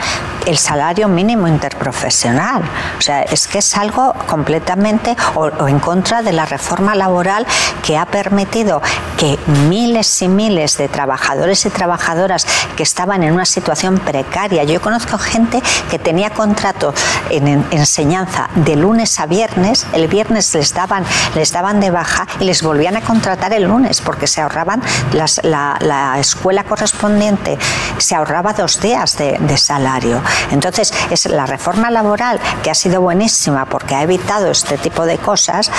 el 0.46 0.58
salario 0.58 1.08
mínimo 1.08 1.48
interprofesional. 1.48 2.64
O 2.98 3.02
sea, 3.02 3.22
es 3.24 3.48
que 3.48 3.60
es 3.60 3.78
algo 3.78 4.14
completamente 4.28 5.16
o, 5.36 5.68
en 5.68 5.80
contra 5.80 6.22
de 6.22 6.34
la 6.34 6.46
reforma 6.46 6.96
laboral 6.96 7.46
que 7.84 7.98
ha 7.98 8.06
permitido 8.06 8.82
que 9.18 9.38
miles 9.70 10.22
y 10.22 10.28
miles 10.28 10.78
de 10.78 10.90
trabajadores 10.90 11.66
y 11.66 11.70
trabajadoras 11.70 12.46
que 12.76 12.84
estaban 12.84 13.24
en 13.24 13.34
una 13.34 13.41
situación 13.46 13.98
precaria, 14.00 14.64
yo 14.64 14.82
conozco 14.82 15.18
gente 15.18 15.62
que 15.90 16.00
tenía 16.00 16.30
contrato 16.30 16.94
en, 17.30 17.66
enseñanza 17.72 18.50
de 18.56 18.76
lunes 18.76 19.20
a 19.20 19.26
viernes, 19.26 19.86
el 19.94 20.08
viernes 20.08 20.54
les 20.54 20.74
daban, 20.74 21.04
les 21.36 21.52
daban 21.52 21.80
de 21.80 21.92
baja 21.92 22.28
y 22.40 22.46
les 22.46 22.62
volvían 22.62 22.96
a 22.98 23.02
contratar 23.02 23.54
el 23.54 23.64
lunes 23.64 24.02
porque 24.02 24.28
se 24.28 24.42
ahorraban 24.42 24.82
la, 25.12 26.18
escuela 26.20 26.64
correspondiente, 26.64 27.58
se 27.98 28.16
ahorraba 28.16 28.54
dos 28.54 28.80
días 28.80 29.18
de, 29.18 29.38
de 29.40 29.58
salario. 29.58 30.22
Entonces, 30.52 30.94
es 31.10 31.26
la 31.26 31.46
reforma 31.46 31.90
laboral, 31.90 32.40
que 32.64 32.72
ha 32.72 32.76
sido 32.76 33.02
buenísima 33.02 33.66
porque 33.66 33.96
ha 33.96 34.04
evitado 34.04 34.52
este 34.52 34.78
tipo 34.78 35.06
de 35.06 35.18
cosas, 35.18 35.72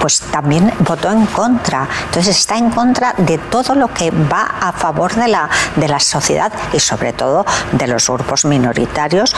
pues 0.00 0.20
también 0.20 0.72
votó 0.80 1.12
en 1.12 1.26
contra. 1.26 1.86
Entonces, 2.06 2.38
está 2.38 2.56
en 2.56 2.70
contra 2.70 3.14
de 3.18 3.38
todo 3.38 3.74
lo 3.74 3.92
que 3.92 4.10
va 4.10 4.54
a 4.60 4.72
favor 4.72 5.14
de 5.14 5.28
la, 5.28 5.48
de 5.76 5.86
la 5.86 6.00
sociedad 6.00 6.52
y 6.72 6.80
sobre 6.80 7.12
todo 7.12 7.44
de 7.72 7.86
los 7.86 8.08
grupos 8.08 8.44
minoritarios, 8.44 9.36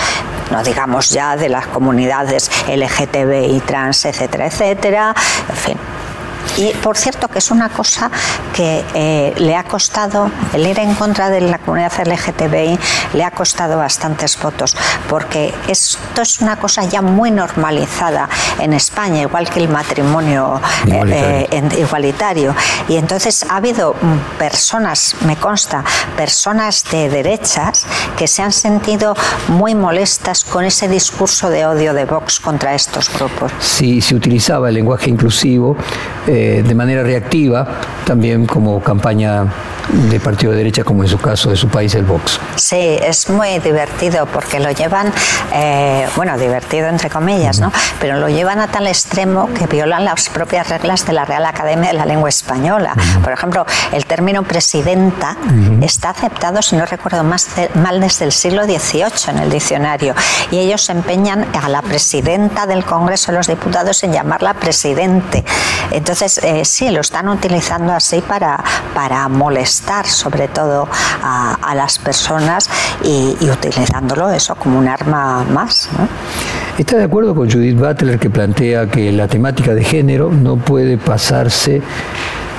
no 0.51 0.63
digamos 0.63 1.11
ya 1.11 1.37
de 1.37 1.49
las 1.49 1.67
comunidades 1.67 2.51
LGTB 2.69 3.55
y 3.55 3.61
trans, 3.61 4.05
etcétera, 4.05 4.47
etcétera. 4.47 5.15
En 5.49 5.57
fin, 5.57 5.79
y 6.57 6.73
por 6.83 6.97
cierto 6.97 7.29
que 7.29 7.39
es 7.39 7.51
una 7.51 7.69
cosa 7.69 8.11
que 8.55 8.85
eh, 8.95 9.35
le 9.39 9.57
ha 9.57 9.65
costado, 9.65 10.31
el 10.53 10.67
ir 10.67 10.79
en 10.79 10.95
contra 10.95 11.31
de 11.31 11.41
la 11.41 11.59
comunidad 11.59 11.93
LGTBI 12.05 12.79
le 13.15 13.25
ha 13.25 13.31
costado 13.31 13.79
bastantes 13.79 14.39
votos, 14.41 14.77
porque 15.09 15.55
esto 15.69 16.23
es 16.23 16.41
una 16.41 16.57
cosa 16.57 16.85
ya 16.85 17.01
muy 17.01 17.31
normalizada 17.31 18.29
en 18.59 18.73
España, 18.73 19.23
igual 19.23 19.49
que 19.49 19.61
el 19.61 19.69
matrimonio 19.69 20.61
eh, 20.87 21.49
eh, 21.51 21.63
igualitario. 21.79 22.55
Y 22.89 22.97
entonces 22.97 23.45
ha 23.49 23.57
habido 23.57 23.95
mm, 23.95 24.39
personas, 24.39 25.17
me 25.25 25.37
consta, 25.37 25.85
personas 26.17 26.85
de 26.91 27.09
derechas 27.09 27.87
que 28.17 28.27
se 28.27 28.43
han 28.43 28.53
sentido 28.53 29.15
muy 29.49 29.75
molestas 29.75 30.45
con 30.45 30.65
ese 30.65 30.89
discurso 30.89 31.49
de 31.49 31.67
odio 31.67 31.95
de 31.95 32.05
Vox 32.05 32.41
contra 32.41 32.75
estos 32.75 33.11
grupos. 33.13 33.53
Sí, 33.61 34.01
se 34.01 34.15
utilizaba 34.15 34.69
el 34.69 34.75
lenguaje 34.75 35.09
inclusivo. 35.09 35.77
Eh, 36.27 36.42
de 36.65 36.75
manera 36.75 37.03
reactiva, 37.03 37.67
también 38.05 38.47
como 38.47 38.81
campaña 38.83 39.47
de 40.11 40.21
partido 40.21 40.53
de 40.53 40.59
derecha, 40.59 40.85
como 40.85 41.03
en 41.03 41.09
su 41.09 41.19
caso 41.19 41.51
de 41.51 41.57
su 41.57 41.69
país, 41.69 41.95
el 41.95 42.05
Vox. 42.05 42.39
Sí, 42.57 42.99
es 43.03 43.29
muy 43.29 43.59
divertido 43.59 44.27
porque 44.27 44.61
lo 44.61 44.71
llevan, 44.71 45.13
eh, 45.53 46.07
bueno, 46.17 46.39
divertido 46.39 46.89
entre 46.89 47.11
comillas, 47.11 47.61
¿no? 47.61 47.73
Pero 48.01 48.19
lo 48.19 48.29
llevan 48.29 48.61
a 48.61 48.69
tal 48.69 48.87
extremo 48.87 49.49
que 49.53 49.67
violan 49.67 50.05
las 50.05 50.29
propias 50.29 50.69
reglas 50.69 51.07
de 51.07 51.13
la 51.13 51.25
Real 51.25 51.45
Academia 51.47 51.89
de 51.89 51.99
la 51.99 52.07
Lengua 52.07 52.29
Española. 52.29 52.95
Por 53.23 53.33
ejemplo, 53.33 53.67
el 53.93 54.07
término 54.07 54.43
presidenta 54.43 55.37
está 55.81 56.11
aceptado, 56.11 56.63
si 56.63 56.77
no 56.77 56.87
recuerdo 56.87 57.25
más 57.25 57.49
mal, 57.75 58.01
desde 58.01 58.25
el 58.25 58.33
siglo 58.33 58.65
XVIII 58.65 59.13
en 59.29 59.39
el 59.39 59.51
diccionario. 59.51 60.15
Y 60.51 60.59
ellos 60.59 60.89
empeñan 60.91 61.47
a 61.61 61.69
la 61.69 61.83
presidenta 61.83 62.67
del 62.67 62.85
Congreso 62.85 63.33
de 63.33 63.39
los 63.39 63.47
Diputados 63.47 64.03
en 64.05 64.13
llamarla 64.13 64.55
presidente. 64.55 65.45
Entonces, 65.91 66.32
eh, 66.39 66.65
sí, 66.65 66.91
lo 66.91 67.01
están 67.01 67.29
utilizando 67.29 67.93
así 67.93 68.21
para, 68.21 68.63
para 68.95 69.29
molestar 69.29 70.07
sobre 70.07 70.49
todo 70.49 70.89
a, 71.23 71.75
las 71.75 71.99
personas 71.99 72.69
y, 73.03 73.37
utilizándolo 73.49 74.31
eso 74.31 74.55
como 74.55 74.79
un 74.79 74.89
arma 74.89 75.45
más. 75.45 75.89
¿Está 76.79 76.97
de 76.97 77.05
acuerdo 77.05 77.35
con 77.35 77.51
Judith 77.51 77.79
Butler 77.79 78.19
que 78.19 78.29
plantea 78.31 78.87
que 78.87 79.11
la 79.13 79.27
temática 79.29 79.75
de 79.75 79.85
género 79.85 80.31
no 80.31 80.57
puede 80.57 80.99
pasarse 80.99 81.83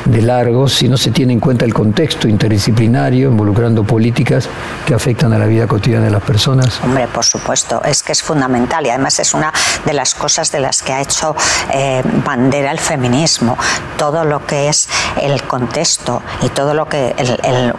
de 0.05 0.21
largo 0.21 0.67
si 0.67 0.87
no 0.87 0.97
se 0.97 1.11
tiene 1.11 1.33
en 1.33 1.39
cuenta 1.39 1.65
el 1.65 1.73
contexto 1.73 2.27
interdisciplinario 2.27 3.29
involucrando 3.29 3.83
políticas 3.83 4.49
que 4.85 4.93
afectan 4.93 5.33
a 5.33 5.37
la 5.37 5.45
vida 5.45 5.67
cotidiana 5.67 6.05
de 6.05 6.11
las 6.11 6.23
personas? 6.23 6.79
Hombre, 6.83 7.07
por 7.07 7.25
supuesto, 7.25 7.81
es 7.83 8.03
que 8.03 8.11
es 8.11 8.21
fundamental 8.21 8.85
y 8.85 8.89
además 8.89 9.19
es 9.19 9.33
una 9.33 9.51
de 9.85 9.93
las 9.93 10.15
cosas 10.15 10.51
de 10.51 10.59
las 10.59 10.81
que 10.81 10.93
ha 10.93 11.01
hecho 11.01 11.35
eh, 11.73 12.01
bandera 12.25 12.71
el 12.71 12.79
feminismo, 12.79 13.57
todo 13.97 14.25
lo 14.25 14.45
que 14.45 14.69
es 14.69 14.89
el 15.21 15.43
contexto 15.43 16.21
y 16.41 16.49
todo 16.49 16.73
lo 16.73 16.87
que 16.87 17.15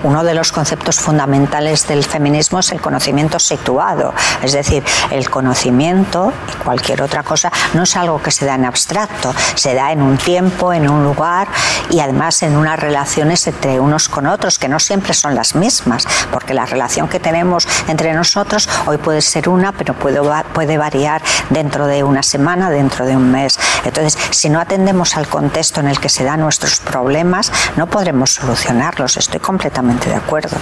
uno 0.03 0.25
de 0.25 0.35
los 0.35 0.53
conceptos 0.53 1.01
fundamentales 1.01 1.87
del 1.87 2.05
feminismo 2.05 2.59
es 2.61 2.73
el 2.73 2.81
conocimiento 2.81 3.39
situado, 3.39 4.15
es 4.43 4.53
decir, 4.53 4.83
el 5.11 5.29
conocimiento 5.29 6.33
y 6.53 6.65
cualquier 6.65 7.03
otra 7.03 7.23
cosa 7.23 7.51
no 7.75 7.83
es 7.83 7.97
algo 7.97 8.23
que 8.23 8.31
se 8.31 8.47
da 8.47 8.55
en 8.55 8.65
abstracto, 8.65 9.35
se 9.55 9.75
da 9.75 9.93
en 9.93 10.03
un 10.03 10.17
tiempo, 10.17 10.73
en 10.73 10.89
un 10.89 11.05
lugar 11.05 11.49
y 11.91 12.01
además 12.01 12.14
además 12.15 12.45
en 12.45 12.57
unas 12.57 12.79
relaciones 12.79 13.45
entre 13.49 13.81
unos 13.81 14.09
con 14.09 14.27
otros, 14.27 14.61
que 14.61 14.69
no 14.69 14.79
siempre 14.79 15.13
son 15.15 15.35
las 15.35 15.57
mismas, 15.57 16.07
porque 16.31 16.55
la 16.55 16.65
relación 16.65 17.09
que 17.09 17.19
tenemos 17.19 17.67
entre 17.89 18.15
nosotros 18.15 18.69
hoy 18.87 18.99
puede 18.99 19.21
ser 19.21 19.49
una, 19.49 19.73
pero 19.73 19.95
puede, 19.95 20.21
puede 20.53 20.79
variar 20.79 21.23
dentro 21.51 21.89
de 21.89 22.05
una 22.05 22.23
semana, 22.23 22.71
dentro 22.71 23.05
de 23.05 23.17
un 23.17 23.33
mes. 23.33 23.59
Entonces, 23.85 24.17
si 24.31 24.49
no 24.49 24.61
atendemos 24.61 25.17
al 25.17 25.27
contexto 25.27 25.81
en 25.81 25.89
el 25.89 25.99
que 25.99 26.09
se 26.09 26.23
dan 26.23 26.39
nuestros 26.39 26.79
problemas, 26.79 27.51
no 27.77 27.89
podremos 27.89 28.31
solucionarlos. 28.31 29.17
Estoy 29.17 29.41
completamente 29.41 30.09
de 30.09 30.15
acuerdo. 30.15 30.57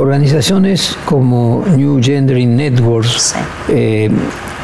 Organizaciones 0.00 0.96
como 1.04 1.62
New 1.76 2.00
Gendering 2.02 2.56
Networks 2.56 3.36
eh, 3.68 4.10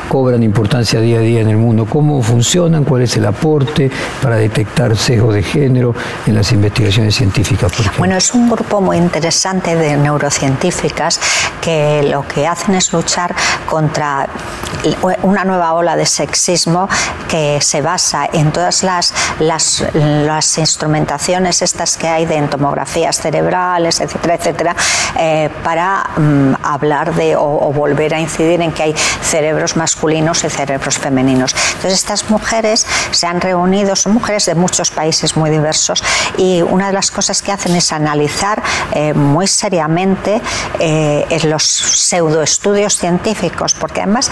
cobran 0.08 0.42
importancia 0.42 1.00
día 1.00 1.18
a 1.18 1.20
día 1.20 1.40
en 1.40 1.48
el 1.48 1.56
mundo. 1.56 1.86
¿Cómo 1.86 2.22
funcionan? 2.22 2.84
¿Cuál 2.84 3.02
es 3.02 3.16
el 3.16 3.26
aporte 3.26 3.90
para 4.22 4.36
detectar 4.36 4.96
sesgo 4.96 5.32
de 5.32 5.42
género 5.42 5.94
en 6.26 6.34
las 6.34 6.52
investigaciones 6.52 7.14
científicas? 7.14 7.72
bueno, 7.98 8.16
es 8.16 8.32
un 8.34 8.48
grupo 8.48 8.80
muy 8.80 8.96
interesante 8.96 9.76
de 9.76 9.96
neurocientíficas 9.96 11.20
que 11.60 12.02
lo 12.10 12.26
que 12.26 12.46
hacen 12.46 12.74
es 12.74 12.92
luchar 12.92 13.34
contra 13.66 14.28
una 15.22 15.44
nueva 15.44 15.74
ola 15.74 15.96
de 15.96 16.06
sexismo 16.06 16.88
que 17.28 17.58
se 17.60 17.80
basa 17.82 18.28
en 18.32 18.52
todas 18.52 18.82
las, 18.82 19.12
las, 19.40 19.84
las 19.94 20.58
instrumentaciones 20.58 21.62
estas 21.62 21.96
que 21.96 22.06
hay 22.06 22.26
de 22.26 22.36
entomografías 22.36 23.16
cerebrales, 23.16 24.00
etcétera, 24.00 24.34
etcétera, 24.34 24.76
eh, 25.18 25.50
para 25.64 26.04
mm, 26.16 26.54
hablar 26.62 27.14
de 27.14 27.36
o, 27.36 27.42
o 27.42 27.72
volver 27.72 28.14
a 28.14 28.20
incidir 28.20 28.60
en 28.60 28.72
que 28.72 28.82
hay 28.84 28.94
cerebros 29.22 29.76
más 29.76 29.95
masculinos 29.96 30.44
y 30.44 30.50
cerebros 30.50 30.98
femeninos. 30.98 31.54
Entonces 31.76 31.94
estas 31.94 32.28
mujeres 32.28 32.86
se 33.12 33.26
han 33.26 33.40
reunido, 33.40 33.96
son 33.96 34.12
mujeres 34.12 34.44
de 34.44 34.54
muchos 34.54 34.90
países 34.90 35.36
muy 35.38 35.48
diversos 35.48 36.04
y 36.36 36.60
una 36.60 36.88
de 36.88 36.92
las 36.92 37.10
cosas 37.10 37.40
que 37.40 37.50
hacen 37.50 37.74
es 37.74 37.92
analizar 37.92 38.62
eh, 38.92 39.14
muy 39.14 39.46
seriamente 39.46 40.42
eh, 40.78 41.24
los 41.44 41.62
pseudoestudios 41.62 42.98
científicos, 42.98 43.72
porque 43.72 44.02
además 44.02 44.30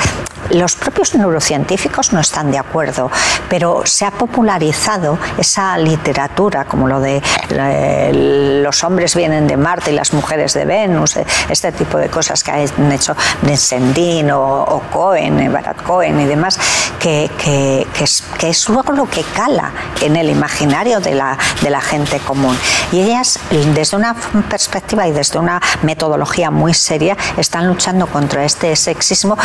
los 0.50 0.76
propios 0.76 1.14
neurocientíficos 1.14 2.12
no 2.12 2.20
están 2.20 2.50
de 2.50 2.58
acuerdo, 2.58 3.10
pero 3.48 3.86
se 3.86 4.04
ha 4.04 4.10
popularizado 4.10 5.18
esa 5.38 5.78
literatura, 5.78 6.66
como 6.66 6.88
lo 6.88 7.00
de 7.00 7.22
eh, 7.48 8.60
los 8.62 8.84
hombres 8.84 9.14
vienen 9.14 9.46
de 9.46 9.56
Marte 9.56 9.92
y 9.92 9.94
las 9.94 10.12
mujeres 10.12 10.52
de 10.52 10.66
Venus, 10.66 11.16
este 11.48 11.72
tipo 11.72 11.96
de 11.96 12.10
cosas 12.10 12.44
que 12.44 12.50
han 12.50 12.92
hecho 12.92 13.16
Bensendín 13.40 14.30
o, 14.30 14.62
o 14.62 14.80
Cohen, 14.92 15.53
Barat 15.54 15.80
Cohen 15.82 16.20
y 16.20 16.26
demás, 16.26 16.58
que, 16.98 17.30
que, 17.38 17.86
es, 18.00 18.22
que, 18.38 18.50
es, 18.50 18.68
luego 18.68 18.92
lo 18.92 19.08
que 19.08 19.22
cala 19.22 19.72
en 20.00 20.16
el 20.16 20.28
imaginario 20.28 21.00
de 21.00 21.14
la, 21.14 21.38
de 21.62 21.70
la 21.70 21.80
gente 21.80 22.18
común. 22.18 22.56
Y 22.92 23.00
ellas, 23.00 23.38
desde 23.74 23.96
una 23.96 24.14
perspectiva 24.50 25.06
y 25.06 25.12
desde 25.12 25.38
una 25.38 25.60
metodología 25.82 26.50
muy 26.50 26.74
seria, 26.74 27.16
están 27.36 27.68
luchando 27.68 28.06
contra 28.06 28.44
este 28.44 28.74
sexismo 28.76 29.36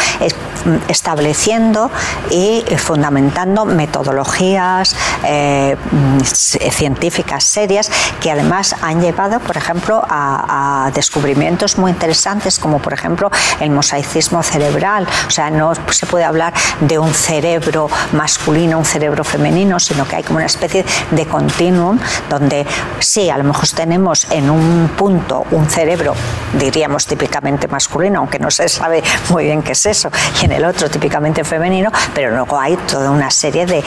estableciendo 0.87 1.91
y 2.29 2.63
fundamentando 2.77 3.65
metodologías 3.65 4.95
eh, 5.23 5.75
científicas 6.23 7.43
serias 7.43 7.91
que 8.19 8.31
además 8.31 8.75
han 8.81 9.01
llevado, 9.01 9.39
por 9.39 9.57
ejemplo, 9.57 10.03
a, 10.09 10.85
a, 10.87 10.91
descubrimientos 10.91 11.77
muy 11.77 11.91
interesantes 11.91 12.57
como 12.59 12.79
por 12.79 12.93
ejemplo 12.93 13.29
el 13.59 13.69
mosaicismo 13.69 14.43
cerebral. 14.43 15.07
O 15.27 15.31
sea, 15.31 15.49
no 15.49 15.73
se 15.99 16.05
puede 16.05 16.23
hablar 16.23 16.53
de 16.79 16.97
un 16.97 17.13
cerebro 17.13 17.89
masculino, 18.13 18.77
un 18.77 18.85
cerebro 18.85 19.25
femenino, 19.25 19.79
sino 19.79 20.07
que 20.07 20.15
hay 20.15 20.23
como 20.23 20.37
una 20.37 20.45
especie 20.45 20.85
de 21.11 21.25
continuum 21.25 21.99
donde 22.29 22.65
sí, 22.99 23.29
a 23.29 23.37
lo 23.37 23.43
mejor 23.43 23.67
tenemos 23.75 24.31
en 24.31 24.49
un 24.49 24.91
punto 24.95 25.45
un 25.51 25.69
cerebro, 25.69 26.13
diríamos 26.53 27.05
típicamente 27.05 27.67
masculino, 27.67 28.19
aunque 28.19 28.39
no 28.39 28.49
se 28.49 28.69
sabe 28.69 29.03
muy 29.29 29.43
bien 29.43 29.61
qué 29.61 29.73
es 29.73 29.85
eso, 29.85 30.09
y 30.41 30.45
en 30.45 30.53
el 30.53 30.63
otro 30.63 30.89
típicamente 30.89 31.43
femenino, 31.43 31.91
pero 32.13 32.31
luego 32.31 32.57
hay 32.57 32.77
toda 32.77 33.11
una 33.11 33.29
serie 33.29 33.65
de, 33.65 33.83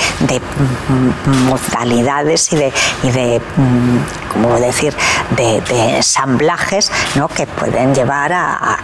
modalidades 1.48 2.52
y 2.52 2.56
de, 2.56 2.72
y 3.04 3.10
de 3.10 3.40
como 4.32 4.58
decir, 4.58 4.94
de, 5.36 5.62
ensamblajes 5.96 6.90
¿no? 7.14 7.28
que 7.28 7.46
pueden 7.46 7.94
llevar 7.94 8.32
a, 8.32 8.78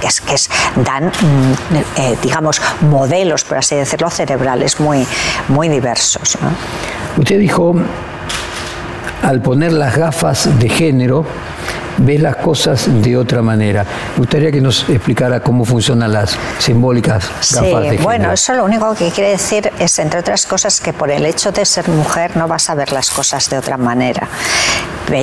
que, 0.00 0.06
es, 0.06 0.20
que 0.20 0.36
dan, 0.82 1.06
mm, 1.06 1.76
eh, 1.96 2.18
digamos, 2.22 2.60
modelos, 2.82 3.44
por 3.44 3.58
así 3.58 3.76
decirlo, 3.76 4.10
cerebrales 4.10 4.80
muy, 4.80 5.06
muy 5.48 5.68
diversos. 5.68 6.38
Usted 7.16 7.38
dijo, 7.38 7.74
al 9.22 9.42
poner 9.42 9.72
las 9.72 9.96
gafas 9.96 10.58
de 10.58 10.68
género, 10.68 11.24
ves 11.98 12.20
las 12.20 12.36
cosas 12.36 12.88
de 13.02 13.16
otra 13.16 13.42
manera. 13.42 13.84
Me 14.14 14.18
gustaría 14.18 14.50
que 14.50 14.60
nos 14.60 14.88
explicara 14.88 15.40
cómo 15.40 15.64
funcionan 15.64 16.12
las 16.12 16.36
simbólicas 16.58 17.28
gafas 17.52 17.62
de 17.62 17.90
género. 17.90 18.02
Bueno, 18.04 18.32
eso 18.32 18.54
lo 18.54 18.64
único 18.64 18.94
que 18.94 19.10
quiere 19.10 19.30
decir 19.30 19.70
es, 19.78 19.98
entre 19.98 20.20
otras 20.20 20.46
cosas, 20.46 20.80
que 20.80 20.92
por 20.92 21.10
el 21.10 21.26
hecho 21.26 21.52
de 21.52 21.64
ser 21.64 21.88
mujer 21.88 22.36
no 22.36 22.48
vas 22.48 22.70
a 22.70 22.74
ver 22.74 22.92
las 22.92 23.10
cosas 23.10 23.48
de 23.50 23.58
otra 23.58 23.76
manera. 23.76 24.28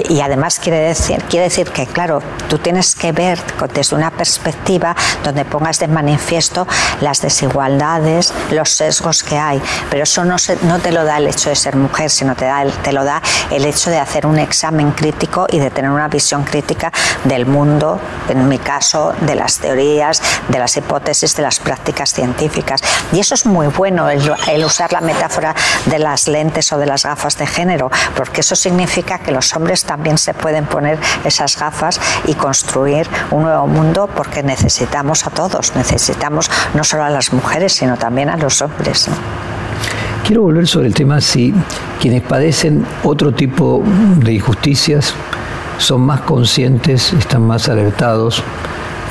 Y 0.10 0.20
además 0.20 0.60
quiere 0.60 0.80
decir, 0.80 1.24
quiere 1.30 1.46
decir 1.46 1.70
que, 1.70 1.88
claro, 1.88 2.22
tú 2.50 2.58
tienes 2.58 2.94
que 2.94 3.14
ver 3.14 3.40
desde 3.74 3.96
una 3.96 4.12
perspectiva 4.12 4.94
donde 5.24 5.46
pongas 5.46 5.80
de 5.80 5.88
manifiesto 5.88 6.68
las 7.00 7.22
desigualdades, 7.22 8.34
los 8.52 8.70
sesgos 8.70 9.24
que 9.24 9.38
hay. 9.38 9.62
Pero 9.90 10.04
eso 10.04 10.26
no, 10.26 10.38
se, 10.38 10.58
no 10.64 10.80
te 10.80 10.92
lo 10.92 11.06
da 11.06 11.18
el 11.18 11.28
hecho 11.28 11.50
de 11.50 11.56
ser 11.56 11.78
mujer, 11.78 12.10
sino 12.10 12.36
te, 12.36 12.46
da, 12.46 12.66
te 12.84 12.92
lo 12.92 13.06
da 13.06 13.22
el 13.50 13.64
hecho 13.64 13.90
de 13.90 13.98
hacer 13.98 14.26
un 14.26 14.40
examen 14.40 14.92
crítico 14.92 15.48
y 15.50 15.60
de 15.60 15.72
tener 15.72 15.90
una 15.90 16.10
visión 16.10 16.37
crítica 16.44 16.92
del 17.24 17.46
mundo, 17.46 18.00
en 18.30 18.48
mi 18.48 18.58
caso, 18.58 19.14
de 19.22 19.36
las 19.36 19.60
teorías, 19.60 20.22
de 20.48 20.60
las 20.60 20.78
hipótesis, 20.78 21.36
de 21.36 21.44
las 21.44 21.60
prácticas 21.60 22.14
científicas. 22.14 22.82
Y 23.12 23.20
eso 23.20 23.36
es 23.36 23.46
muy 23.46 23.68
bueno, 23.68 24.10
el, 24.10 24.66
usar 24.66 24.94
la 24.94 25.02
metáfora 25.02 25.56
de 25.86 26.00
las 26.00 26.28
lentes 26.28 26.72
o 26.72 26.78
de 26.78 26.86
las 26.86 27.04
gafas 27.04 27.38
de 27.38 27.48
género, 27.48 27.90
porque 28.16 28.42
eso 28.42 28.56
significa 28.56 29.20
que 29.20 29.32
los 29.32 29.56
hombres 29.56 29.84
también 29.84 30.18
se 30.18 30.34
pueden 30.34 30.66
poner 30.66 31.00
esas 31.24 31.58
gafas 31.58 32.00
y 32.26 32.34
construir 32.34 33.08
un 33.32 33.44
nuevo 33.44 33.68
mundo 33.68 34.10
porque 34.16 34.44
necesitamos 34.44 35.26
a 35.26 35.30
todos, 35.30 35.76
necesitamos 35.76 36.50
no 36.74 36.84
solo 36.84 37.04
a 37.04 37.10
las 37.10 37.34
mujeres, 37.34 37.74
sino 37.74 37.98
también 37.98 38.30
a 38.30 38.38
los 38.38 38.62
hombres. 38.62 39.10
Quiero 40.26 40.42
volver 40.42 40.68
sobre 40.68 40.88
el 40.88 40.94
tema 40.94 41.22
si 41.22 41.54
quienes 42.02 42.22
padecen 42.22 42.86
otro 43.04 43.34
tipo 43.34 43.82
de 44.18 44.34
injusticias 44.34 45.14
son 45.78 46.02
más 46.02 46.22
conscientes, 46.22 47.14
están 47.14 47.44
más 47.44 47.70
alertados 47.70 48.44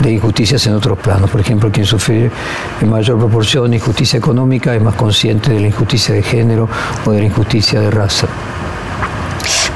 de 0.01 0.13
injusticias 0.13 0.67
en 0.67 0.75
otros 0.75 0.99
planos. 0.99 1.31
Por 1.31 1.41
ejemplo, 1.41 1.71
quien 1.71 1.87
sufre 1.87 2.31
en 2.81 2.91
mayor 2.91 3.19
proporción 3.19 3.73
injusticia 3.73 4.19
económica 4.19 4.75
es 4.75 4.83
más 4.83 4.95
consciente 4.95 5.53
de 5.53 5.61
la 5.61 5.69
injusticia 5.69 6.15
de 6.15 6.23
género 6.23 6.69
o 7.05 7.11
de 7.11 7.21
la 7.21 7.27
injusticia 7.27 7.81
de 7.81 7.91
raza. 7.91 8.27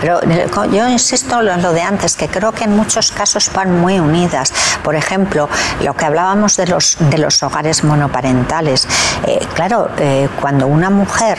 Pero 0.01 0.20
eh, 0.22 0.47
yo 0.72 0.88
insisto 0.88 1.41
en 1.41 1.62
lo 1.62 1.72
de 1.72 1.82
antes, 1.82 2.16
que 2.16 2.28
creo 2.28 2.53
que 2.53 2.64
en 2.64 2.74
muchos 2.74 3.12
casos 3.12 3.51
van 3.55 3.80
muy 3.80 4.01
unidas. 4.01 4.53
Por 4.82 4.95
ejemplo, 4.95 5.49
lo 5.82 5.95
que 5.95 6.05
hablábamos 6.07 6.57
de 6.57 6.66
los, 6.66 6.97
de 6.99 7.18
los 7.18 7.43
hogares 7.43 7.84
monoparentales. 7.84 8.88
Eh, 9.26 9.47
claro, 9.55 9.91
eh, 9.99 10.28
cuando 10.41 10.66
una 10.66 10.88
mujer 10.88 11.38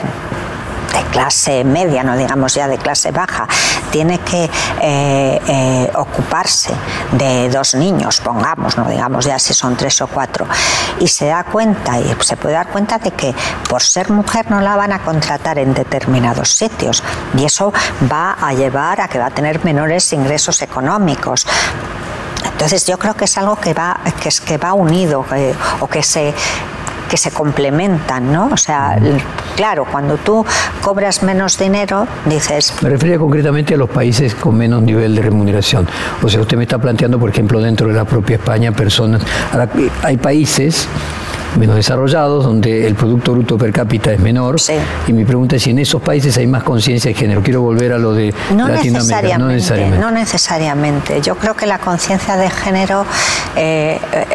de 0.94 1.04
clase 1.12 1.64
media, 1.64 2.04
no 2.04 2.16
digamos 2.16 2.54
ya 2.54 2.68
de 2.68 2.78
clase 2.78 3.12
baja, 3.12 3.48
tiene 3.92 4.20
que 4.20 4.50
eh, 4.82 5.42
eh, 5.48 5.92
ocuparse 5.96 6.74
de 7.12 7.50
dos 7.50 7.76
niños, 7.76 8.22
pongamos, 8.22 8.78
no 8.78 8.86
digamos 8.86 9.26
ya 9.26 9.40
si 9.40 9.54
son 9.54 9.76
tres 9.76 10.02
o 10.02 10.08
cuatro, 10.08 10.48
y 11.00 11.08
se 11.08 11.28
da 11.28 11.44
cuenta, 11.44 12.00
y 12.00 12.16
se 12.22 12.38
puede 12.38 12.56
dar 12.56 12.68
cuenta 12.68 12.98
de 12.98 13.12
que 13.12 13.34
por 13.70 13.82
ser 13.82 14.10
mujer 14.10 14.50
no 14.50 14.62
la 14.62 14.76
van 14.76 14.92
a 14.92 15.00
contratar 15.00 15.58
en 15.58 15.74
determinados 15.74 16.50
sitios, 16.50 17.04
y 17.38 17.46
eso 17.46 17.74
va 18.12 18.34
a 18.34 18.54
llevar 18.54 19.02
a 19.02 19.08
que 19.08 19.20
va 19.20 19.28
a 19.28 19.32
tener 19.32 19.64
menores 19.64 20.12
ingresos 20.14 20.62
económicos. 20.62 21.46
Entonces 22.44 22.86
yo 22.86 23.00
creo 23.00 23.16
que 23.16 23.26
es 23.26 23.38
algo 23.38 23.56
que 23.56 23.74
va, 23.74 24.00
que 24.22 24.30
es, 24.30 24.40
que 24.40 24.58
va 24.58 24.74
unido 24.74 25.26
o 25.80 25.88
que 25.88 26.04
se 26.04 26.34
que 27.12 27.18
se 27.18 27.30
complementan, 27.30 28.32
¿no? 28.32 28.48
O 28.54 28.56
sea, 28.56 28.98
claro, 29.58 29.86
cuando 29.92 30.16
tú 30.16 30.46
cobras 30.82 31.24
menos 31.24 31.60
dinero, 31.60 32.08
dices... 32.26 32.74
Me 32.82 32.88
refería 32.88 33.18
concretamente 33.18 33.74
a 33.74 33.78
los 33.78 33.90
países 33.90 34.34
con 34.34 34.56
menos 34.56 34.82
nivel 34.82 35.14
de 35.14 35.22
remuneración. 35.22 35.86
O 36.24 36.30
sea, 36.30 36.40
usted 36.40 36.56
me 36.56 36.64
está 36.64 36.78
planteando, 36.78 37.20
por 37.20 37.30
ejemplo, 37.30 37.60
dentro 37.60 37.90
de 37.90 37.96
la 37.96 38.06
propia 38.06 38.38
España, 38.38 38.72
personas... 38.72 39.24
Hay 40.04 40.16
países 40.16 40.88
menos 41.58 41.76
desarrollados, 41.76 42.46
donde 42.46 42.88
el 42.88 42.96
Producto 42.96 43.34
Bruto 43.34 43.58
per 43.58 43.72
cápita 43.72 44.12
es 44.12 44.20
menor. 44.20 44.56
Y 45.08 45.14
mi 45.14 45.26
pregunta 45.26 45.56
es 45.56 45.64
si 45.64 45.72
en 45.72 45.80
esos 45.80 46.02
países 46.02 46.38
hay 46.38 46.48
más 46.48 46.64
conciencia 46.64 47.10
de 47.10 47.16
género. 47.16 47.42
Quiero 47.42 47.62
volver 47.62 47.94
a 47.94 47.98
lo 47.98 48.14
de 48.14 48.34
no 48.56 48.68
Latinoamérica. 48.68 49.38
no 49.38 49.48
necesariamente. 49.48 50.00
No 50.00 50.12
necesariamente. 50.12 51.22
Yo 51.22 51.36
creo 51.36 51.56
que 51.56 51.66
la 51.66 51.80
conciencia 51.80 52.38
de 52.38 52.50
género 52.50 53.06
eh, 53.56 54.00
eh, 54.14 54.26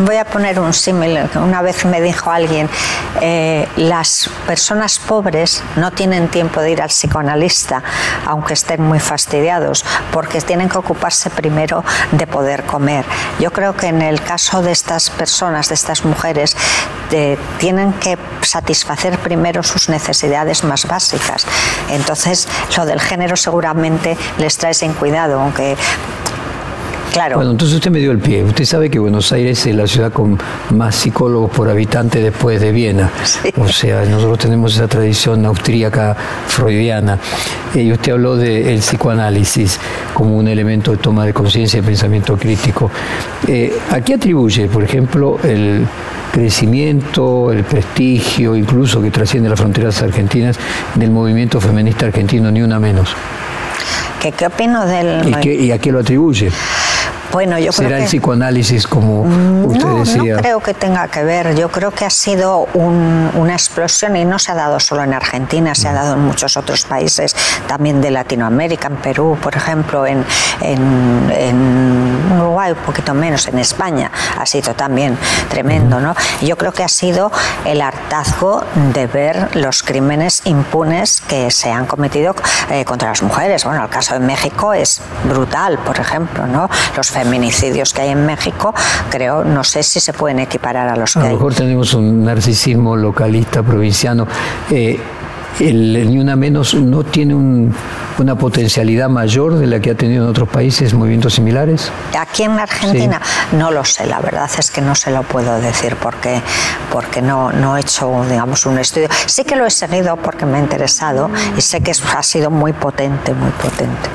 Voy 0.00 0.16
a 0.16 0.24
poner 0.24 0.58
un 0.58 0.72
símil. 0.72 1.18
Una 1.34 1.60
vez 1.60 1.84
me 1.84 2.00
dijo 2.00 2.30
alguien, 2.30 2.70
eh, 3.20 3.68
las 3.76 4.30
personas 4.46 4.98
pobres 4.98 5.62
no 5.76 5.90
tienen 5.90 6.28
tiempo 6.28 6.62
de 6.62 6.70
ir 6.70 6.80
al 6.80 6.88
psicoanalista, 6.88 7.82
aunque 8.24 8.54
estén 8.54 8.82
muy 8.82 8.98
fastidiados, 8.98 9.84
porque 10.10 10.40
tienen 10.40 10.70
que 10.70 10.78
ocuparse 10.78 11.28
primero 11.28 11.84
de 12.12 12.26
poder 12.26 12.64
comer. 12.64 13.04
Yo 13.40 13.52
creo 13.52 13.76
que 13.76 13.88
en 13.88 14.00
el 14.00 14.22
caso 14.22 14.62
de 14.62 14.72
estas 14.72 15.10
personas, 15.10 15.68
de 15.68 15.74
estas 15.74 16.02
mujeres, 16.06 16.56
eh, 17.10 17.36
tienen 17.58 17.92
que 17.92 18.16
satisfacer 18.40 19.18
primero 19.18 19.62
sus 19.62 19.90
necesidades 19.90 20.64
más 20.64 20.86
básicas. 20.86 21.46
Entonces, 21.90 22.48
lo 22.74 22.86
del 22.86 23.00
género 23.00 23.36
seguramente 23.36 24.16
les 24.38 24.56
trae 24.56 24.72
sin 24.72 24.94
cuidado, 24.94 25.38
aunque 25.42 25.76
Claro. 27.12 27.36
Bueno, 27.36 27.50
entonces 27.50 27.76
usted 27.76 27.90
me 27.90 27.98
dio 27.98 28.12
el 28.12 28.18
pie. 28.18 28.44
Usted 28.44 28.64
sabe 28.64 28.88
que 28.88 28.98
Buenos 28.98 29.32
Aires 29.32 29.66
es 29.66 29.74
la 29.74 29.86
ciudad 29.86 30.12
con 30.12 30.38
más 30.70 30.94
psicólogos 30.94 31.50
por 31.50 31.68
habitante 31.68 32.20
después 32.20 32.60
de 32.60 32.70
Viena. 32.72 33.10
O 33.56 33.68
sea, 33.68 34.04
nosotros 34.04 34.38
tenemos 34.38 34.74
esa 34.74 34.86
tradición 34.86 35.44
austríaca 35.44 36.16
freudiana. 36.46 37.18
Y 37.74 37.90
usted 37.92 38.12
habló 38.12 38.36
del 38.36 38.78
psicoanálisis 38.78 39.78
como 40.14 40.36
un 40.36 40.48
elemento 40.48 40.92
de 40.92 40.98
toma 40.98 41.24
de 41.24 41.32
conciencia 41.32 41.80
y 41.80 41.82
pensamiento 41.82 42.36
crítico. 42.36 42.90
Eh, 43.46 43.76
¿A 43.90 44.00
qué 44.00 44.14
atribuye, 44.14 44.68
por 44.68 44.84
ejemplo, 44.84 45.38
el 45.42 45.86
crecimiento, 46.32 47.52
el 47.52 47.64
prestigio, 47.64 48.54
incluso 48.54 49.02
que 49.02 49.10
trasciende 49.10 49.48
las 49.48 49.58
fronteras 49.58 50.00
argentinas, 50.02 50.56
del 50.94 51.10
movimiento 51.10 51.60
feminista 51.60 52.06
argentino, 52.06 52.50
ni 52.50 52.62
una 52.62 52.78
menos? 52.78 53.14
¿Qué, 54.20 54.32
qué 54.32 54.46
opino 54.46 54.86
del...? 54.86 55.28
¿Y, 55.28 55.34
qué, 55.34 55.54
¿Y 55.54 55.72
a 55.72 55.78
qué 55.78 55.90
lo 55.90 56.00
atribuye? 56.00 56.50
Bueno, 57.32 57.58
yo 57.58 57.70
¿Será 57.72 57.88
creo 57.88 57.98
el 57.98 58.04
que... 58.04 58.08
psicoanálisis 58.08 58.86
como 58.86 59.24
Mm, 59.24 59.66
usted 59.66 59.84
no, 59.84 59.98
decía? 60.00 60.34
No 60.36 60.40
creo 60.42 60.60
que 60.60 60.74
tenga 60.74 61.06
que 61.08 61.22
ver. 61.22 61.54
Yo 61.54 61.68
creo 61.70 61.90
que 61.92 62.04
ha 62.04 62.10
sido 62.10 62.66
un- 62.74 63.30
una 63.34 63.52
explosión 63.52 64.16
y 64.16 64.24
no 64.24 64.38
se 64.38 64.52
ha 64.52 64.54
dado 64.54 64.80
solo 64.80 65.02
en 65.04 65.14
Argentina, 65.14 65.74
se 65.74 65.88
ha 65.88 65.92
dado 65.92 66.14
en 66.14 66.20
muchos 66.20 66.56
otros 66.56 66.84
países, 66.84 67.36
también 67.68 68.00
de 68.00 68.10
Latinoamérica, 68.10 68.88
en 68.88 68.96
Perú, 68.96 69.38
por 69.40 69.54
ejemplo, 69.56 70.06
en, 70.06 70.24
en- 70.60 71.30
en 71.34 72.32
Uruguay 72.38 72.72
un 72.72 72.78
poquito 72.78 73.14
menos, 73.14 73.46
en 73.48 73.58
España 73.58 74.10
ha 74.38 74.46
sido 74.46 74.74
también 74.74 75.16
tremendo. 75.48 76.00
¿no? 76.00 76.14
Yo 76.42 76.56
creo 76.56 76.72
que 76.72 76.82
ha 76.82 76.88
sido 76.88 77.30
el 77.64 77.80
hartazgo 77.80 78.64
de 78.92 79.06
ver 79.06 79.56
los 79.56 79.82
crímenes 79.82 80.42
impunes 80.44 81.20
que 81.20 81.50
se 81.50 81.70
han 81.70 81.86
cometido 81.86 82.34
eh, 82.70 82.84
contra 82.84 83.10
las 83.10 83.22
mujeres. 83.22 83.64
Bueno, 83.64 83.82
el 83.84 83.88
caso 83.90 84.14
de 84.14 84.20
México 84.20 84.72
es 84.72 85.00
brutal, 85.28 85.78
por 85.78 85.98
ejemplo, 85.98 86.46
¿no? 86.46 86.68
Los 86.96 87.10
feminicidios 87.24 87.92
que 87.92 88.02
hay 88.02 88.10
en 88.10 88.24
México, 88.24 88.74
creo, 89.10 89.44
no 89.44 89.62
sé 89.62 89.82
si 89.82 90.00
se 90.00 90.12
pueden 90.12 90.38
equiparar 90.38 90.88
a 90.88 90.96
los 90.96 91.16
A 91.16 91.20
que 91.20 91.24
lo 91.24 91.26
hay. 91.26 91.34
mejor 91.34 91.54
tenemos 91.54 91.92
un 91.94 92.24
narcisismo 92.24 92.96
localista, 92.96 93.62
provinciano. 93.62 94.26
Eh, 94.70 94.98
el 95.58 96.08
Ni 96.08 96.18
Una 96.18 96.36
Menos 96.36 96.74
no 96.74 97.02
tiene 97.04 97.34
un- 97.34 97.74
una 98.18 98.34
potencialidad 98.36 99.08
mayor 99.08 99.56
de 99.56 99.66
la 99.66 99.80
que 99.80 99.90
ha 99.90 99.94
tenido 99.94 100.24
en 100.24 100.30
otros 100.30 100.48
países 100.48 100.92
movimientos 100.92 101.34
similares. 101.34 101.90
Aquí 102.18 102.42
en 102.42 102.52
Argentina 102.58 103.20
no 103.52 103.70
lo 103.70 103.82
sé, 103.84 104.06
la 104.06 104.20
verdad 104.20 104.48
es 104.58 104.70
que 104.70 104.82
no 104.82 104.94
se 104.94 105.10
lo 105.10 105.22
puedo 105.22 105.58
decir 105.60 105.96
porque, 105.96 106.40
porque 106.92 107.22
no, 107.22 107.50
no 107.52 107.76
he 107.76 107.80
hecho 107.80 108.24
digamos, 108.28 108.66
un 108.66 108.78
estudio. 108.78 109.08
Sí 109.26 109.44
que 109.44 109.56
lo 109.56 109.64
he 109.66 109.70
seguido 109.70 110.16
porque 110.16 110.44
me 110.44 110.58
ha 110.58 110.60
interesado 110.60 111.30
y 111.56 111.60
sé 111.62 111.80
que 111.80 111.92
ha 111.92 112.22
sido 112.22 112.50
muy 112.50 112.72
potente, 112.74 113.32
muy 113.32 113.50
potente. 113.52 114.08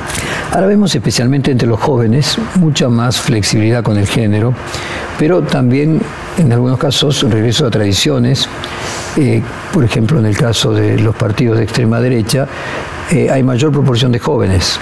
Ahora 0.53 0.67
vemos 0.67 0.93
especialmente 0.93 1.51
entre 1.51 1.67
los 1.67 1.79
jóvenes 1.79 2.37
mucha 2.59 2.87
más 2.89 3.19
flexibilidad 3.19 3.83
con 3.83 3.97
el 3.97 4.07
género, 4.07 4.53
pero 5.17 5.41
también 5.41 5.99
en 6.37 6.53
algunos 6.53 6.77
casos 6.77 7.23
regreso 7.23 7.65
a 7.65 7.71
tradiciones. 7.71 8.47
Eh, 9.17 9.41
por 9.71 9.83
ejemplo, 9.83 10.19
en 10.19 10.25
el 10.25 10.37
caso 10.37 10.73
de 10.73 10.99
los 10.99 11.15
partidos 11.15 11.57
de 11.57 11.63
extrema 11.63 12.01
derecha, 12.01 12.47
eh, 13.11 13.29
hay 13.31 13.43
mayor 13.43 13.71
proporción 13.71 14.11
de 14.11 14.19
jóvenes. 14.19 14.77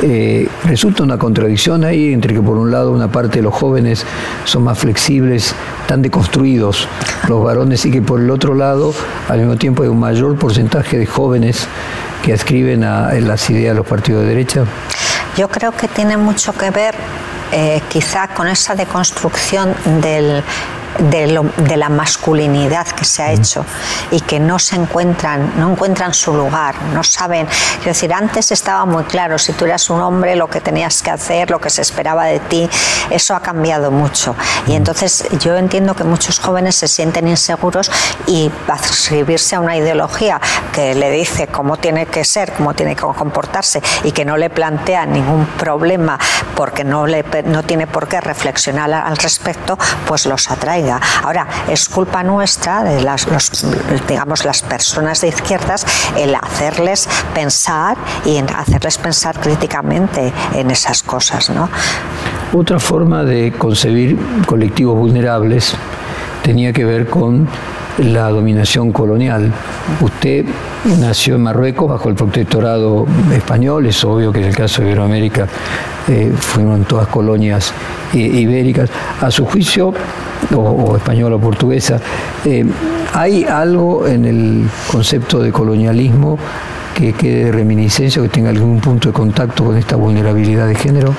Eh, 0.00 0.48
resulta 0.64 1.02
una 1.02 1.18
contradicción 1.18 1.82
ahí 1.82 2.12
entre 2.12 2.32
que 2.32 2.40
por 2.40 2.56
un 2.56 2.70
lado 2.70 2.92
una 2.92 3.10
parte 3.10 3.38
de 3.38 3.42
los 3.42 3.52
jóvenes 3.52 4.04
son 4.44 4.62
más 4.62 4.78
flexibles, 4.78 5.56
tan 5.88 6.02
deconstruidos 6.02 6.86
los 7.26 7.42
varones 7.42 7.84
y 7.84 7.90
que 7.90 8.00
por 8.00 8.20
el 8.20 8.30
otro 8.30 8.54
lado 8.54 8.94
al 9.28 9.38
mismo 9.38 9.56
tiempo 9.56 9.82
hay 9.82 9.88
un 9.88 9.98
mayor 9.98 10.36
porcentaje 10.36 10.98
de 10.98 11.06
jóvenes 11.06 11.66
que 12.22 12.32
ascriben 12.32 12.84
a 12.84 13.12
las 13.14 13.50
ideas 13.50 13.74
de 13.74 13.78
los 13.78 13.86
partidos 13.88 14.22
de 14.22 14.28
derecha. 14.28 14.64
Yo 15.36 15.48
creo 15.48 15.72
que 15.72 15.88
tiene 15.88 16.16
mucho 16.16 16.52
que 16.52 16.70
ver 16.70 16.94
quizá 17.88 18.28
con 18.28 18.46
esa 18.46 18.76
deconstrucción 18.76 19.74
del, 20.00 20.44
de, 21.10 21.26
lo- 21.28 21.44
de 21.56 21.76
la 21.76 21.88
masculinidad 21.88 22.86
que 22.86 23.04
se 23.04 23.22
ha 23.22 23.32
hecho 23.32 23.64
y 24.10 24.20
que 24.20 24.40
no 24.40 24.58
se 24.58 24.76
encuentran, 24.76 25.52
no 25.58 25.70
encuentran 25.72 26.14
su 26.14 26.34
lugar, 26.34 26.74
no 26.94 27.02
saben. 27.04 27.46
Es 27.80 27.84
decir, 27.84 28.12
antes 28.12 28.50
estaba 28.52 28.84
muy 28.84 29.04
claro, 29.04 29.38
si 29.38 29.52
tú 29.52 29.64
eras 29.64 29.88
un 29.90 30.00
hombre, 30.00 30.36
lo 30.36 30.48
que 30.48 30.60
tenías 30.60 31.02
que 31.02 31.10
hacer, 31.10 31.50
lo 31.50 31.60
que 31.60 31.70
se 31.70 31.82
esperaba 31.82 32.24
de 32.26 32.40
ti, 32.40 32.68
eso 33.10 33.34
ha 33.34 33.40
cambiado 33.40 33.90
mucho. 33.90 34.34
Y 34.66 34.74
entonces 34.74 35.24
yo 35.40 35.56
entiendo 35.56 35.94
que 35.94 36.04
muchos 36.04 36.38
jóvenes 36.38 36.76
se 36.76 36.88
sienten 36.88 37.28
inseguros 37.28 37.90
y 38.26 38.50
adscribirse 38.68 39.56
a 39.56 39.60
una 39.60 39.76
ideología 39.76 40.40
que 40.72 40.94
le 40.94 41.10
dice 41.10 41.46
cómo 41.46 41.76
tiene 41.76 42.06
que 42.06 42.24
ser, 42.24 42.52
cómo 42.52 42.74
tiene 42.74 42.94
que 42.96 43.02
comportarse 43.02 43.82
y 44.04 44.12
que 44.12 44.24
no 44.24 44.36
le 44.36 44.50
plantea 44.50 45.06
ningún 45.06 45.46
problema 45.58 46.18
porque 46.54 46.84
no, 46.84 47.06
le, 47.06 47.24
no 47.44 47.62
tiene 47.62 47.86
por 47.86 48.08
qué 48.08 48.20
reflexionar 48.20 48.92
al 48.92 49.16
respecto, 49.16 49.78
pues 50.06 50.26
los 50.26 50.50
Ahora, 51.22 51.46
es 51.68 51.88
culpa 51.88 52.22
nuestra, 52.22 52.82
de 52.82 53.02
las, 53.02 53.26
digamos, 54.06 54.44
las 54.44 54.62
personas 54.62 55.20
de 55.20 55.28
izquierdas, 55.28 55.86
el 56.16 56.34
hacerles 56.34 57.08
pensar 57.34 57.96
y 58.24 58.36
en 58.36 58.48
hacerles 58.54 58.98
pensar 58.98 59.38
críticamente 59.40 60.32
en 60.54 60.70
esas 60.70 61.02
cosas. 61.02 61.50
Otra 62.52 62.78
forma 62.78 63.24
de 63.24 63.52
concebir 63.52 64.18
colectivos 64.46 64.96
vulnerables 64.96 65.74
tenía 66.42 66.72
que 66.72 66.84
ver 66.84 67.08
con 67.08 67.48
la 67.98 68.30
dominación 68.30 68.92
colonial. 68.92 69.52
Usted 70.00 70.44
nació 71.00 71.34
en 71.36 71.42
Marruecos 71.42 71.88
bajo 71.88 72.08
el 72.08 72.14
protectorado 72.14 73.06
español, 73.32 73.86
es 73.86 74.04
obvio 74.04 74.32
que 74.32 74.40
en 74.40 74.46
el 74.46 74.56
caso 74.56 74.82
de 74.82 74.88
Iberoamérica 74.88 75.48
eh, 76.08 76.32
fueron 76.38 76.84
todas 76.84 77.08
colonias 77.08 77.72
eh, 78.14 78.18
ibéricas. 78.18 78.90
A 79.20 79.30
su 79.30 79.44
juicio, 79.44 79.92
o, 80.54 80.96
española 80.96 81.36
o 81.36 81.40
portuguesa, 81.40 82.00
eh, 82.44 82.64
¿hay 83.12 83.44
algo 83.44 84.06
en 84.06 84.24
el 84.24 84.64
concepto 84.90 85.40
de 85.40 85.52
colonialismo 85.52 86.38
que 86.94 87.12
quede 87.12 87.46
de 87.46 87.52
reminiscencia, 87.52 88.22
que 88.22 88.28
tenga 88.28 88.50
algún 88.50 88.80
punto 88.80 89.08
de 89.08 89.12
contacto 89.12 89.64
con 89.64 89.76
esta 89.76 89.96
vulnerabilidad 89.96 90.66
de 90.66 90.74
género? 90.74 91.14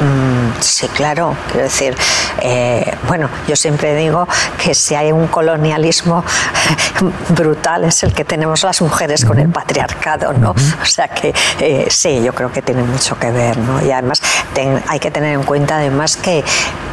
Mm, 0.00 0.60
Sí, 0.60 0.88
claro. 0.88 1.36
Quiero 1.48 1.64
decir, 1.64 1.96
eh, 2.40 2.90
bueno, 3.06 3.28
yo 3.46 3.56
siempre 3.56 3.94
digo 3.94 4.26
que 4.62 4.74
si 4.74 4.94
hay 4.94 5.12
un 5.12 5.26
colonialismo 5.28 6.24
brutal 7.30 7.84
es 7.84 8.02
el 8.02 8.12
que 8.12 8.24
tenemos 8.24 8.62
las 8.64 8.80
mujeres 8.82 9.24
con 9.24 9.38
el 9.38 9.48
patriarcado, 9.48 10.32
¿no? 10.32 10.50
O 10.50 10.84
sea 10.86 11.08
que 11.08 11.34
eh, 11.60 11.86
sí, 11.90 12.22
yo 12.22 12.32
creo 12.34 12.50
que 12.52 12.62
tiene 12.62 12.82
mucho 12.82 13.18
que 13.18 13.30
ver, 13.30 13.56
¿no? 13.58 13.84
Y 13.84 13.90
además 13.90 14.20
ten- 14.54 14.82
hay 14.88 14.98
que 15.00 15.10
tener 15.10 15.34
en 15.34 15.42
cuenta 15.42 15.76
además 15.76 16.16
que, 16.16 16.44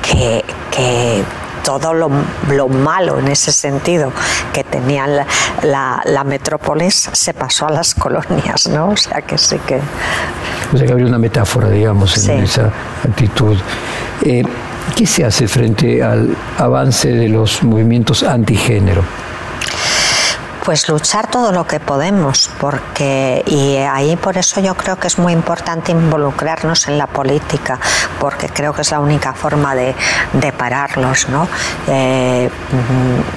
que, 0.02 0.44
que 0.72 1.24
todo 1.66 1.94
lo, 1.94 2.10
lo 2.52 2.68
malo 2.70 3.20
en 3.20 3.28
ese 3.28 3.52
sentido 3.52 4.12
que 4.54 4.64
tenía 4.64 5.08
la, 5.08 5.26
la- 5.64 6.02
la 6.06 6.24
metrópolis 6.24 7.10
se 7.12 7.34
pasó 7.34 7.68
a 7.68 7.72
las 7.72 7.96
colonias, 7.96 8.68
¿no? 8.68 8.90
O 8.90 8.98
sea 8.98 9.22
que 9.22 9.38
sí 9.38 9.58
que... 9.66 9.80
O 10.74 10.78
sea 10.78 10.86
que 10.86 10.92
habría 10.92 11.08
una 11.08 11.18
metáfora, 11.20 11.70
digamos, 11.70 12.16
en 12.18 12.24
Sí. 12.24 12.32
esa 12.44 12.72
actitud. 13.08 13.58
Eh, 14.24 14.44
¿Qué 14.96 15.06
se 15.08 15.26
hace 15.26 15.48
frente 15.48 16.04
al 16.04 16.36
avance 16.60 17.10
de 17.10 17.28
los 17.28 17.64
movimientos 17.64 18.22
antigénero? 18.24 19.02
Pues 20.66 20.90
luchar 20.90 21.28
todo 21.28 21.52
lo 21.52 21.68
que 21.68 21.80
podemos, 21.80 22.50
porque 22.60 23.44
y 23.46 23.76
ahí 23.76 24.16
por 24.16 24.36
eso 24.36 24.60
yo 24.62 24.74
creo 24.74 24.96
que 24.96 25.06
es 25.06 25.20
muy 25.20 25.32
importante 25.32 25.92
involucrarnos 25.92 26.88
en 26.88 26.98
la 26.98 27.06
política, 27.06 27.80
porque 28.20 28.50
creo 28.50 28.74
que 28.74 28.82
es 28.82 28.90
la 28.90 29.00
única 29.00 29.34
forma 29.34 29.76
de, 29.76 29.94
de 30.34 30.52
pararlos, 30.52 31.30
¿no? 31.30 31.48
Eh, 31.88 32.50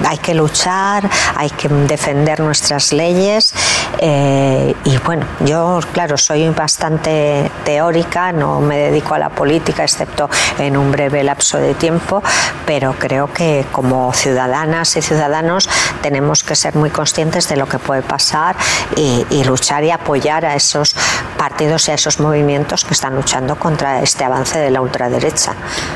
hay 0.07 0.17
que 0.17 0.33
luchar, 0.33 1.07
hay 1.37 1.51
que 1.51 1.69
defender 1.69 2.41
nuestras 2.41 2.95
leyes 2.95 3.53
eh, 3.99 4.75
y 4.85 4.97
bueno, 4.97 5.27
yo 5.41 5.81
claro 5.93 6.17
soy 6.17 6.49
bastante 6.49 7.51
teórica, 7.63 8.33
no 8.33 8.61
me 8.61 8.79
dedico 8.79 9.15
a 9.15 9.19
la 9.19 9.29
política 9.29 9.83
excepto 9.83 10.31
en 10.59 10.79
un 10.79 10.91
breve 10.91 11.23
lapso 11.23 11.59
de 11.59 11.75
tiempo, 11.75 12.23
pero 12.65 12.95
creo 12.99 13.31
que 13.31 13.67
como 13.71 14.15
ciudadanas 14.15 14.97
y 14.97 15.03
ciudadanos 15.03 15.69
tenemos 16.01 16.43
que 16.43 16.57
ser 16.57 16.75
muy 16.75 16.89
conscientes 16.89 17.18
de 17.49 17.57
lo 17.57 17.67
que 17.67 17.79
puede 17.79 18.03
pasar 18.03 18.55
y, 18.95 19.27
y 19.31 19.43
luchar 19.43 19.83
y 19.83 19.91
apoyar 19.91 20.45
a 20.45 20.55
esos 20.55 20.95
partidos 21.37 21.89
y 21.89 21.91
a 21.91 21.95
esos 21.95 22.21
movimientos 22.21 22.85
que 22.85 22.95
están 22.95 23.17
luchando 23.17 23.57
contra 23.57 24.01
este 24.03 24.25
avance 24.25 24.59
de 24.59 24.71
la 24.71 24.81
ultraderecha. 24.81 25.55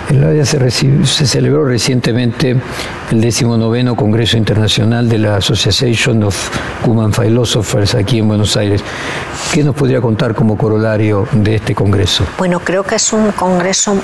En 0.08 0.20
la 0.20 0.28
Haya 0.28 0.44
se, 0.44 0.70
se 0.70 1.26
celebró 1.26 1.64
recientemente 1.64 2.56
el 3.10 3.20
19 3.20 3.94
Congreso 3.96 4.36
Internacional 4.36 5.08
de 5.08 5.18
la 5.18 5.36
Association 5.36 6.24
of 6.24 6.50
Human 6.84 7.12
Philosophers 7.12 7.94
aquí 7.94 8.18
en 8.18 8.28
Buenos 8.28 8.56
Aires. 8.56 8.82
¿Qué 9.52 9.62
nos 9.62 9.74
podría 9.74 10.00
contar 10.00 10.34
como 10.34 10.56
corolario 10.56 11.28
de 11.32 11.56
este 11.56 11.74
congreso? 11.74 12.24
Bueno, 12.38 12.60
creo 12.60 12.82
que 12.82 12.96
es 12.96 13.12
un 13.12 13.30
congreso 13.32 13.94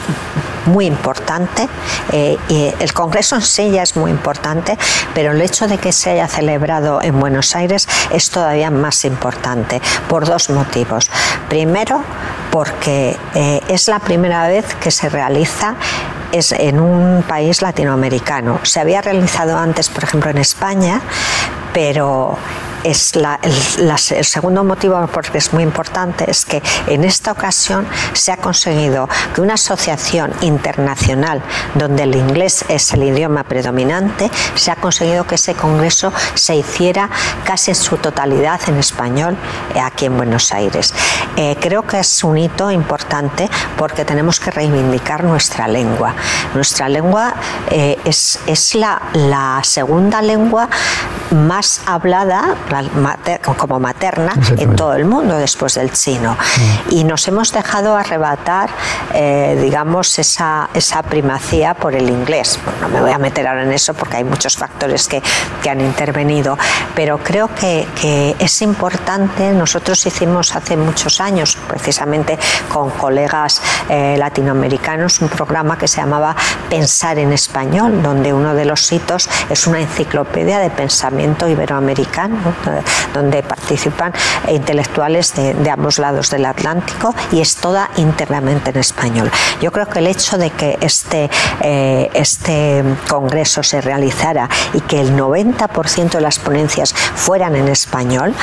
muy 0.67 0.87
importante. 0.87 1.69
eh, 2.13 2.37
y 2.49 2.73
el 2.79 2.93
congreso 2.93 3.37
en 3.37 3.43
sí 3.43 3.71
ya 3.71 3.83
es 3.83 3.97
muy 3.97 4.11
importante, 4.11 4.77
pero 5.15 5.33
el 5.33 5.41
hecho 5.41 5.67
de 5.67 5.79
que 5.79 5.93
se 5.93 6.11
haya 6.11 6.29
celebrado 6.29 7.01
en 7.09 7.21
Buenos 7.21 7.55
Aires 7.57 7.89
es 8.13 8.31
todavía 8.31 8.71
más 8.71 9.05
importante 9.05 9.81
por 10.09 10.27
dos 10.27 10.51
motivos. 10.51 11.11
Primero, 11.49 12.03
porque 12.51 13.17
eh, 13.35 13.61
es 13.69 13.89
la 13.89 13.99
primera 13.99 14.49
vez 14.49 14.75
que 14.75 14.91
se 14.91 15.09
realiza 15.09 15.75
es 16.33 16.53
en 16.53 16.79
un 16.79 17.23
país 17.23 17.63
latinoamericano. 17.63 18.61
Se 18.63 18.81
había 18.81 19.01
realizado 19.01 19.57
antes, 19.57 19.89
por 19.89 20.05
ejemplo, 20.05 20.31
en 20.31 20.39
España, 20.39 21.01
pero 21.73 22.37
es 22.85 23.13
el, 23.15 24.25
segundo 24.25 24.65
motivo, 24.65 25.07
porque 25.13 25.39
es 25.39 25.53
muy 25.53 25.63
importante, 25.63 26.31
es 26.31 26.45
que 26.45 26.63
en 26.87 27.05
esta 27.05 27.33
ocasión 27.33 27.87
se 28.13 28.33
ha 28.33 28.37
conseguido 28.37 29.09
que 29.35 29.41
una 29.41 29.55
asociación 29.55 30.33
internacional 30.41 31.43
donde 31.75 32.05
el 32.05 32.15
inglés 32.15 32.65
es 32.69 32.93
el 32.93 33.03
idioma 33.03 33.45
predominante, 33.45 34.31
se 34.55 34.71
ha 34.71 34.77
conseguido 34.77 35.27
que 35.27 35.37
ese 35.37 35.55
congreso 35.55 36.13
se 36.35 36.57
hiciera 36.57 37.09
casi 37.45 37.71
en 37.71 37.77
su 37.77 37.97
totalidad 37.97 38.61
en 38.69 38.77
español 38.77 39.37
aquí 39.83 40.07
en 40.07 40.17
Buenos 40.17 40.53
Aires. 40.53 40.95
Eh, 41.37 41.57
creo 41.61 41.87
que 41.87 42.01
es 42.01 42.25
un 42.25 42.39
hito 42.39 42.71
importante 42.71 43.49
porque 43.77 44.05
tenemos 44.05 44.41
que 44.41 44.51
reivindicar 44.51 45.25
nuestra 45.25 45.69
lengua. 45.69 46.15
Nuestra 46.55 46.89
lengua 46.89 47.35
eh, 47.71 47.99
es, 48.05 48.41
es 48.47 48.75
la, 48.75 49.01
la 49.13 49.61
segunda 49.63 50.23
lengua 50.23 50.69
más 51.31 51.83
hablada 51.87 52.57
como 53.57 53.81
materna 53.81 54.33
en 54.57 54.77
todo 54.77 54.95
el 54.95 55.05
mundo 55.05 55.35
después 55.37 55.75
del 55.75 55.93
chino. 55.93 56.33
Mm. 56.35 56.95
Y 56.95 57.05
nos 57.05 57.27
hemos 57.29 57.53
dejado 57.53 57.97
arrebatar, 57.97 58.71
eh, 59.15 59.59
digamos, 59.61 60.19
esa, 60.19 60.69
esa 60.75 61.03
primacía 61.03 61.75
por 61.75 61.95
el 61.95 62.09
inglés. 62.09 62.59
no 62.81 62.89
me 62.89 63.01
voy 63.01 63.11
a 63.11 63.19
meter 63.19 63.47
ahora 63.47 63.63
en 63.63 63.73
eso 63.73 63.95
porque 63.95 64.19
hay 64.19 64.25
muchos 64.25 64.57
factores 64.57 65.09
que, 65.09 65.23
que 65.63 65.71
han 65.71 65.81
intervenido, 65.81 66.57
pero 66.95 67.19
creo 67.19 67.49
que, 67.55 67.87
que, 68.01 68.37
es 68.39 68.63
importante. 68.63 69.53
Nosotros 69.53 70.05
hicimos 70.07 70.55
hace 70.55 70.77
muchos 70.77 71.21
años, 71.21 71.57
precisamente 71.69 72.39
con 72.73 72.91
colegas 72.91 73.61
eh, 73.89 74.17
latinoamericanos, 74.19 75.21
un 75.21 75.29
programa 75.29 75.79
que 75.79 75.89
se 75.89 76.01
llamaba 76.01 76.35
Pensar 76.69 77.19
en 77.19 77.33
Español, 77.33 78.03
donde 78.03 78.33
uno 78.33 78.55
de 78.55 78.65
los 78.65 78.91
hitos 78.93 79.29
es 79.49 79.67
una 79.67 79.81
enciclopedia 79.81 80.59
de 80.59 80.71
pensamiento 80.71 81.49
iberoamericano, 81.49 82.37
donde 83.15 83.43
participan 83.43 84.13
intelectuales 84.49 85.35
de, 85.35 85.71
ambos 85.71 85.99
lados 85.99 86.31
del 86.31 86.47
Atlántico 86.47 87.15
y 87.31 87.41
es 87.41 87.57
toda 87.57 87.91
íntegramente 87.97 88.71
en 88.71 88.79
español. 88.79 89.31
Yo 89.61 89.71
creo 89.71 89.87
que 89.87 89.99
el 89.99 90.07
hecho 90.07 90.39
de 90.39 90.51
que 90.51 90.79
este, 90.81 91.31
eh, 91.61 92.11
este 92.15 92.83
congreso 93.09 93.63
se 93.63 93.81
realizara 93.81 94.49
y 94.73 94.81
que 94.81 95.01
el 95.01 95.17
90% 95.17 96.11
de 96.11 96.21
las 96.21 96.39
ponencias 96.39 96.95
fueran 96.95 97.55
en 97.57 97.69
español 97.69 98.35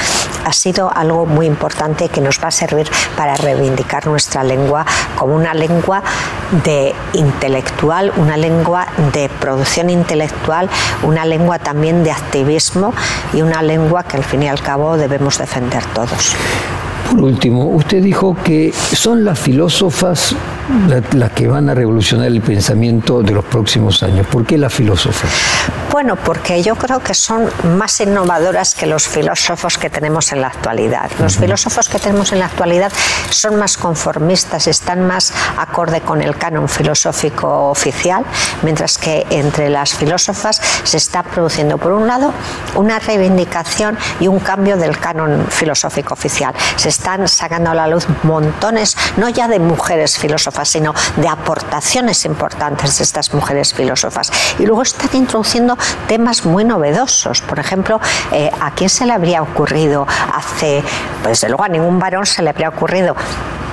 ha 0.45 0.53
sido 0.53 0.91
algo 0.95 1.26
muy 1.26 1.45
importante 1.45 2.09
que 2.09 2.22
nos 2.22 2.41
va 2.43 2.49
a 2.49 2.51
servir 2.51 2.89
para 3.18 3.36
reivindicar 3.36 4.07
nuestra 4.07 4.43
lengua 4.43 4.86
como 5.16 5.36
una 5.36 5.53
lengua 5.53 6.03
de 6.63 6.93
intelectual, 7.13 8.11
una 8.18 8.38
lengua 8.38 8.88
de 9.13 9.30
producción 9.30 9.89
intelectual, 9.89 10.70
una 11.03 11.26
lengua 11.26 11.59
también 11.59 12.03
de 12.03 12.11
activismo 12.11 12.93
y 13.34 13.41
una 13.41 13.61
lengua 13.61 14.03
que 14.09 14.17
al 14.17 14.23
fin 14.23 14.43
y 14.43 14.47
al 14.47 14.61
cabo 14.61 14.97
debemos 14.97 15.37
defender 15.37 15.83
todos. 15.93 16.35
Por 17.09 17.21
último, 17.21 17.67
usted 17.67 18.01
dijo 18.01 18.35
que 18.43 18.73
son 18.73 19.23
las 19.23 19.39
filósofas 19.39 20.35
las 21.13 21.31
que 21.31 21.47
van 21.47 21.69
a 21.69 21.75
revolucionar 21.75 22.27
el 22.27 22.41
pensamiento 22.41 23.21
de 23.21 23.31
los 23.31 23.45
próximos 23.45 24.01
años. 24.01 24.25
¿Por 24.27 24.45
qué 24.45 24.57
las 24.57 24.73
filósofas? 24.73 25.29
Bueno, 25.91 26.15
porque 26.17 26.61
yo 26.61 26.75
creo 26.75 26.99
que 26.99 27.13
son 27.13 27.47
más 27.77 28.01
innovadoras 28.01 28.75
que 28.75 28.85
los 28.85 29.07
filósofos 29.07 29.77
que 29.77 29.89
tenemos 29.89 30.31
en 30.33 30.41
la 30.41 30.47
actualidad. 30.47 31.09
Los 31.19 31.37
filósofos 31.37 31.87
que 31.87 31.99
tenemos 31.99 32.33
en 32.33 32.39
la 32.39 32.47
actualidad 32.47 32.91
son 33.29 33.55
más 33.57 33.77
conformistas, 33.77 34.67
están 34.67 35.07
más 35.07 35.31
acorde 35.57 36.01
con 36.01 36.21
el 36.21 36.35
canon 36.35 36.67
filosófico 36.67 37.69
oficial, 37.69 38.25
mientras 38.63 38.97
que 38.97 39.25
entre 39.29 39.69
las 39.69 39.93
filósofas 39.93 40.59
se 40.83 40.97
está 40.97 41.23
produciendo, 41.23 41.77
por 41.77 41.93
un 41.93 42.07
lado, 42.07 42.33
una 42.75 42.99
reivindicación 42.99 43.97
y 44.19 44.27
un 44.27 44.39
cambio 44.39 44.75
del 44.75 44.97
canon 44.97 45.45
filosófico 45.49 46.13
oficial. 46.13 46.53
Se 46.75 46.89
están 46.95 47.27
sacando 47.27 47.71
a 47.71 47.73
la 47.73 47.87
luz 47.87 48.07
montones, 48.23 48.95
no 49.17 49.27
ya 49.27 49.47
de 49.47 49.59
mujeres 49.59 50.17
filósofas, 50.17 50.69
sino 50.69 50.93
de 51.17 51.27
aportaciones 51.27 52.23
importantes 52.25 52.97
de 52.97 53.03
estas 53.03 53.33
mujeres 53.33 53.73
filósofas. 53.73 54.31
Y 54.59 54.65
luego 54.65 54.81
están 54.81 55.09
introduciendo 55.13 55.77
temas 56.07 56.45
muy 56.45 56.63
novedosos. 56.63 57.41
Por 57.41 57.59
ejemplo, 57.59 57.99
eh, 58.31 58.49
¿a 58.61 58.71
quién 58.71 58.89
se 58.89 59.05
le 59.05 59.11
habría 59.11 59.41
ocurrido 59.41 60.07
hace, 60.33 60.83
pues 61.21 61.41
desde 61.41 61.49
luego 61.49 61.63
a 61.65 61.69
ningún 61.69 61.99
varón 61.99 62.25
se 62.25 62.41
le 62.41 62.49
habría 62.49 62.69
ocurrido 62.69 63.15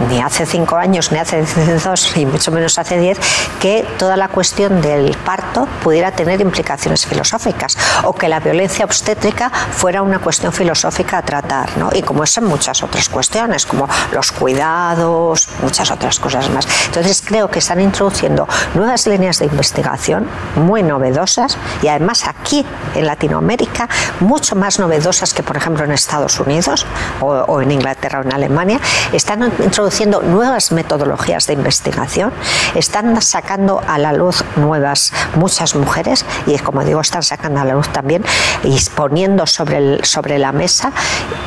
ni 0.08 0.20
hace 0.20 0.46
cinco 0.46 0.76
años, 0.76 1.12
ni 1.12 1.18
hace 1.18 1.44
dos, 1.84 2.16
y 2.16 2.26
mucho 2.26 2.50
menos 2.50 2.78
hace 2.78 2.98
diez, 2.98 3.18
que 3.60 3.86
toda 3.98 4.16
la 4.16 4.28
cuestión 4.28 4.80
del 4.80 5.16
parto 5.18 5.66
pudiera 5.82 6.12
tener 6.12 6.40
implicaciones 6.40 7.06
filosóficas 7.06 7.76
o 8.04 8.14
que 8.14 8.28
la 8.28 8.40
violencia 8.40 8.84
obstétrica 8.84 9.50
fuera 9.50 10.02
una 10.02 10.18
cuestión 10.18 10.52
filosófica 10.52 11.18
a 11.18 11.22
tratar, 11.22 11.76
¿no? 11.76 11.90
Y 11.92 12.02
como 12.02 12.24
eso 12.24 12.40
en 12.40 12.46
muchas 12.46 12.82
otras 12.82 13.08
cuestiones, 13.08 13.66
como 13.66 13.88
los 14.12 14.32
cuidados, 14.32 15.48
muchas 15.62 15.90
otras 15.90 16.18
cosas 16.18 16.48
más. 16.50 16.66
Entonces 16.86 17.22
creo 17.24 17.50
que 17.50 17.58
están 17.58 17.80
introduciendo 17.80 18.48
nuevas 18.74 19.06
líneas 19.06 19.38
de 19.38 19.46
investigación 19.46 20.26
muy 20.56 20.82
novedosas 20.82 21.56
y 21.82 21.88
además 21.88 22.26
aquí 22.26 22.64
en 22.94 23.06
Latinoamérica 23.06 23.88
mucho 24.20 24.56
más 24.56 24.78
novedosas 24.78 25.34
que 25.34 25.42
por 25.42 25.56
ejemplo 25.56 25.84
en 25.84 25.92
Estados 25.92 26.38
Unidos 26.40 26.86
o, 27.20 27.28
o 27.28 27.60
en 27.60 27.70
Inglaterra 27.70 28.20
o 28.20 28.22
en 28.22 28.32
Alemania. 28.32 28.80
Están 29.12 29.44
introduciendo 29.44 29.81
introduciendo 29.82 30.22
nuevas 30.22 30.70
metodologías 30.70 31.48
de 31.48 31.54
investigación, 31.54 32.32
están 32.76 33.20
sacando 33.20 33.82
a 33.88 33.98
la 33.98 34.12
luz 34.12 34.44
nuevas 34.54 35.12
muchas 35.34 35.74
mujeres 35.74 36.24
y 36.46 36.56
como 36.58 36.84
digo 36.84 37.00
están 37.00 37.24
sacando 37.24 37.60
a 37.60 37.64
la 37.64 37.74
luz 37.74 37.88
también 37.88 38.24
y 38.62 38.78
poniendo 38.94 39.44
sobre, 39.44 39.78
el, 39.78 40.04
sobre 40.04 40.38
la 40.38 40.52
mesa 40.52 40.92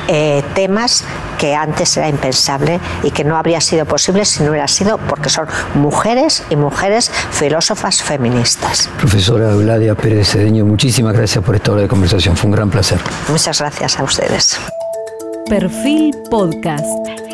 eh, 0.09 0.43
temas 0.53 1.05
que 1.37 1.55
antes 1.55 1.95
era 1.95 2.09
impensable 2.09 2.81
y 3.03 3.11
que 3.11 3.23
no 3.23 3.37
habría 3.37 3.61
sido 3.61 3.85
posible 3.85 4.25
si 4.25 4.43
no 4.43 4.49
hubiera 4.49 4.67
sido 4.67 4.97
porque 4.97 5.29
son 5.29 5.47
mujeres 5.75 6.43
y 6.49 6.57
mujeres 6.57 7.09
filósofas 7.31 8.03
feministas. 8.03 8.89
Profesora 8.97 9.51
Euladia 9.51 9.95
Pérez 9.95 10.31
Cedeño, 10.31 10.65
muchísimas 10.65 11.13
gracias 11.13 11.41
por 11.41 11.55
esta 11.55 11.71
hora 11.71 11.83
de 11.83 11.87
conversación, 11.87 12.35
fue 12.35 12.49
un 12.49 12.55
gran 12.55 12.69
placer. 12.69 12.99
Muchas 13.29 13.59
gracias 13.59 13.97
a 13.97 14.03
ustedes. 14.03 14.59
Perfil 15.47 16.13
Podcast. 16.29 17.24